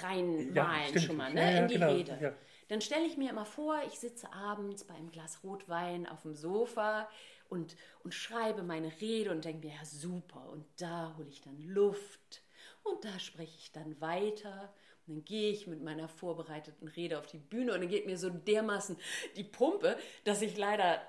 reinmalen 0.03 0.95
ja, 0.95 1.01
schon 1.01 1.17
mal, 1.17 1.33
ne? 1.33 1.41
Ja, 1.41 1.51
ja, 1.51 1.59
in 1.59 1.69
die 1.69 1.75
genau, 1.75 1.93
Rede. 1.93 2.37
Dann 2.69 2.81
stelle 2.81 3.07
ich 3.07 3.17
mir 3.17 3.31
immer 3.31 3.47
vor, 3.47 3.81
ich 3.87 3.99
sitze 3.99 4.33
abends 4.33 4.85
bei 4.85 4.95
einem 4.95 5.13
Glas 5.13 5.45
Rotwein 5.45 6.07
auf 6.09 6.23
dem 6.23 6.35
Sofa 6.35 7.09
und, 7.49 7.77
und 8.03 8.13
schreibe 8.13 8.63
meine 8.63 8.91
Rede 9.01 9.31
und 9.31 9.45
denke 9.45 9.69
mir, 9.69 9.75
ja 9.75 9.85
super, 9.85 10.49
und 10.51 10.65
da 10.79 11.15
hole 11.17 11.29
ich 11.29 11.43
dann 11.43 11.61
Luft 11.63 12.43
und 12.83 13.05
da 13.05 13.19
spreche 13.19 13.57
ich 13.59 13.73
dann 13.73 14.01
weiter. 14.01 14.73
Und 15.07 15.15
dann 15.15 15.25
gehe 15.25 15.53
ich 15.53 15.69
mit 15.69 15.83
meiner 15.83 16.09
vorbereiteten 16.09 16.89
Rede 16.89 17.19
auf 17.19 17.29
die 17.29 17.39
Bühne 17.39 17.75
und 17.75 17.81
dann 17.81 17.89
geht 17.89 18.07
mir 18.07 18.19
so 18.19 18.29
dermaßen 18.29 18.97
die 19.37 19.45
Pumpe, 19.45 19.97
dass 20.25 20.43
ich 20.43 20.57
leider 20.57 21.01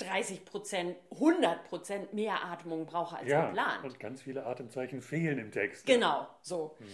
30 0.00 0.44
Prozent, 0.44 0.96
100 1.12 1.64
Prozent 1.64 2.12
mehr 2.12 2.44
Atmung 2.44 2.86
brauche 2.86 3.16
als 3.16 3.28
ja, 3.28 3.46
geplant. 3.46 3.84
Und 3.84 4.00
ganz 4.00 4.22
viele 4.22 4.46
Atemzeichen 4.46 5.02
fehlen 5.02 5.38
im 5.38 5.52
Text. 5.52 5.86
Genau, 5.86 6.26
so. 6.42 6.76
Mhm. 6.78 6.86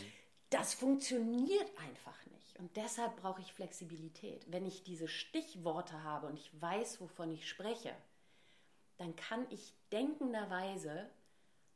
Das 0.50 0.74
funktioniert 0.74 1.70
einfach 1.78 2.26
nicht. 2.26 2.59
Und 2.59 2.76
deshalb 2.76 3.16
brauche 3.16 3.40
ich 3.40 3.52
Flexibilität. 3.52 4.46
Wenn 4.48 4.66
ich 4.66 4.82
diese 4.82 5.09
Stichworte 5.09 6.02
habe 6.02 6.26
und 6.26 6.36
ich 6.36 6.50
weiß, 6.61 7.00
wovon 7.00 7.32
ich 7.32 7.48
spreche, 7.48 7.94
dann 8.96 9.14
kann 9.16 9.46
ich 9.50 9.74
denkenderweise 9.92 11.09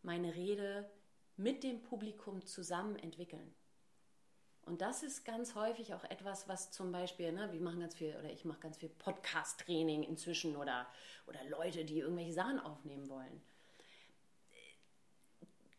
meine 0.03 0.35
Rede 0.35 0.91
mit 1.37 1.63
dem 1.63 1.83
Publikum 1.83 2.45
zusammen 2.47 2.97
entwickeln. 2.97 3.55
Und 4.71 4.83
das 4.83 5.03
ist 5.03 5.25
ganz 5.25 5.57
häufig 5.57 5.95
auch 5.95 6.05
etwas, 6.05 6.47
was 6.47 6.71
zum 6.71 6.93
Beispiel, 6.93 7.33
ne, 7.33 7.53
wir 7.53 7.61
machen 7.61 7.81
ganz 7.81 7.97
viel, 7.97 8.15
oder 8.15 8.31
ich 8.31 8.45
mache 8.45 8.61
ganz 8.61 8.77
viel 8.77 8.89
Podcast-Training 8.89 10.05
inzwischen 10.05 10.55
oder, 10.55 10.87
oder 11.27 11.43
Leute, 11.47 11.85
die 11.85 11.99
irgendwelche 11.99 12.35
Sachen 12.35 12.61
aufnehmen 12.61 13.09
wollen. 13.09 13.43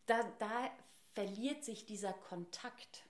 Da, 0.08 0.22
da 0.40 0.70
verliert 1.14 1.64
sich 1.64 1.86
dieser 1.86 2.12
Kontakt. 2.12 3.06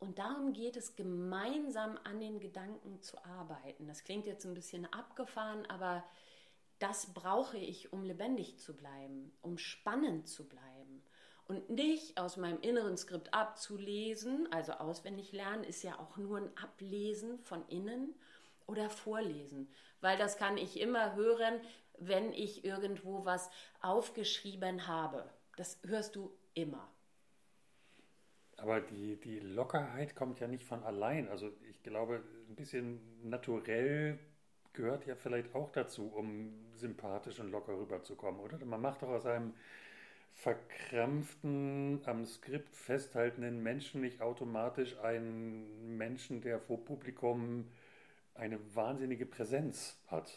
Und 0.00 0.18
darum 0.18 0.52
geht 0.52 0.76
es, 0.76 0.96
gemeinsam 0.96 1.96
an 2.02 2.18
den 2.18 2.40
Gedanken 2.40 3.00
zu 3.02 3.24
arbeiten. 3.24 3.86
Das 3.86 4.02
klingt 4.02 4.26
jetzt 4.26 4.44
ein 4.44 4.54
bisschen 4.54 4.92
abgefahren, 4.92 5.66
aber 5.66 6.02
das 6.80 7.14
brauche 7.14 7.58
ich, 7.58 7.92
um 7.92 8.02
lebendig 8.02 8.58
zu 8.58 8.76
bleiben, 8.76 9.32
um 9.40 9.56
spannend 9.56 10.28
zu 10.28 10.48
bleiben. 10.48 10.75
Und 11.48 11.70
nicht 11.70 12.18
aus 12.18 12.36
meinem 12.36 12.60
inneren 12.60 12.96
Skript 12.96 13.32
abzulesen, 13.32 14.50
also 14.50 14.72
auswendig 14.72 15.32
lernen, 15.32 15.62
ist 15.62 15.84
ja 15.84 15.98
auch 15.98 16.16
nur 16.16 16.38
ein 16.38 16.50
Ablesen 16.56 17.38
von 17.38 17.66
innen 17.68 18.14
oder 18.66 18.90
Vorlesen. 18.90 19.68
Weil 20.00 20.18
das 20.18 20.38
kann 20.38 20.56
ich 20.56 20.80
immer 20.80 21.14
hören, 21.14 21.60
wenn 21.98 22.32
ich 22.32 22.64
irgendwo 22.64 23.24
was 23.24 23.48
aufgeschrieben 23.80 24.88
habe. 24.88 25.24
Das 25.56 25.78
hörst 25.86 26.16
du 26.16 26.32
immer. 26.54 26.90
Aber 28.56 28.80
die, 28.80 29.16
die 29.16 29.38
Lockerheit 29.38 30.16
kommt 30.16 30.40
ja 30.40 30.48
nicht 30.48 30.64
von 30.64 30.82
allein. 30.82 31.28
Also 31.28 31.52
ich 31.70 31.82
glaube, 31.82 32.22
ein 32.48 32.56
bisschen 32.56 33.28
naturell 33.28 34.18
gehört 34.72 35.06
ja 35.06 35.14
vielleicht 35.14 35.54
auch 35.54 35.70
dazu, 35.70 36.08
um 36.12 36.52
sympathisch 36.74 37.38
und 37.38 37.50
locker 37.50 37.78
rüberzukommen, 37.78 38.40
oder? 38.40 38.62
Man 38.64 38.80
macht 38.80 39.02
doch 39.02 39.08
aus 39.08 39.26
einem 39.26 39.54
verkrampften, 40.36 42.02
am 42.04 42.26
Skript 42.26 42.76
festhaltenden 42.76 43.62
Menschen 43.62 44.02
nicht 44.02 44.20
automatisch 44.20 44.98
einen 44.98 45.96
Menschen, 45.96 46.42
der 46.42 46.60
vor 46.60 46.84
Publikum 46.84 47.70
eine 48.34 48.58
wahnsinnige 48.74 49.24
Präsenz 49.24 49.98
hat. 50.08 50.30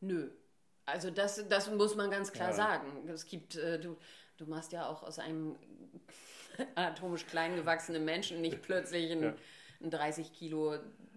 Nö. 0.00 0.30
Also 0.86 1.10
das, 1.10 1.46
das 1.48 1.70
muss 1.70 1.94
man 1.94 2.10
ganz 2.10 2.32
klar 2.32 2.48
ja. 2.48 2.56
sagen. 2.56 3.08
Es 3.08 3.26
gibt, 3.26 3.54
äh, 3.54 3.78
du, 3.78 3.98
du 4.38 4.46
machst 4.46 4.72
ja 4.72 4.88
auch 4.88 5.02
aus 5.02 5.18
einem 5.18 5.56
atomisch 6.74 7.26
klein 7.26 7.54
gewachsenen 7.54 8.04
Menschen 8.04 8.40
nicht 8.40 8.62
plötzlich 8.62 9.12
einen, 9.12 9.22
ja. 9.22 9.34
einen 9.80 9.90
30 9.90 10.32
Kilo, 10.32 10.74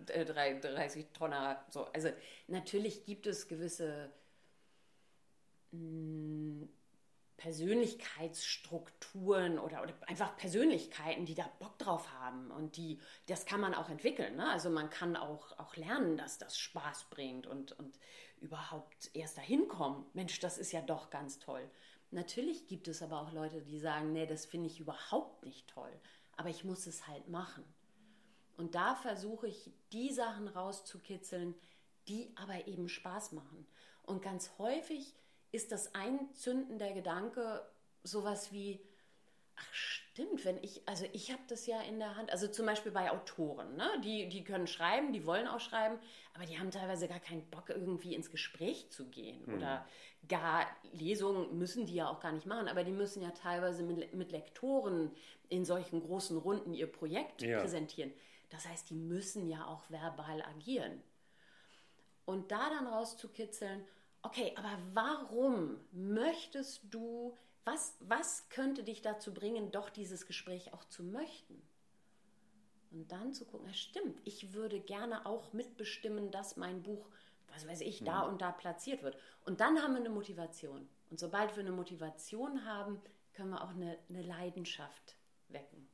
äh, 0.08 0.26
30 0.26 1.08
Tonner. 1.14 1.66
So. 1.70 1.86
Also 1.86 2.10
natürlich 2.48 3.06
gibt 3.06 3.26
es 3.26 3.48
gewisse 3.48 4.12
mh, 5.72 5.80
mm, 5.80 6.70
Persönlichkeitsstrukturen 7.46 9.60
oder, 9.60 9.84
oder, 9.84 9.94
einfach 10.08 10.36
Persönlichkeiten, 10.36 11.26
die 11.26 11.36
da 11.36 11.48
Bock 11.60 11.78
drauf 11.78 12.12
haben 12.12 12.50
und 12.50 12.76
die, 12.76 13.00
das 13.28 13.46
kann 13.46 13.62
man 13.62 13.76
auch 13.76 13.88
entwickeln. 13.88 14.36
Ne? 14.36 14.50
Also 14.50 14.72
man 14.72 14.90
kann 14.90 15.16
auch, 15.16 15.52
auch 15.60 15.76
lernen, 15.76 16.18
dass 16.18 16.40
das 16.40 16.58
Spaß 16.58 17.06
bringt 17.12 17.46
und, 17.46 17.74
und 17.74 18.00
überhaupt 18.42 19.12
erst 19.14 19.38
dahin 19.38 19.68
kommen. 19.68 20.08
Mensch, 20.14 20.40
das 20.40 20.58
ist 20.58 20.72
ja 20.72 20.82
doch 20.82 21.12
ganz 21.12 21.38
toll. 21.38 21.70
Natürlich 22.10 22.66
gibt 22.66 22.88
es 22.88 23.04
aber 23.04 23.22
auch 23.22 23.32
Leute, 23.32 23.62
die 23.62 23.78
sagen, 23.78 24.12
nee, 24.12 24.26
das 24.26 24.48
finde 24.48 24.66
ich 24.66 24.80
überhaupt 24.80 25.46
nicht 25.46 25.68
toll, 25.68 25.94
aber 26.38 26.50
ich 26.50 26.64
muss 26.64 26.88
es 26.88 27.06
halt 27.06 27.28
machen. 27.28 27.64
Und 28.58 28.74
da 28.74 28.96
versuche 28.96 29.46
ich, 29.46 29.72
die 29.94 30.12
Sachen 30.12 30.48
rauszukitzeln, 30.48 31.54
die 32.08 32.34
aber 32.38 32.66
eben 32.66 32.90
Spaß 32.90 33.34
machen. 33.34 33.68
Und 34.02 34.24
ganz 34.24 34.58
häufig 34.58 35.14
ist 35.56 35.72
das 35.72 35.96
Einzünden 35.96 36.78
der 36.78 36.94
Gedanke 36.94 37.66
sowas 38.04 38.52
wie, 38.52 38.82
ach 39.56 39.74
stimmt, 39.74 40.46
wenn 40.46 40.62
ich, 40.64 40.88
also 40.88 41.06
ich 41.14 41.32
habe 41.32 41.42
das 41.48 41.66
ja 41.66 41.82
in 41.82 42.00
der 42.00 42.16
Hand, 42.16 42.32
also 42.32 42.48
zum 42.48 42.66
Beispiel 42.66 42.92
bei 42.92 43.10
Autoren, 43.10 43.76
ne? 43.76 43.90
die, 44.04 44.30
die 44.30 44.44
können 44.44 44.68
schreiben, 44.68 45.14
die 45.14 45.26
wollen 45.26 45.48
auch 45.48 45.60
schreiben, 45.60 45.98
aber 46.34 46.46
die 46.46 46.60
haben 46.60 46.72
teilweise 46.72 47.08
gar 47.08 47.20
keinen 47.20 47.50
Bock, 47.50 47.70
irgendwie 47.70 48.14
ins 48.14 48.32
Gespräch 48.32 48.90
zu 48.92 49.10
gehen 49.10 49.42
mhm. 49.46 49.56
oder 49.56 49.88
gar 50.28 50.66
Lesungen 50.92 51.58
müssen 51.58 51.86
die 51.86 51.96
ja 51.96 52.10
auch 52.10 52.20
gar 52.20 52.32
nicht 52.32 52.46
machen, 52.46 52.68
aber 52.68 52.84
die 52.84 52.92
müssen 52.92 53.22
ja 53.22 53.32
teilweise 53.32 53.84
mit, 53.84 54.14
mit 54.14 54.32
Lektoren 54.32 55.12
in 55.50 55.66
solchen 55.66 56.02
großen 56.02 56.38
Runden 56.38 56.74
ihr 56.74 56.88
Projekt 56.92 57.42
ja. 57.42 57.60
präsentieren. 57.60 58.12
Das 58.50 58.68
heißt, 58.68 58.90
die 58.90 58.96
müssen 58.96 59.48
ja 59.48 59.66
auch 59.66 59.90
verbal 59.90 60.42
agieren. 60.44 61.02
Und 62.26 62.52
da 62.52 62.70
dann 62.70 62.88
rauszukitzeln, 62.88 63.86
okay, 64.26 64.54
aber 64.56 64.78
warum 64.94 65.78
möchtest 65.92 66.82
du, 66.90 67.38
was, 67.64 67.96
was 68.00 68.50
könnte 68.50 68.84
dich 68.84 69.02
dazu 69.02 69.34
bringen, 69.34 69.72
doch 69.72 69.90
dieses 69.90 70.26
Gespräch 70.26 70.74
auch 70.74 70.84
zu 70.86 71.04
möchten? 71.04 71.62
Und 72.92 73.12
dann 73.12 73.34
zu 73.34 73.46
gucken, 73.46 73.68
ja 73.68 73.74
stimmt, 73.74 74.22
ich 74.24 74.54
würde 74.54 74.80
gerne 74.80 75.26
auch 75.26 75.54
mitbestimmen, 75.54 76.32
dass 76.32 76.56
mein 76.56 76.82
Buch, 76.82 77.10
was 77.54 77.68
weiß 77.68 77.82
ich, 77.82 78.04
da 78.04 78.24
mhm. 78.24 78.34
und 78.34 78.42
da 78.42 78.52
platziert 78.52 79.04
wird. 79.04 79.18
Und 79.46 79.60
dann 79.60 79.82
haben 79.82 79.94
wir 79.94 80.00
eine 80.00 80.10
Motivation. 80.10 80.88
Und 81.10 81.20
sobald 81.20 81.56
wir 81.56 81.62
eine 81.62 81.72
Motivation 81.72 82.66
haben, 82.66 83.02
können 83.34 83.50
wir 83.50 83.62
auch 83.62 83.72
eine, 83.72 83.98
eine 84.10 84.22
Leidenschaft 84.22 85.18
wecken. 85.50 85.88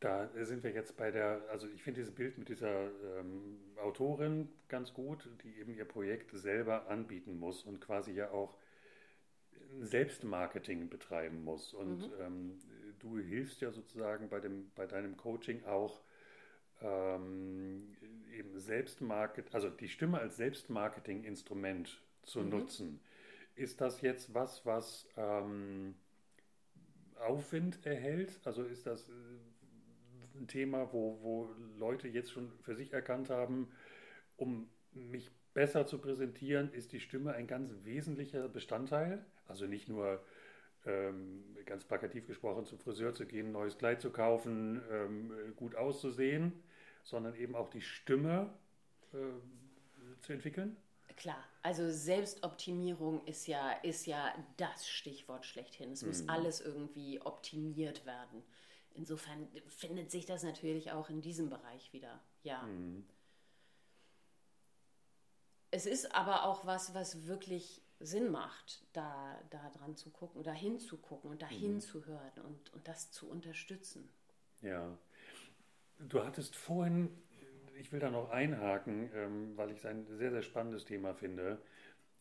Da 0.00 0.28
sind 0.44 0.62
wir 0.62 0.72
jetzt 0.72 0.96
bei 0.96 1.10
der, 1.10 1.42
also 1.50 1.66
ich 1.68 1.82
finde 1.82 2.00
dieses 2.00 2.14
Bild 2.14 2.36
mit 2.36 2.50
dieser 2.50 2.90
ähm, 3.18 3.58
Autorin 3.76 4.48
ganz 4.68 4.92
gut, 4.92 5.28
die 5.42 5.58
eben 5.58 5.74
ihr 5.74 5.86
Projekt 5.86 6.32
selber 6.32 6.88
anbieten 6.88 7.38
muss 7.38 7.64
und 7.64 7.80
quasi 7.80 8.12
ja 8.12 8.30
auch 8.30 8.58
Selbstmarketing 9.80 10.90
betreiben 10.90 11.44
muss. 11.44 11.72
Und 11.72 12.08
mhm. 12.08 12.12
ähm, 12.20 12.58
du 12.98 13.18
hilfst 13.18 13.60
ja 13.60 13.70
sozusagen 13.70 14.28
bei, 14.28 14.40
dem, 14.40 14.70
bei 14.74 14.86
deinem 14.86 15.16
Coaching 15.16 15.64
auch 15.64 16.00
ähm, 16.82 17.96
eben 18.36 18.58
Selbstmarket, 18.58 19.54
also 19.54 19.70
die 19.70 19.88
Stimme 19.88 20.18
als 20.18 20.36
Selbstmarketing-Instrument 20.36 22.02
zu 22.22 22.40
mhm. 22.40 22.48
nutzen. 22.50 23.00
Ist 23.54 23.80
das 23.80 24.02
jetzt 24.02 24.34
was, 24.34 24.66
was 24.66 25.08
ähm, 25.16 25.94
Aufwind 27.18 27.84
erhält? 27.86 28.40
Also 28.44 28.62
ist 28.62 28.86
das 28.86 29.08
ein 30.40 30.48
Thema, 30.48 30.92
wo, 30.92 31.18
wo 31.22 31.50
Leute 31.78 32.08
jetzt 32.08 32.30
schon 32.30 32.52
für 32.62 32.74
sich 32.74 32.92
erkannt 32.92 33.30
haben, 33.30 33.68
um 34.36 34.68
mich 34.92 35.30
besser 35.54 35.86
zu 35.86 35.98
präsentieren, 35.98 36.72
ist 36.72 36.92
die 36.92 37.00
Stimme 37.00 37.32
ein 37.32 37.46
ganz 37.46 37.72
wesentlicher 37.82 38.48
Bestandteil. 38.48 39.24
Also 39.46 39.66
nicht 39.66 39.88
nur 39.88 40.22
ähm, 40.84 41.44
ganz 41.64 41.84
plakativ 41.84 42.26
gesprochen 42.26 42.66
zum 42.66 42.78
Friseur 42.78 43.14
zu 43.14 43.26
gehen, 43.26 43.52
neues 43.52 43.78
Kleid 43.78 44.00
zu 44.00 44.10
kaufen, 44.10 44.82
ähm, 44.90 45.32
gut 45.56 45.74
auszusehen, 45.74 46.52
sondern 47.04 47.34
eben 47.34 47.54
auch 47.54 47.68
die 47.68 47.80
Stimme 47.80 48.52
äh, 49.12 49.16
zu 50.22 50.32
entwickeln. 50.32 50.76
Klar, 51.16 51.42
also 51.62 51.90
Selbstoptimierung 51.90 53.24
ist 53.24 53.46
ja, 53.46 53.72
ist 53.82 54.06
ja 54.06 54.34
das 54.58 54.86
Stichwort 54.86 55.46
schlechthin. 55.46 55.92
Es 55.92 56.04
muss 56.04 56.22
mhm. 56.22 56.30
alles 56.30 56.60
irgendwie 56.60 57.20
optimiert 57.22 58.04
werden. 58.04 58.42
Insofern 58.96 59.48
findet 59.68 60.10
sich 60.10 60.26
das 60.26 60.42
natürlich 60.42 60.92
auch 60.92 61.10
in 61.10 61.20
diesem 61.20 61.48
Bereich 61.50 61.92
wieder. 61.92 62.20
Ja. 62.42 62.62
Mhm. 62.62 63.06
Es 65.70 65.86
ist 65.86 66.14
aber 66.14 66.44
auch 66.44 66.64
was, 66.66 66.94
was 66.94 67.26
wirklich 67.26 67.82
Sinn 68.00 68.30
macht, 68.30 68.86
da, 68.92 69.38
da 69.50 69.70
dran 69.70 69.96
zu 69.96 70.10
gucken, 70.10 70.42
da 70.42 70.52
hinzugucken 70.52 71.30
und 71.30 71.42
da 71.42 71.46
mhm. 71.46 71.58
hinzuhören 71.58 72.32
und, 72.44 72.72
und 72.72 72.88
das 72.88 73.10
zu 73.10 73.28
unterstützen. 73.28 74.08
Ja. 74.62 74.96
Du 75.98 76.22
hattest 76.22 76.54
vorhin 76.56 77.10
ich 77.78 77.92
will 77.92 78.00
da 78.00 78.10
noch 78.10 78.30
einhaken, 78.30 79.10
ähm, 79.14 79.56
weil 79.56 79.70
ich 79.70 79.78
es 79.78 79.86
ein 79.86 80.06
sehr, 80.06 80.30
sehr 80.30 80.42
spannendes 80.42 80.84
Thema 80.84 81.14
finde. 81.14 81.58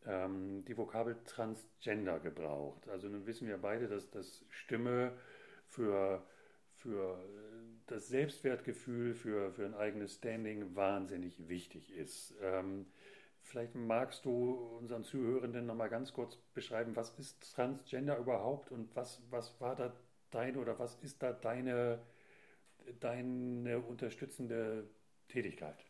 Ähm, 0.06 0.64
die 0.66 0.78
Vokabel 0.78 1.18
Transgender 1.26 2.20
gebraucht. 2.20 2.88
Also 2.90 3.08
nun 3.08 3.26
wissen 3.26 3.48
wir 3.48 3.58
beide, 3.58 3.88
dass 3.88 4.10
das 4.12 4.46
Stimme 4.50 5.14
für, 5.68 6.24
für 6.86 7.18
das 7.88 8.08
Selbstwertgefühl, 8.08 9.16
für, 9.16 9.52
für 9.52 9.66
ein 9.66 9.74
eigenes 9.74 10.16
Standing 10.16 10.76
wahnsinnig 10.76 11.48
wichtig 11.48 11.92
ist. 11.92 12.36
Ähm, 12.42 12.86
vielleicht 13.42 13.74
magst 13.74 14.26
du 14.26 14.52
unseren 14.80 15.04
Zuhörenden 15.04 15.66
noch 15.66 15.76
mal 15.76 15.88
ganz 15.88 16.14
kurz 16.14 16.38
beschreiben, 16.54 16.96
was 16.96 17.18
ist 17.18 17.56
Transgender 17.56 18.18
überhaupt 18.18 18.72
und 18.72 18.96
was, 18.96 19.22
was 19.32 19.60
war 19.60 19.76
da 19.76 19.94
deine 20.30 20.60
oder 20.60 20.78
was 20.78 20.96
ist 21.02 21.24
da 21.24 21.34
deine, 21.34 22.00
deine 23.00 23.80
unterstützende 23.80 24.88
Tätigkeit? 25.28 25.84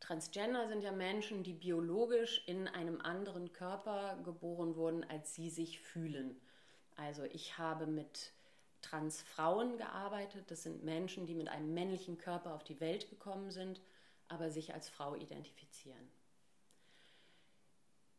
Transgender 0.00 0.68
sind 0.68 0.82
ja 0.82 0.92
Menschen, 0.92 1.44
die 1.44 1.54
biologisch 1.54 2.42
in 2.46 2.66
einem 2.68 3.00
anderen 3.00 3.52
Körper 3.52 4.18
geboren 4.24 4.74
wurden, 4.74 5.04
als 5.04 5.34
sie 5.34 5.48
sich 5.48 5.80
fühlen. 5.80 6.40
Also 6.96 7.22
ich 7.24 7.56
habe 7.56 7.86
mit 7.86 8.32
Transfrauen 8.84 9.78
gearbeitet. 9.78 10.50
Das 10.50 10.62
sind 10.62 10.84
Menschen, 10.84 11.26
die 11.26 11.34
mit 11.34 11.48
einem 11.48 11.72
männlichen 11.72 12.18
Körper 12.18 12.54
auf 12.54 12.64
die 12.64 12.80
Welt 12.80 13.08
gekommen 13.08 13.50
sind, 13.50 13.80
aber 14.28 14.50
sich 14.50 14.74
als 14.74 14.88
Frau 14.88 15.14
identifizieren. 15.14 16.10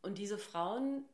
Und 0.02 0.18
diese 0.18 0.38
Frauen 0.38 1.06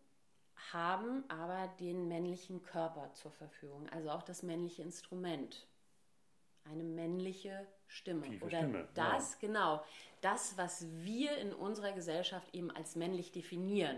haben 0.72 1.24
aber 1.30 1.68
den 1.80 2.08
männlichen 2.08 2.62
Körper 2.64 3.12
zur 3.14 3.32
Verfügung, 3.32 3.90
also 3.90 4.10
auch 4.12 4.24
das 4.24 4.44
männliche 4.44 4.82
Instrument. 4.84 5.68
Eine 6.64 6.84
männliche 6.84 7.66
Stimme. 7.88 8.28
Tiefe 8.28 8.46
Oder 8.46 8.60
Stimme, 8.60 8.88
das, 8.94 9.34
ja. 9.34 9.48
genau, 9.48 9.84
das, 10.22 10.58
was 10.58 10.86
wir 11.04 11.38
in 11.38 11.54
unserer 11.54 11.92
Gesellschaft 11.92 12.54
eben 12.54 12.70
als 12.72 12.96
männlich 12.96 13.32
definieren. 13.32 13.98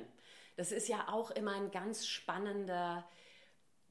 Das 0.56 0.72
ist 0.72 0.88
ja 0.88 1.10
auch 1.10 1.32
immer 1.32 1.54
ein 1.54 1.72
ganz 1.72 2.08
spannender, 2.08 3.04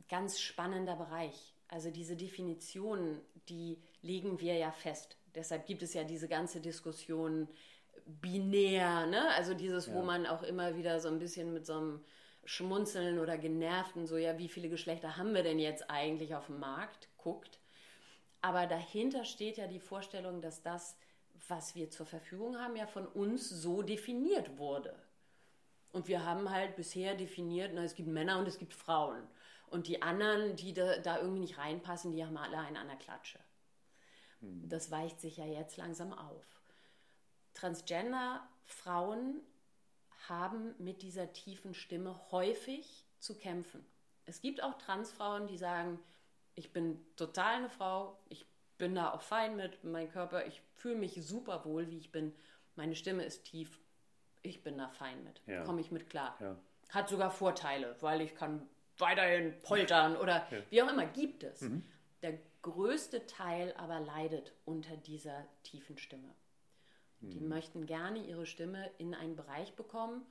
ganz 0.08 0.40
spannender 0.40 0.96
Bereich. 0.96 1.51
Also 1.72 1.90
diese 1.90 2.16
Definitionen, 2.16 3.22
die 3.48 3.78
legen 4.02 4.38
wir 4.40 4.54
ja 4.56 4.70
fest. 4.72 5.16
Deshalb 5.34 5.64
gibt 5.64 5.82
es 5.82 5.94
ja 5.94 6.04
diese 6.04 6.28
ganze 6.28 6.60
Diskussion 6.60 7.48
binär, 8.04 9.06
ne? 9.06 9.30
Also 9.30 9.54
dieses, 9.54 9.86
ja. 9.86 9.94
wo 9.94 10.02
man 10.02 10.26
auch 10.26 10.42
immer 10.42 10.76
wieder 10.76 11.00
so 11.00 11.08
ein 11.08 11.18
bisschen 11.18 11.54
mit 11.54 11.64
so 11.64 11.72
einem 11.72 12.04
Schmunzeln 12.44 13.18
oder 13.18 13.38
genervten, 13.38 14.06
so 14.06 14.18
ja, 14.18 14.36
wie 14.36 14.48
viele 14.48 14.68
Geschlechter 14.68 15.16
haben 15.16 15.32
wir 15.32 15.42
denn 15.42 15.58
jetzt 15.58 15.88
eigentlich 15.88 16.34
auf 16.34 16.44
dem 16.44 16.58
Markt, 16.58 17.08
guckt. 17.16 17.58
Aber 18.42 18.66
dahinter 18.66 19.24
steht 19.24 19.56
ja 19.56 19.66
die 19.66 19.80
Vorstellung, 19.80 20.42
dass 20.42 20.60
das, 20.60 20.98
was 21.48 21.74
wir 21.74 21.88
zur 21.88 22.04
Verfügung 22.04 22.58
haben, 22.58 22.76
ja 22.76 22.86
von 22.86 23.06
uns 23.06 23.48
so 23.48 23.80
definiert 23.80 24.58
wurde. 24.58 24.94
Und 25.90 26.06
wir 26.06 26.26
haben 26.26 26.50
halt 26.50 26.76
bisher 26.76 27.14
definiert, 27.14 27.70
na, 27.72 27.82
es 27.82 27.94
gibt 27.94 28.10
Männer 28.10 28.38
und 28.38 28.46
es 28.46 28.58
gibt 28.58 28.74
Frauen. 28.74 29.26
Und 29.72 29.86
die 29.86 30.02
anderen, 30.02 30.54
die 30.54 30.74
da, 30.74 30.98
da 30.98 31.18
irgendwie 31.18 31.40
nicht 31.40 31.56
reinpassen, 31.56 32.12
die 32.12 32.22
haben 32.22 32.36
alle 32.36 32.58
einen 32.58 32.76
an 32.76 32.88
der 32.88 32.98
Klatsche. 32.98 33.38
Mhm. 34.42 34.68
Das 34.68 34.90
weicht 34.90 35.18
sich 35.18 35.38
ja 35.38 35.46
jetzt 35.46 35.78
langsam 35.78 36.12
auf. 36.12 36.60
Transgender-Frauen 37.54 39.40
haben 40.28 40.74
mit 40.76 41.00
dieser 41.00 41.32
tiefen 41.32 41.72
Stimme 41.72 42.20
häufig 42.30 43.06
zu 43.18 43.34
kämpfen. 43.34 43.82
Es 44.26 44.42
gibt 44.42 44.62
auch 44.62 44.76
Transfrauen, 44.76 45.46
die 45.46 45.56
sagen, 45.56 45.98
ich 46.54 46.74
bin 46.74 47.00
total 47.16 47.54
eine 47.54 47.70
Frau, 47.70 48.18
ich 48.28 48.46
bin 48.76 48.94
da 48.94 49.12
auch 49.12 49.22
fein 49.22 49.56
mit 49.56 49.84
meinem 49.84 50.10
Körper, 50.10 50.44
ich 50.44 50.60
fühle 50.74 50.96
mich 50.96 51.14
super 51.26 51.64
wohl, 51.64 51.88
wie 51.88 51.98
ich 51.98 52.12
bin, 52.12 52.34
meine 52.76 52.94
Stimme 52.94 53.24
ist 53.24 53.44
tief, 53.44 53.80
ich 54.42 54.62
bin 54.62 54.76
da 54.76 54.88
fein 54.88 55.24
mit, 55.24 55.40
ja. 55.46 55.64
komme 55.64 55.80
ich 55.80 55.90
mit 55.90 56.10
klar. 56.10 56.36
Ja. 56.40 56.58
Hat 56.90 57.08
sogar 57.08 57.30
Vorteile, 57.30 57.96
weil 58.00 58.20
ich 58.20 58.34
kann 58.34 58.68
weiterhin 58.98 59.54
poltern 59.62 60.16
oder 60.16 60.46
ja. 60.50 60.58
wie 60.70 60.82
auch 60.82 60.90
immer, 60.90 61.06
gibt 61.06 61.44
es. 61.44 61.62
Mhm. 61.62 61.82
Der 62.22 62.38
größte 62.62 63.26
Teil 63.26 63.74
aber 63.76 64.00
leidet 64.00 64.52
unter 64.64 64.96
dieser 64.96 65.46
tiefen 65.62 65.98
Stimme. 65.98 66.34
Mhm. 67.20 67.30
Die 67.30 67.40
möchten 67.40 67.86
gerne 67.86 68.24
ihre 68.24 68.46
Stimme 68.46 68.90
in 68.98 69.14
einen 69.14 69.36
Bereich 69.36 69.74
bekommen, 69.74 70.22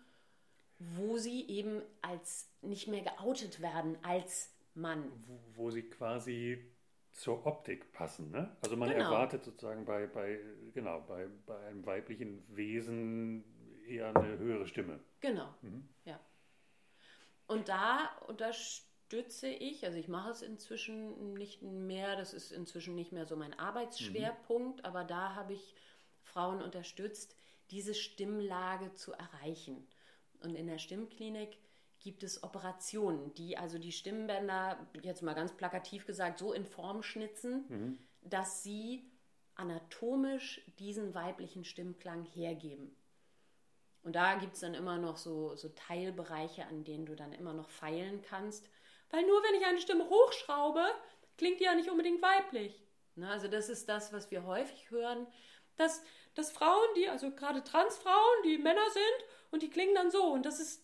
wo 0.79 1.17
sie 1.17 1.47
eben 1.47 1.81
als 2.01 2.49
nicht 2.61 2.87
mehr 2.87 3.01
geoutet 3.01 3.61
werden 3.61 3.97
als 4.03 4.53
Mann. 4.73 5.11
Wo, 5.27 5.39
wo 5.55 5.71
sie 5.71 5.83
quasi 5.83 6.71
zur 7.11 7.45
Optik 7.45 7.91
passen. 7.91 8.31
Ne? 8.31 8.55
Also 8.61 8.77
man 8.77 8.89
genau. 8.89 9.05
erwartet 9.05 9.43
sozusagen 9.43 9.85
bei, 9.85 10.07
bei, 10.07 10.39
genau, 10.73 11.01
bei, 11.01 11.27
bei 11.45 11.57
einem 11.67 11.85
weiblichen 11.85 12.43
Wesen 12.55 13.43
eher 13.85 14.15
eine 14.15 14.37
höhere 14.37 14.65
Stimme. 14.65 14.99
Genau, 15.19 15.53
mhm. 15.61 15.87
ja. 16.05 16.19
Und 17.51 17.67
da 17.67 18.09
unterstütze 18.27 19.49
ich, 19.49 19.83
also 19.85 19.97
ich 19.97 20.07
mache 20.07 20.31
es 20.31 20.41
inzwischen 20.41 21.33
nicht 21.33 21.61
mehr, 21.61 22.15
das 22.15 22.33
ist 22.33 22.53
inzwischen 22.53 22.95
nicht 22.95 23.11
mehr 23.11 23.25
so 23.25 23.35
mein 23.35 23.59
Arbeitsschwerpunkt, 23.59 24.79
mhm. 24.79 24.85
aber 24.85 25.03
da 25.03 25.35
habe 25.35 25.51
ich 25.51 25.75
Frauen 26.23 26.61
unterstützt, 26.61 27.35
diese 27.69 27.93
Stimmlage 27.93 28.93
zu 28.93 29.11
erreichen. 29.11 29.85
Und 30.41 30.55
in 30.55 30.67
der 30.67 30.77
Stimmklinik 30.77 31.57
gibt 31.99 32.23
es 32.23 32.41
Operationen, 32.41 33.33
die 33.33 33.57
also 33.57 33.77
die 33.77 33.91
Stimmbänder, 33.91 34.87
jetzt 35.03 35.21
mal 35.21 35.33
ganz 35.33 35.51
plakativ 35.51 36.05
gesagt, 36.05 36.39
so 36.39 36.53
in 36.53 36.65
Form 36.65 37.03
schnitzen, 37.03 37.65
mhm. 37.67 37.97
dass 38.21 38.63
sie 38.63 39.11
anatomisch 39.55 40.61
diesen 40.79 41.13
weiblichen 41.13 41.65
Stimmklang 41.65 42.23
hergeben. 42.23 42.95
Und 44.03 44.15
da 44.15 44.35
gibt 44.35 44.55
es 44.55 44.61
dann 44.61 44.73
immer 44.73 44.97
noch 44.97 45.17
so, 45.17 45.55
so 45.55 45.69
Teilbereiche, 45.69 46.65
an 46.65 46.83
denen 46.83 47.05
du 47.05 47.15
dann 47.15 47.33
immer 47.33 47.53
noch 47.53 47.69
feilen 47.69 48.21
kannst. 48.21 48.69
Weil 49.09 49.25
nur 49.25 49.43
wenn 49.43 49.59
ich 49.59 49.65
eine 49.65 49.81
Stimme 49.81 50.09
hochschraube, 50.09 50.83
klingt 51.37 51.59
die 51.59 51.65
ja 51.65 51.75
nicht 51.75 51.89
unbedingt 51.89 52.21
weiblich. 52.21 52.83
Na, 53.15 53.31
also 53.31 53.47
das 53.47 53.69
ist 53.69 53.89
das, 53.89 54.13
was 54.13 54.31
wir 54.31 54.45
häufig 54.45 54.89
hören, 54.89 55.27
dass, 55.75 56.03
dass 56.33 56.51
Frauen, 56.51 56.87
die, 56.95 57.09
also 57.09 57.31
gerade 57.31 57.63
Transfrauen, 57.63 58.43
die 58.45 58.57
Männer 58.57 58.89
sind 58.91 59.27
und 59.51 59.61
die 59.61 59.69
klingen 59.69 59.95
dann 59.95 60.11
so. 60.11 60.23
Und 60.23 60.45
das 60.45 60.59
ist 60.59 60.83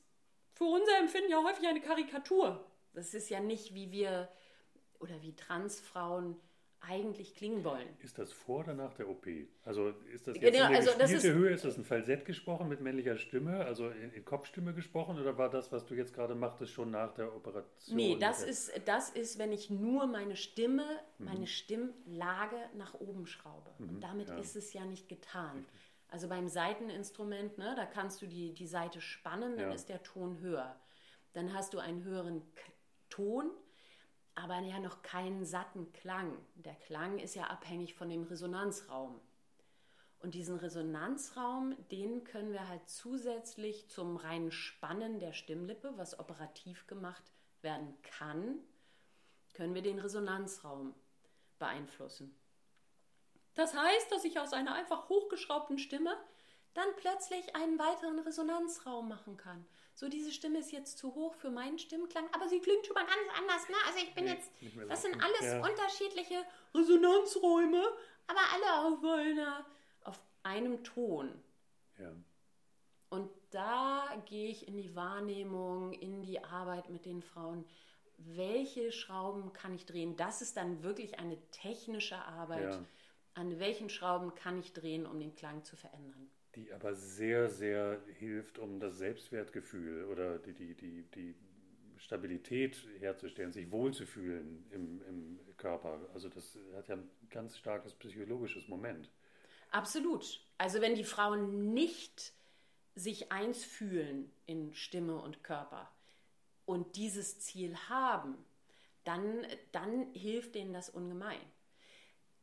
für 0.53 0.65
unser 0.65 0.97
Empfinden 0.99 1.31
ja 1.31 1.43
häufig 1.43 1.67
eine 1.67 1.81
Karikatur. 1.81 2.69
Das 2.93 3.13
ist 3.13 3.29
ja 3.29 3.39
nicht, 3.39 3.73
wie 3.73 3.91
wir 3.91 4.29
oder 4.99 5.21
wie 5.21 5.35
Transfrauen 5.35 6.39
eigentlich 6.81 7.35
klingen 7.35 7.63
wollen. 7.63 7.87
Ist 7.99 8.17
das 8.17 8.31
vor 8.31 8.59
oder 8.59 8.73
nach 8.73 8.93
der 8.93 9.09
OP? 9.09 9.27
Also 9.63 9.89
ist 10.13 10.27
das 10.27 10.35
jetzt 10.35 10.53
genau, 10.53 10.65
in 10.67 10.71
der 10.71 10.79
also 10.79 10.97
gespielte 10.97 11.27
ist, 11.27 11.33
Höhe? 11.33 11.49
Ist 11.51 11.65
das 11.65 11.77
ein 11.77 11.83
Falsett 11.83 12.25
gesprochen 12.25 12.69
mit 12.69 12.81
männlicher 12.81 13.17
Stimme, 13.17 13.65
also 13.65 13.89
in, 13.89 14.11
in, 14.11 14.25
Kopfstimme 14.25 14.73
gesprochen 14.73 15.19
oder 15.19 15.37
war 15.37 15.49
das, 15.49 15.71
was 15.71 15.85
du 15.85 15.95
jetzt 15.95 16.13
gerade 16.13 16.35
machtest, 16.35 16.71
schon 16.71 16.91
nach 16.91 17.13
der 17.13 17.35
Operation? 17.35 17.95
Nee, 17.95 18.17
das 18.19 18.43
ist, 18.43 18.71
das 18.85 19.09
ist, 19.09 19.37
wenn 19.37 19.51
ich 19.51 19.69
nur 19.69 20.07
meine 20.07 20.35
Stimme, 20.35 20.85
mhm. 21.17 21.25
meine 21.25 21.47
Stimmlage 21.47 22.57
nach 22.75 22.93
oben 22.93 23.27
schraube. 23.27 23.71
Mhm, 23.79 23.89
Und 23.89 24.01
damit 24.01 24.29
ja. 24.29 24.37
ist 24.37 24.55
es 24.55 24.73
ja 24.73 24.85
nicht 24.85 25.09
getan. 25.09 25.57
Richtig. 25.57 25.87
Also 26.09 26.29
beim 26.29 26.47
Seiteninstrument, 26.47 27.57
ne, 27.57 27.73
da 27.75 27.85
kannst 27.85 28.21
du 28.21 28.27
die, 28.27 28.53
die 28.53 28.67
Seite 28.67 29.01
spannen, 29.01 29.57
dann 29.57 29.69
ja. 29.69 29.75
ist 29.75 29.89
der 29.89 30.03
Ton 30.03 30.39
höher. 30.39 30.79
Dann 31.33 31.53
hast 31.53 31.73
du 31.73 31.79
einen 31.79 32.03
höheren 32.03 32.41
K 32.55 32.61
Ton, 33.09 33.51
aber 34.37 34.59
ja 34.59 34.79
noch 34.79 35.01
keinen 35.01 35.45
satten 35.45 35.91
Klang. 35.93 36.37
Der 36.55 36.75
Klang 36.75 37.17
ist 37.17 37.35
ja 37.35 37.45
abhängig 37.45 37.95
von 37.95 38.07
dem 38.07 38.23
Resonanzraum. 38.23 39.19
Und 40.19 40.35
diesen 40.35 40.57
Resonanzraum, 40.57 41.75
den 41.89 42.23
können 42.23 42.53
wir 42.53 42.67
halt 42.67 42.87
zusätzlich 42.87 43.89
zum 43.89 44.15
reinen 44.15 44.51
Spannen 44.51 45.19
der 45.19 45.33
Stimmlippe, 45.33 45.93
was 45.97 46.19
operativ 46.19 46.85
gemacht 46.85 47.23
werden 47.61 47.99
kann, 48.03 48.59
können 49.53 49.73
wir 49.73 49.81
den 49.81 49.99
Resonanzraum 49.99 50.93
beeinflussen. 51.57 52.35
Das 53.55 53.75
heißt, 53.75 54.11
dass 54.11 54.23
ich 54.23 54.39
aus 54.39 54.53
einer 54.53 54.75
einfach 54.75 55.09
hochgeschraubten 55.09 55.79
Stimme 55.79 56.15
dann 56.75 56.87
plötzlich 56.97 57.55
einen 57.55 57.79
weiteren 57.79 58.19
Resonanzraum 58.19 59.09
machen 59.09 59.35
kann 59.35 59.65
so 59.97 60.07
diese 60.09 60.31
Stimme 60.31 60.59
ist 60.59 60.71
jetzt 60.71 60.99
zu 60.99 61.15
hoch 61.15 61.33
für 61.33 61.49
meinen 61.49 61.79
Stimmklang, 61.79 62.25
aber 62.31 62.47
sie 62.47 62.59
klingt 62.59 62.85
schon 62.85 62.93
mal 62.93 63.05
ganz 63.05 63.17
anders. 63.35 63.67
Ne? 63.67 63.75
Also 63.87 63.97
ich 63.97 64.13
bin 64.13 64.25
nee, 64.25 64.33
jetzt, 64.33 64.51
das 64.87 65.01
sind 65.01 65.15
alles 65.15 65.41
ja. 65.41 65.57
unterschiedliche 65.57 66.45
Resonanzräume, 66.75 67.83
aber 68.27 68.39
alle 68.53 68.87
auf 68.87 69.03
einer, 69.03 69.65
auf 70.03 70.19
einem 70.43 70.83
Ton. 70.83 71.41
Ja. 71.97 72.11
Und 73.09 73.31
da 73.49 74.21
gehe 74.27 74.49
ich 74.49 74.67
in 74.67 74.77
die 74.77 74.95
Wahrnehmung, 74.95 75.93
in 75.93 76.21
die 76.21 76.43
Arbeit 76.43 76.91
mit 76.91 77.05
den 77.05 77.23
Frauen. 77.23 77.65
Welche 78.17 78.91
Schrauben 78.91 79.51
kann 79.51 79.73
ich 79.73 79.87
drehen? 79.87 80.15
Das 80.15 80.43
ist 80.43 80.57
dann 80.57 80.83
wirklich 80.83 81.17
eine 81.17 81.41
technische 81.49 82.17
Arbeit. 82.17 82.69
Ja. 82.69 82.85
An 83.33 83.57
welchen 83.57 83.89
Schrauben 83.89 84.35
kann 84.35 84.59
ich 84.59 84.73
drehen, 84.73 85.07
um 85.07 85.19
den 85.19 85.33
Klang 85.33 85.63
zu 85.63 85.75
verändern? 85.75 86.29
Die 86.57 86.73
aber 86.73 86.95
sehr, 86.95 87.49
sehr 87.49 88.01
hilft, 88.17 88.57
um 88.57 88.79
das 88.79 88.97
Selbstwertgefühl 88.97 90.05
oder 90.05 90.39
die, 90.39 90.53
die, 90.53 90.73
die, 90.73 91.03
die 91.03 91.35
Stabilität 91.97 92.87
herzustellen, 92.99 93.51
sich 93.51 93.71
wohlzufühlen 93.71 94.65
im, 94.71 95.01
im 95.07 95.39
Körper. 95.57 95.99
Also 96.13 96.29
das 96.29 96.57
hat 96.75 96.87
ja 96.87 96.95
ein 96.95 97.09
ganz 97.29 97.57
starkes 97.57 97.93
psychologisches 97.93 98.67
Moment. 98.67 99.11
Absolut. 99.71 100.41
Also 100.57 100.81
wenn 100.81 100.95
die 100.95 101.03
Frauen 101.03 101.73
nicht 101.73 102.33
sich 102.95 103.31
eins 103.31 103.63
fühlen 103.63 104.31
in 104.47 104.73
Stimme 104.73 105.17
und 105.17 105.43
Körper 105.43 105.91
und 106.65 106.95
dieses 106.95 107.39
Ziel 107.39 107.75
haben, 107.87 108.35
dann, 109.03 109.45
dann 109.71 110.11
hilft 110.13 110.55
denen 110.55 110.73
das 110.73 110.89
ungemein. 110.89 111.39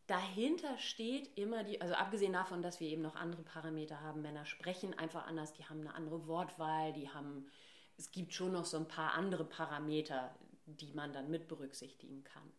Dahinter 0.07 0.77
steht 0.79 1.37
immer 1.39 1.65
die, 1.65 1.81
also 1.81 1.95
abgesehen 1.95 2.35
davon, 2.35 2.61
dass 2.61 2.79
wir 2.79 2.89
eben 2.89 3.01
noch 3.01 3.17
andere 3.17 3.43
Parameter 3.43 4.01
haben, 4.01 4.21
Männer 4.21 4.45
sprechen 4.45 4.99
einfach 4.99 5.27
anders, 5.27 5.55
die 5.55 5.65
haben 5.65 5.81
eine 5.81 5.95
andere 5.95 6.27
Wortwahl, 6.27 6.93
die 6.93 7.09
haben, 7.09 7.51
es 7.97 8.13
gibt 8.13 8.35
schon 8.35 8.53
noch 8.53 8.67
so 8.67 8.77
ein 8.77 8.89
paar 8.89 9.15
andere 9.15 9.45
Parameter, 9.45 10.35
die 10.67 10.93
man 10.93 11.13
dann 11.13 11.31
mit 11.31 11.49
berücksichtigen 11.49 12.23
kann. 12.23 12.53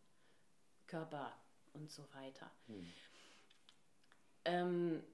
Körper 0.88 1.32
und 1.72 1.90
so 1.90 2.02
weiter. 2.14 2.50
Hm. 2.66 2.92
Ähm, 4.44 5.04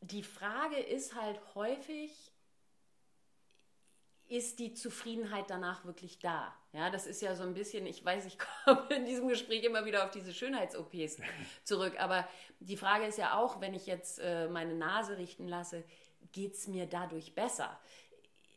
die 0.00 0.22
Frage 0.22 0.78
ist 0.78 1.14
halt 1.14 1.40
häufig, 1.54 2.32
ist 4.30 4.60
die 4.60 4.74
Zufriedenheit 4.74 5.50
danach 5.50 5.84
wirklich 5.84 6.20
da? 6.20 6.54
Ja, 6.72 6.88
das 6.88 7.06
ist 7.08 7.20
ja 7.20 7.34
so 7.34 7.42
ein 7.42 7.52
bisschen, 7.52 7.84
ich 7.84 8.04
weiß, 8.04 8.26
ich 8.26 8.38
komme 8.64 8.86
in 8.94 9.04
diesem 9.04 9.26
Gespräch 9.26 9.64
immer 9.64 9.84
wieder 9.84 10.04
auf 10.04 10.12
diese 10.12 10.32
Schönheits-OPs 10.32 11.18
zurück, 11.64 11.98
aber 11.98 12.28
die 12.60 12.76
Frage 12.76 13.06
ist 13.06 13.18
ja 13.18 13.36
auch, 13.36 13.60
wenn 13.60 13.74
ich 13.74 13.86
jetzt 13.86 14.20
äh, 14.20 14.48
meine 14.48 14.74
Nase 14.74 15.18
richten 15.18 15.48
lasse, 15.48 15.82
geht 16.30 16.54
es 16.54 16.68
mir 16.68 16.86
dadurch 16.86 17.34
besser? 17.34 17.78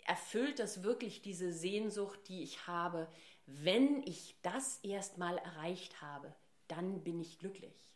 Erfüllt 0.05 0.59
das 0.59 0.84
wirklich 0.84 1.24
diese 1.24 1.51
Sehnsucht, 1.51 2.19
die 2.28 2.43
ich 2.43 2.67
habe? 2.67 3.07
Wenn 3.47 4.03
ich 4.03 4.38
das 4.43 4.78
erstmal 4.84 5.39
erreicht 5.39 6.01
habe, 6.01 6.36
dann 6.67 7.03
bin 7.03 7.19
ich 7.19 7.39
glücklich. 7.39 7.91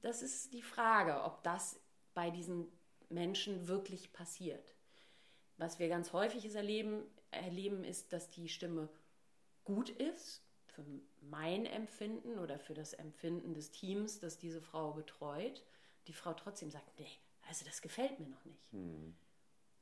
Das 0.00 0.22
ist 0.22 0.54
die 0.54 0.62
Frage, 0.62 1.24
ob 1.24 1.42
das 1.42 1.80
bei 2.14 2.30
diesen 2.30 2.68
Menschen 3.08 3.66
wirklich 3.66 4.12
passiert. 4.12 4.77
Was 5.58 5.78
wir 5.78 5.88
ganz 5.88 6.12
häufig 6.12 6.54
erleben, 6.54 7.02
erleben 7.30 7.84
ist, 7.84 8.12
dass 8.12 8.30
die 8.30 8.48
Stimme 8.48 8.88
gut 9.64 9.90
ist 9.90 10.42
für 10.66 10.84
mein 11.20 11.66
Empfinden 11.66 12.38
oder 12.38 12.58
für 12.58 12.74
das 12.74 12.94
Empfinden 12.94 13.54
des 13.54 13.70
Teams, 13.72 14.20
das 14.20 14.38
diese 14.38 14.62
Frau 14.62 14.92
betreut. 14.92 15.64
Die 16.06 16.12
Frau 16.12 16.32
trotzdem 16.32 16.70
sagt, 16.70 16.98
nee, 16.98 17.10
also 17.48 17.64
das 17.64 17.82
gefällt 17.82 18.18
mir 18.20 18.28
noch 18.28 18.44
nicht. 18.44 18.72
Mhm. 18.72 19.16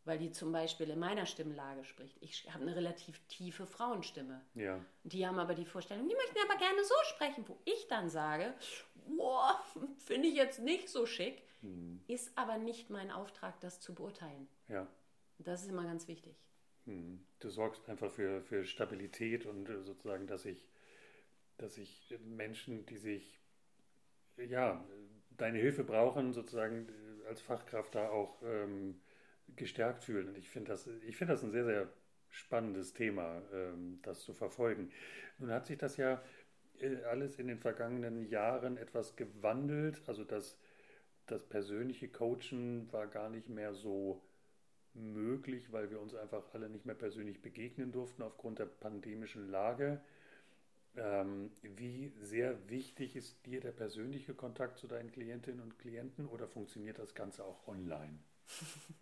Weil 0.04 0.18
die 0.18 0.30
zum 0.30 0.52
Beispiel 0.52 0.88
in 0.88 0.98
meiner 0.98 1.26
Stimmlage 1.26 1.84
spricht. 1.84 2.16
Ich 2.20 2.50
habe 2.52 2.62
eine 2.62 2.76
relativ 2.76 3.20
tiefe 3.26 3.66
Frauenstimme. 3.66 4.40
Ja. 4.54 4.80
Die 5.02 5.26
haben 5.26 5.38
aber 5.38 5.54
die 5.54 5.66
Vorstellung, 5.66 6.08
die 6.08 6.14
möchten 6.14 6.38
aber 6.48 6.58
gerne 6.58 6.84
so 6.84 6.94
sprechen, 7.14 7.44
wo 7.48 7.58
ich 7.64 7.86
dann 7.88 8.08
sage, 8.08 8.54
boah, 9.16 9.60
finde 9.98 10.28
ich 10.28 10.34
jetzt 10.34 10.60
nicht 10.60 10.88
so 10.88 11.06
schick, 11.06 11.42
mhm. 11.60 12.00
ist 12.06 12.30
aber 12.38 12.56
nicht 12.56 12.88
mein 12.88 13.10
Auftrag, 13.10 13.60
das 13.60 13.80
zu 13.80 13.94
beurteilen. 13.94 14.48
Ja. 14.68 14.86
Das 15.38 15.62
ist 15.62 15.70
immer 15.70 15.84
ganz 15.84 16.08
wichtig. 16.08 16.34
Hm. 16.86 17.20
Du 17.40 17.50
sorgst 17.50 17.88
einfach 17.88 18.10
für, 18.10 18.42
für 18.42 18.64
Stabilität 18.64 19.46
und 19.46 19.68
äh, 19.68 19.82
sozusagen, 19.82 20.26
dass 20.26 20.44
ich, 20.44 20.68
dass 21.58 21.78
ich 21.78 22.16
Menschen, 22.24 22.86
die 22.86 22.96
sich, 22.96 23.40
ja, 24.36 24.84
deine 25.36 25.58
Hilfe 25.58 25.84
brauchen, 25.84 26.32
sozusagen 26.32 26.88
äh, 26.88 27.28
als 27.28 27.40
Fachkraft 27.40 27.94
da 27.94 28.08
auch 28.08 28.42
ähm, 28.42 29.00
gestärkt 29.54 30.04
fühlen. 30.04 30.28
Und 30.28 30.38
ich 30.38 30.48
finde 30.48 30.70
das, 30.70 30.86
ich 30.86 31.18
das 31.18 31.42
ein 31.42 31.50
sehr, 31.50 31.64
sehr 31.64 31.88
spannendes 32.30 32.92
Thema, 32.92 33.42
ähm, 33.52 34.00
das 34.02 34.20
zu 34.20 34.34
verfolgen. 34.34 34.90
Nun 35.38 35.50
hat 35.50 35.66
sich 35.66 35.78
das 35.78 35.96
ja 35.96 36.22
äh, 36.80 36.96
alles 37.04 37.38
in 37.38 37.48
den 37.48 37.58
vergangenen 37.58 38.28
Jahren 38.28 38.76
etwas 38.76 39.16
gewandelt. 39.16 40.02
Also 40.06 40.24
das, 40.24 40.58
das 41.26 41.44
persönliche 41.48 42.08
Coachen 42.08 42.92
war 42.92 43.06
gar 43.06 43.28
nicht 43.28 43.48
mehr 43.48 43.74
so 43.74 44.22
möglich, 44.96 45.72
weil 45.72 45.90
wir 45.90 46.00
uns 46.00 46.14
einfach 46.14 46.42
alle 46.52 46.68
nicht 46.68 46.86
mehr 46.86 46.94
persönlich 46.94 47.40
begegnen 47.42 47.92
durften 47.92 48.22
aufgrund 48.22 48.58
der 48.58 48.66
pandemischen 48.66 49.50
Lage. 49.50 50.00
Ähm, 50.96 51.50
wie 51.62 52.12
sehr 52.22 52.68
wichtig 52.70 53.16
ist 53.16 53.44
dir 53.44 53.60
der 53.60 53.72
persönliche 53.72 54.34
Kontakt 54.34 54.78
zu 54.78 54.86
deinen 54.86 55.12
Klientinnen 55.12 55.60
und 55.60 55.78
Klienten 55.78 56.26
oder 56.26 56.48
funktioniert 56.48 56.98
das 56.98 57.14
Ganze 57.14 57.44
auch 57.44 57.66
online? 57.68 58.18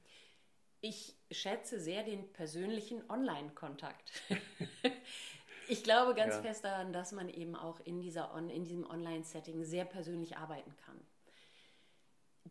Ich 0.87 1.15
schätze 1.31 1.81
sehr 1.81 2.03
den 2.03 2.31
persönlichen 2.35 3.09
Online-Kontakt. 3.09 4.13
ich 5.69 5.83
glaube 5.83 6.15
ganz 6.15 6.35
ja. 6.35 6.43
fest 6.43 6.63
daran, 6.63 6.93
dass 6.93 7.13
man 7.13 7.31
eben 7.31 7.57
auch 7.57 7.81
in, 7.87 8.03
dieser 8.03 8.35
On 8.35 8.51
in 8.51 8.65
diesem 8.65 8.85
Online-Setting 8.85 9.65
sehr 9.65 9.87
persönlich 9.87 10.37
arbeiten 10.37 10.77
kann. 10.85 11.01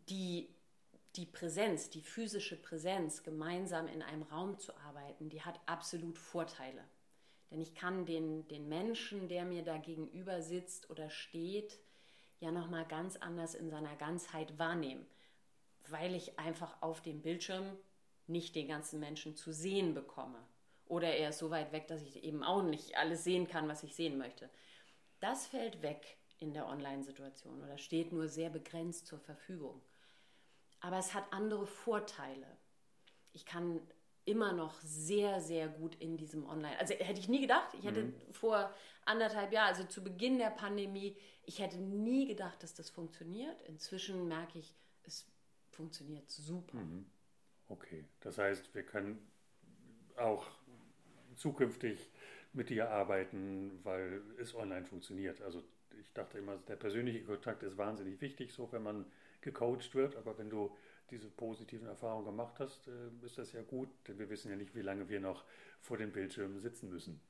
Die 0.08 0.48
die 1.16 1.26
Präsenz, 1.26 1.90
die 1.90 2.02
physische 2.02 2.56
Präsenz, 2.56 3.22
gemeinsam 3.22 3.86
in 3.86 4.02
einem 4.02 4.22
Raum 4.22 4.58
zu 4.58 4.76
arbeiten, 4.78 5.28
die 5.28 5.42
hat 5.42 5.60
absolut 5.66 6.18
Vorteile. 6.18 6.82
Denn 7.50 7.60
ich 7.60 7.74
kann 7.74 8.04
den, 8.04 8.48
den 8.48 8.68
Menschen, 8.68 9.28
der 9.28 9.44
mir 9.44 9.62
da 9.62 9.76
gegenüber 9.78 10.42
sitzt 10.42 10.90
oder 10.90 11.10
steht, 11.10 11.78
ja 12.40 12.50
nochmal 12.50 12.84
ganz 12.86 13.16
anders 13.16 13.54
in 13.54 13.70
seiner 13.70 13.94
Ganzheit 13.94 14.58
wahrnehmen, 14.58 15.06
weil 15.88 16.14
ich 16.14 16.38
einfach 16.38 16.82
auf 16.82 17.00
dem 17.00 17.22
Bildschirm 17.22 17.76
nicht 18.26 18.56
den 18.56 18.66
ganzen 18.66 18.98
Menschen 18.98 19.36
zu 19.36 19.52
sehen 19.52 19.94
bekomme. 19.94 20.42
Oder 20.86 21.14
er 21.14 21.28
ist 21.28 21.38
so 21.38 21.50
weit 21.50 21.72
weg, 21.72 21.86
dass 21.86 22.02
ich 22.02 22.24
eben 22.24 22.42
auch 22.42 22.62
nicht 22.62 22.96
alles 22.96 23.22
sehen 23.22 23.46
kann, 23.46 23.68
was 23.68 23.84
ich 23.84 23.94
sehen 23.94 24.18
möchte. 24.18 24.50
Das 25.20 25.46
fällt 25.46 25.80
weg 25.80 26.18
in 26.38 26.52
der 26.52 26.66
Online-Situation 26.66 27.62
oder 27.62 27.78
steht 27.78 28.12
nur 28.12 28.28
sehr 28.28 28.50
begrenzt 28.50 29.06
zur 29.06 29.20
Verfügung 29.20 29.80
aber 30.84 30.98
es 30.98 31.14
hat 31.14 31.24
andere 31.32 31.66
Vorteile. 31.66 32.46
Ich 33.32 33.46
kann 33.46 33.80
immer 34.26 34.52
noch 34.52 34.78
sehr, 34.82 35.40
sehr 35.40 35.66
gut 35.66 35.94
in 35.94 36.18
diesem 36.18 36.46
Online. 36.46 36.78
Also 36.78 36.92
hätte 36.92 37.20
ich 37.20 37.28
nie 37.28 37.40
gedacht. 37.40 37.72
Ich 37.72 37.86
hätte 37.86 38.04
mhm. 38.04 38.14
vor 38.32 38.72
anderthalb 39.06 39.50
Jahren, 39.50 39.68
also 39.68 39.84
zu 39.84 40.04
Beginn 40.04 40.36
der 40.38 40.50
Pandemie, 40.50 41.16
ich 41.46 41.58
hätte 41.58 41.78
nie 41.78 42.26
gedacht, 42.26 42.62
dass 42.62 42.74
das 42.74 42.90
funktioniert. 42.90 43.62
Inzwischen 43.62 44.28
merke 44.28 44.58
ich, 44.58 44.74
es 45.04 45.26
funktioniert 45.70 46.30
super. 46.30 46.76
Mhm. 46.76 47.06
Okay, 47.68 48.04
das 48.20 48.36
heißt, 48.36 48.74
wir 48.74 48.82
können 48.82 49.26
auch 50.16 50.46
zukünftig 51.34 52.10
mit 52.52 52.68
dir 52.68 52.90
arbeiten, 52.90 53.80
weil 53.84 54.20
es 54.38 54.54
online 54.54 54.84
funktioniert. 54.84 55.40
Also 55.40 55.64
ich 55.98 56.12
dachte 56.12 56.36
immer, 56.36 56.58
der 56.68 56.76
persönliche 56.76 57.24
Kontakt 57.24 57.62
ist 57.62 57.78
wahnsinnig 57.78 58.20
wichtig, 58.20 58.52
so 58.52 58.70
wenn 58.70 58.82
man 58.82 59.06
gecoacht 59.44 59.94
wird. 59.94 60.16
Aber 60.16 60.36
wenn 60.38 60.50
du 60.50 60.76
diese 61.10 61.28
positiven 61.28 61.86
Erfahrungen 61.86 62.24
gemacht 62.24 62.58
hast, 62.58 62.88
äh, 62.88 63.24
ist 63.24 63.38
das 63.38 63.52
ja 63.52 63.62
gut, 63.62 63.88
denn 64.08 64.18
wir 64.18 64.28
wissen 64.30 64.50
ja 64.50 64.56
nicht, 64.56 64.74
wie 64.74 64.82
lange 64.82 65.08
wir 65.08 65.20
noch 65.20 65.44
vor 65.80 65.96
dem 65.96 66.10
Bildschirm 66.10 66.58
sitzen 66.58 66.88
müssen. 66.88 67.20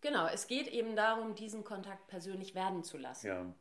Genau, 0.00 0.26
es 0.28 0.46
geht 0.46 0.68
eben 0.68 0.96
darum, 0.96 1.34
diesen 1.34 1.64
Kontakt 1.64 2.06
persönlich 2.06 2.54
werden 2.54 2.82
zu 2.82 2.96
lassen. 2.96 3.26
Ja. 3.26 3.54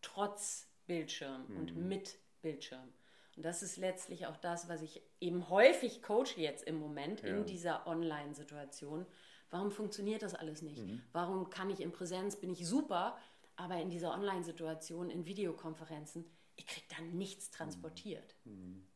Trotz 0.00 0.68
Bildschirm 0.86 1.44
mhm. 1.48 1.56
und 1.56 1.76
mit 1.76 2.18
Bildschirm. 2.40 2.88
Und 3.36 3.44
das 3.44 3.62
ist 3.62 3.76
letztlich 3.76 4.26
auch 4.26 4.36
das, 4.36 4.68
was 4.68 4.80
ich 4.80 5.02
eben 5.20 5.50
häufig 5.50 6.02
coache 6.02 6.36
jetzt 6.36 6.64
im 6.64 6.78
Moment 6.78 7.22
ja. 7.22 7.28
in 7.28 7.44
dieser 7.44 7.86
Online-Situation. 7.86 9.06
Warum 9.50 9.70
funktioniert 9.70 10.22
das 10.22 10.34
alles 10.34 10.62
nicht? 10.62 10.84
Mhm. 10.84 11.02
Warum 11.12 11.50
kann 11.50 11.70
ich 11.70 11.80
in 11.80 11.92
Präsenz, 11.92 12.36
bin 12.36 12.50
ich 12.50 12.66
super, 12.66 13.18
aber 13.56 13.76
in 13.76 13.90
dieser 13.90 14.12
Online-Situation, 14.12 15.10
in 15.10 15.26
Videokonferenzen, 15.26 16.24
ich 16.60 16.66
kriege 16.66 16.86
dann 16.94 17.16
nichts 17.16 17.50
transportiert. 17.50 18.36
Mhm. 18.44 18.86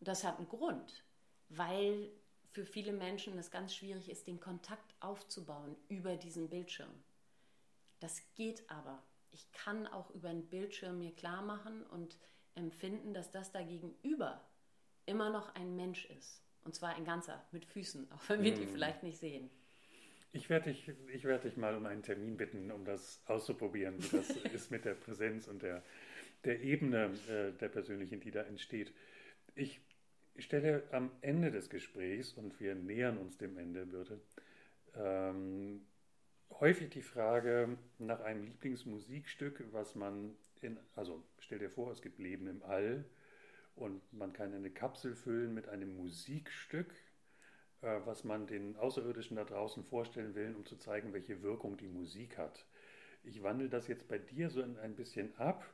Das 0.00 0.22
hat 0.22 0.36
einen 0.36 0.48
Grund, 0.48 1.02
weil 1.48 2.12
für 2.50 2.66
viele 2.66 2.92
Menschen 2.92 3.38
es 3.38 3.50
ganz 3.50 3.74
schwierig 3.74 4.10
ist, 4.10 4.26
den 4.26 4.38
Kontakt 4.38 4.94
aufzubauen 5.00 5.76
über 5.88 6.16
diesen 6.16 6.50
Bildschirm. 6.50 6.92
Das 8.00 8.22
geht 8.34 8.68
aber. 8.68 9.02
Ich 9.30 9.50
kann 9.52 9.86
auch 9.86 10.10
über 10.10 10.28
einen 10.28 10.46
Bildschirm 10.46 10.98
mir 10.98 11.14
klar 11.14 11.40
machen 11.40 11.84
und 11.84 12.18
empfinden, 12.54 13.14
dass 13.14 13.30
das 13.30 13.50
da 13.50 13.62
gegenüber 13.62 14.46
immer 15.06 15.30
noch 15.30 15.54
ein 15.54 15.74
Mensch 15.74 16.04
ist. 16.10 16.42
Und 16.64 16.74
zwar 16.74 16.96
ein 16.96 17.06
ganzer, 17.06 17.46
mit 17.50 17.64
Füßen, 17.64 18.12
auch 18.12 18.28
wenn 18.28 18.42
wir 18.42 18.54
die 18.54 18.66
mhm. 18.66 18.72
vielleicht 18.72 19.02
nicht 19.02 19.18
sehen. 19.18 19.48
Ich 20.32 20.50
werde 20.50 20.70
dich, 20.70 20.86
werd 21.24 21.44
dich 21.44 21.56
mal 21.56 21.74
um 21.74 21.86
einen 21.86 22.02
Termin 22.02 22.36
bitten, 22.36 22.70
um 22.70 22.84
das 22.84 23.22
auszuprobieren, 23.24 24.02
wie 24.02 24.16
das 24.18 24.30
ist 24.52 24.70
mit 24.70 24.84
der 24.84 24.94
Präsenz 24.94 25.48
und 25.48 25.62
der 25.62 25.82
der 26.44 26.60
Ebene 26.60 27.10
äh, 27.28 27.52
der 27.58 27.68
persönlichen, 27.68 28.20
die 28.20 28.30
da 28.30 28.42
entsteht. 28.42 28.92
Ich 29.54 29.80
stelle 30.38 30.84
am 30.92 31.10
Ende 31.20 31.50
des 31.50 31.70
Gesprächs, 31.70 32.34
und 32.34 32.60
wir 32.60 32.74
nähern 32.74 33.18
uns 33.18 33.38
dem 33.38 33.56
Ende, 33.58 33.86
Birte, 33.86 34.20
ähm, 34.94 35.86
häufig 36.50 36.90
die 36.90 37.02
Frage 37.02 37.78
nach 37.98 38.20
einem 38.20 38.44
Lieblingsmusikstück, 38.44 39.64
was 39.72 39.94
man 39.94 40.36
in, 40.62 40.78
also 40.94 41.22
stell 41.38 41.58
dir 41.58 41.70
vor, 41.70 41.90
es 41.90 42.02
gibt 42.02 42.18
Leben 42.18 42.46
im 42.46 42.62
All 42.62 43.04
und 43.74 44.00
man 44.12 44.32
kann 44.32 44.54
eine 44.54 44.70
Kapsel 44.70 45.14
füllen 45.14 45.54
mit 45.54 45.68
einem 45.68 45.96
Musikstück, 45.96 46.94
äh, 47.82 48.00
was 48.04 48.24
man 48.24 48.46
den 48.46 48.76
Außerirdischen 48.76 49.36
da 49.36 49.44
draußen 49.44 49.84
vorstellen 49.84 50.34
will, 50.34 50.54
um 50.54 50.64
zu 50.64 50.76
zeigen, 50.76 51.12
welche 51.12 51.42
Wirkung 51.42 51.76
die 51.76 51.88
Musik 51.88 52.38
hat. 52.38 52.66
Ich 53.22 53.42
wandle 53.42 53.68
das 53.68 53.88
jetzt 53.88 54.08
bei 54.08 54.18
dir 54.18 54.50
so 54.50 54.62
ein 54.62 54.94
bisschen 54.94 55.36
ab 55.38 55.64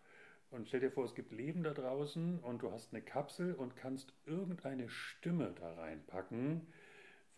Und 0.53 0.69
stell 0.69 0.81
dir 0.81 0.91
vor, 0.91 1.07
es 1.07 1.15
gibt 1.15 1.33
Leben 1.33 1.63
da 1.63 1.73
draußen 1.73 2.39
und 2.41 2.61
du 2.63 2.71
hast 2.71 2.93
eine 2.93 3.01
Kapsel 3.01 3.55
und 3.55 3.75
kannst 3.75 4.13
irgendeine 4.27 4.91
Stimme 4.91 5.55
da 5.59 5.73
reinpacken, 5.73 6.67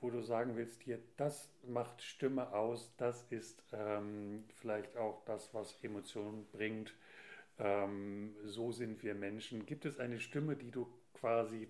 wo 0.00 0.10
du 0.10 0.20
sagen 0.20 0.56
willst, 0.56 0.82
hier, 0.82 0.98
das 1.16 1.48
macht 1.62 2.02
Stimme 2.02 2.52
aus, 2.52 2.92
das 2.96 3.22
ist 3.30 3.62
ähm, 3.72 4.44
vielleicht 4.56 4.96
auch 4.96 5.24
das, 5.26 5.54
was 5.54 5.78
Emotionen 5.84 6.44
bringt. 6.50 6.92
Ähm, 7.60 8.34
so 8.42 8.72
sind 8.72 9.04
wir 9.04 9.14
Menschen. 9.14 9.64
Gibt 9.64 9.84
es 9.84 10.00
eine 10.00 10.18
Stimme, 10.18 10.56
die 10.56 10.72
du 10.72 10.92
quasi 11.12 11.68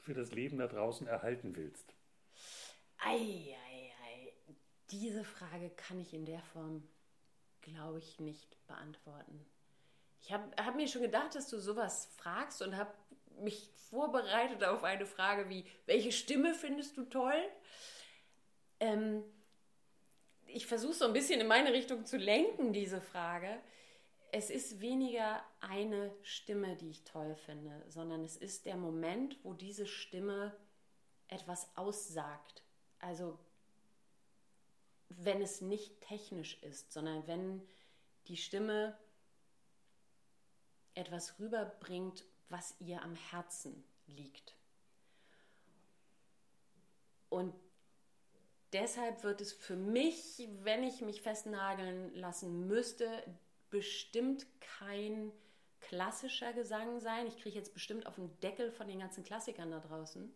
für 0.00 0.12
das 0.12 0.32
Leben 0.32 0.58
da 0.58 0.66
draußen 0.66 1.06
erhalten 1.06 1.54
willst? 1.54 1.94
Ei, 2.98 3.14
ei, 3.14 3.92
ei. 4.04 4.32
Diese 4.90 5.22
Frage 5.22 5.70
kann 5.70 6.00
ich 6.00 6.12
in 6.12 6.26
der 6.26 6.42
Form, 6.42 6.82
glaube 7.60 8.00
ich, 8.00 8.18
nicht 8.18 8.56
beantworten. 8.66 9.46
Ich 10.20 10.32
habe 10.32 10.44
hab 10.62 10.74
mir 10.76 10.88
schon 10.88 11.02
gedacht, 11.02 11.34
dass 11.34 11.48
du 11.48 11.58
sowas 11.58 12.06
fragst 12.16 12.62
und 12.62 12.76
habe 12.76 12.92
mich 13.40 13.70
vorbereitet 13.90 14.64
auf 14.64 14.84
eine 14.84 15.06
Frage 15.06 15.48
wie, 15.48 15.64
welche 15.86 16.12
Stimme 16.12 16.54
findest 16.54 16.96
du 16.96 17.04
toll? 17.04 17.42
Ähm, 18.80 19.24
ich 20.46 20.66
versuche 20.66 20.94
so 20.94 21.04
ein 21.04 21.12
bisschen 21.12 21.40
in 21.40 21.46
meine 21.46 21.72
Richtung 21.72 22.04
zu 22.04 22.16
lenken, 22.16 22.72
diese 22.72 23.00
Frage. 23.00 23.58
Es 24.30 24.50
ist 24.50 24.80
weniger 24.80 25.42
eine 25.60 26.14
Stimme, 26.22 26.76
die 26.76 26.90
ich 26.90 27.04
toll 27.04 27.34
finde, 27.34 27.82
sondern 27.88 28.24
es 28.24 28.36
ist 28.36 28.66
der 28.66 28.76
Moment, 28.76 29.38
wo 29.42 29.54
diese 29.54 29.86
Stimme 29.86 30.54
etwas 31.28 31.68
aussagt. 31.76 32.62
Also 32.98 33.38
wenn 35.08 35.40
es 35.40 35.60
nicht 35.60 36.00
technisch 36.02 36.62
ist, 36.62 36.92
sondern 36.92 37.26
wenn 37.26 37.66
die 38.26 38.36
Stimme 38.36 38.98
etwas 40.98 41.38
rüberbringt, 41.38 42.24
was 42.48 42.74
ihr 42.80 43.02
am 43.02 43.14
Herzen 43.14 43.84
liegt. 44.06 44.54
Und 47.28 47.54
deshalb 48.72 49.22
wird 49.22 49.40
es 49.40 49.52
für 49.52 49.76
mich, 49.76 50.48
wenn 50.62 50.82
ich 50.82 51.00
mich 51.02 51.22
festnageln 51.22 52.14
lassen 52.14 52.66
müsste, 52.66 53.08
bestimmt 53.70 54.46
kein 54.60 55.30
klassischer 55.80 56.52
Gesang 56.52 57.00
sein. 57.00 57.26
Ich 57.26 57.38
kriege 57.38 57.56
jetzt 57.56 57.74
bestimmt 57.74 58.06
auf 58.06 58.16
den 58.16 58.38
Deckel 58.40 58.72
von 58.72 58.88
den 58.88 58.98
ganzen 58.98 59.24
Klassikern 59.24 59.70
da 59.70 59.80
draußen. 59.80 60.32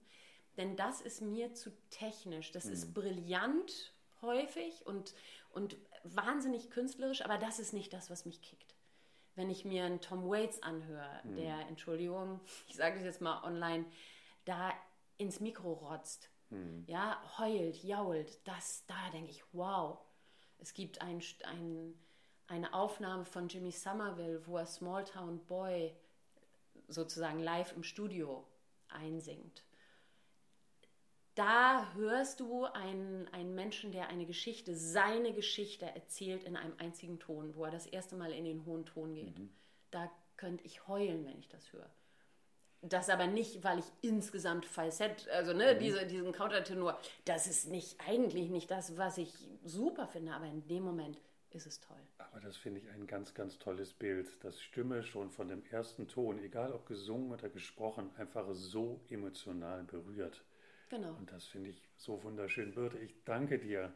Denn 0.58 0.76
das 0.76 1.00
ist 1.00 1.22
mir 1.22 1.54
zu 1.54 1.70
technisch. 1.88 2.52
Das 2.52 2.66
mhm. 2.66 2.72
ist 2.72 2.94
brillant 2.94 3.92
häufig 4.20 4.86
und, 4.86 5.14
und 5.50 5.76
wahnsinnig 6.04 6.70
künstlerisch, 6.70 7.22
aber 7.22 7.38
das 7.38 7.58
ist 7.58 7.72
nicht 7.72 7.92
das, 7.92 8.10
was 8.10 8.26
mich 8.26 8.40
kickt 8.42 8.71
wenn 9.34 9.50
ich 9.50 9.64
mir 9.64 9.84
einen 9.84 10.00
Tom 10.00 10.28
Waits 10.28 10.62
anhöre, 10.62 11.20
mhm. 11.24 11.36
der, 11.36 11.58
Entschuldigung, 11.68 12.40
ich 12.68 12.76
sage 12.76 12.96
das 12.96 13.04
jetzt 13.04 13.20
mal 13.20 13.42
online, 13.44 13.84
da 14.44 14.72
ins 15.18 15.40
Mikro 15.40 15.72
rotzt, 15.72 16.30
mhm. 16.50 16.84
ja, 16.86 17.22
heult, 17.38 17.82
jault, 17.82 18.46
das, 18.46 18.84
da 18.86 19.10
denke 19.12 19.30
ich, 19.30 19.42
wow. 19.52 19.98
Es 20.58 20.74
gibt 20.74 21.02
ein, 21.02 21.20
ein, 21.44 21.94
eine 22.46 22.72
Aufnahme 22.72 23.24
von 23.24 23.48
Jimmy 23.48 23.72
Somerville, 23.72 24.46
wo 24.46 24.58
er 24.58 24.66
Small 24.66 25.04
Town 25.04 25.44
Boy 25.46 25.92
sozusagen 26.86 27.40
live 27.40 27.72
im 27.74 27.82
Studio 27.82 28.46
einsingt 28.88 29.64
da 31.34 31.92
hörst 31.94 32.40
du 32.40 32.64
einen, 32.64 33.28
einen 33.28 33.54
Menschen, 33.54 33.92
der 33.92 34.08
eine 34.08 34.26
Geschichte, 34.26 34.74
seine 34.76 35.32
Geschichte 35.32 35.86
erzählt 35.86 36.44
in 36.44 36.56
einem 36.56 36.74
einzigen 36.78 37.18
Ton, 37.18 37.54
wo 37.56 37.64
er 37.64 37.70
das 37.70 37.86
erste 37.86 38.16
Mal 38.16 38.32
in 38.32 38.44
den 38.44 38.66
hohen 38.66 38.84
Ton 38.84 39.14
geht. 39.14 39.38
Mhm. 39.38 39.50
Da 39.90 40.10
könnte 40.36 40.64
ich 40.64 40.86
heulen, 40.88 41.24
wenn 41.26 41.38
ich 41.38 41.48
das 41.48 41.72
höre. 41.72 41.90
Das 42.82 43.08
aber 43.08 43.28
nicht, 43.28 43.62
weil 43.62 43.78
ich 43.78 43.84
insgesamt 44.00 44.66
Falsett, 44.66 45.28
also 45.28 45.52
ne, 45.52 45.74
mhm. 45.74 45.78
diese, 45.78 46.06
diesen 46.06 46.32
Countertenor, 46.32 46.98
das 47.24 47.46
ist 47.46 47.68
nicht 47.68 48.00
eigentlich 48.06 48.50
nicht 48.50 48.70
das, 48.70 48.98
was 48.98 49.18
ich 49.18 49.32
super 49.64 50.08
finde, 50.08 50.34
aber 50.34 50.46
in 50.46 50.66
dem 50.66 50.82
Moment 50.82 51.20
ist 51.50 51.66
es 51.66 51.80
toll. 51.80 52.00
Aber 52.18 52.40
das 52.40 52.56
finde 52.56 52.80
ich 52.80 52.90
ein 52.90 53.06
ganz, 53.06 53.34
ganz 53.34 53.58
tolles 53.58 53.92
Bild, 53.92 54.42
dass 54.42 54.60
Stimme 54.60 55.02
schon 55.02 55.30
von 55.30 55.48
dem 55.48 55.64
ersten 55.70 56.08
Ton, 56.08 56.38
egal 56.42 56.72
ob 56.72 56.86
gesungen 56.86 57.30
oder 57.30 57.48
gesprochen, 57.48 58.10
einfach 58.16 58.46
so 58.52 59.00
emotional 59.08 59.84
berührt. 59.84 60.42
Genau. 60.92 61.14
Und 61.14 61.32
das 61.32 61.46
finde 61.46 61.70
ich 61.70 61.88
so 61.96 62.22
wunderschön. 62.22 62.74
Birte, 62.74 62.98
ich 62.98 63.24
danke 63.24 63.58
dir, 63.58 63.94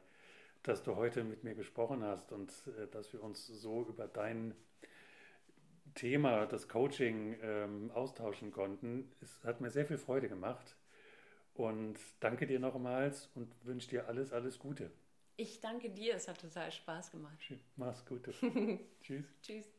dass 0.62 0.82
du 0.82 0.96
heute 0.96 1.24
mit 1.24 1.44
mir 1.44 1.54
gesprochen 1.54 2.02
hast 2.02 2.32
und 2.32 2.50
äh, 2.78 2.86
dass 2.90 3.12
wir 3.12 3.22
uns 3.22 3.46
so 3.46 3.82
über 3.82 4.08
dein 4.08 4.54
Thema, 5.94 6.46
das 6.46 6.68
Coaching, 6.68 7.36
ähm, 7.42 7.90
austauschen 7.90 8.50
konnten. 8.50 9.12
Es 9.20 9.44
hat 9.44 9.60
mir 9.60 9.70
sehr 9.70 9.84
viel 9.84 9.98
Freude 9.98 10.30
gemacht. 10.30 10.74
Und 11.52 11.98
danke 12.20 12.46
dir 12.46 12.60
nochmals 12.60 13.28
und 13.34 13.52
wünsche 13.66 13.90
dir 13.90 14.08
alles, 14.08 14.32
alles 14.32 14.58
Gute. 14.58 14.90
Ich 15.36 15.60
danke 15.60 15.90
dir, 15.90 16.14
es 16.14 16.28
hat 16.28 16.40
total 16.40 16.72
Spaß 16.72 17.10
gemacht. 17.10 17.38
Mach's 17.76 18.06
gut. 18.06 18.26
Tschüss. 19.02 19.26
Tschüss. 19.42 19.75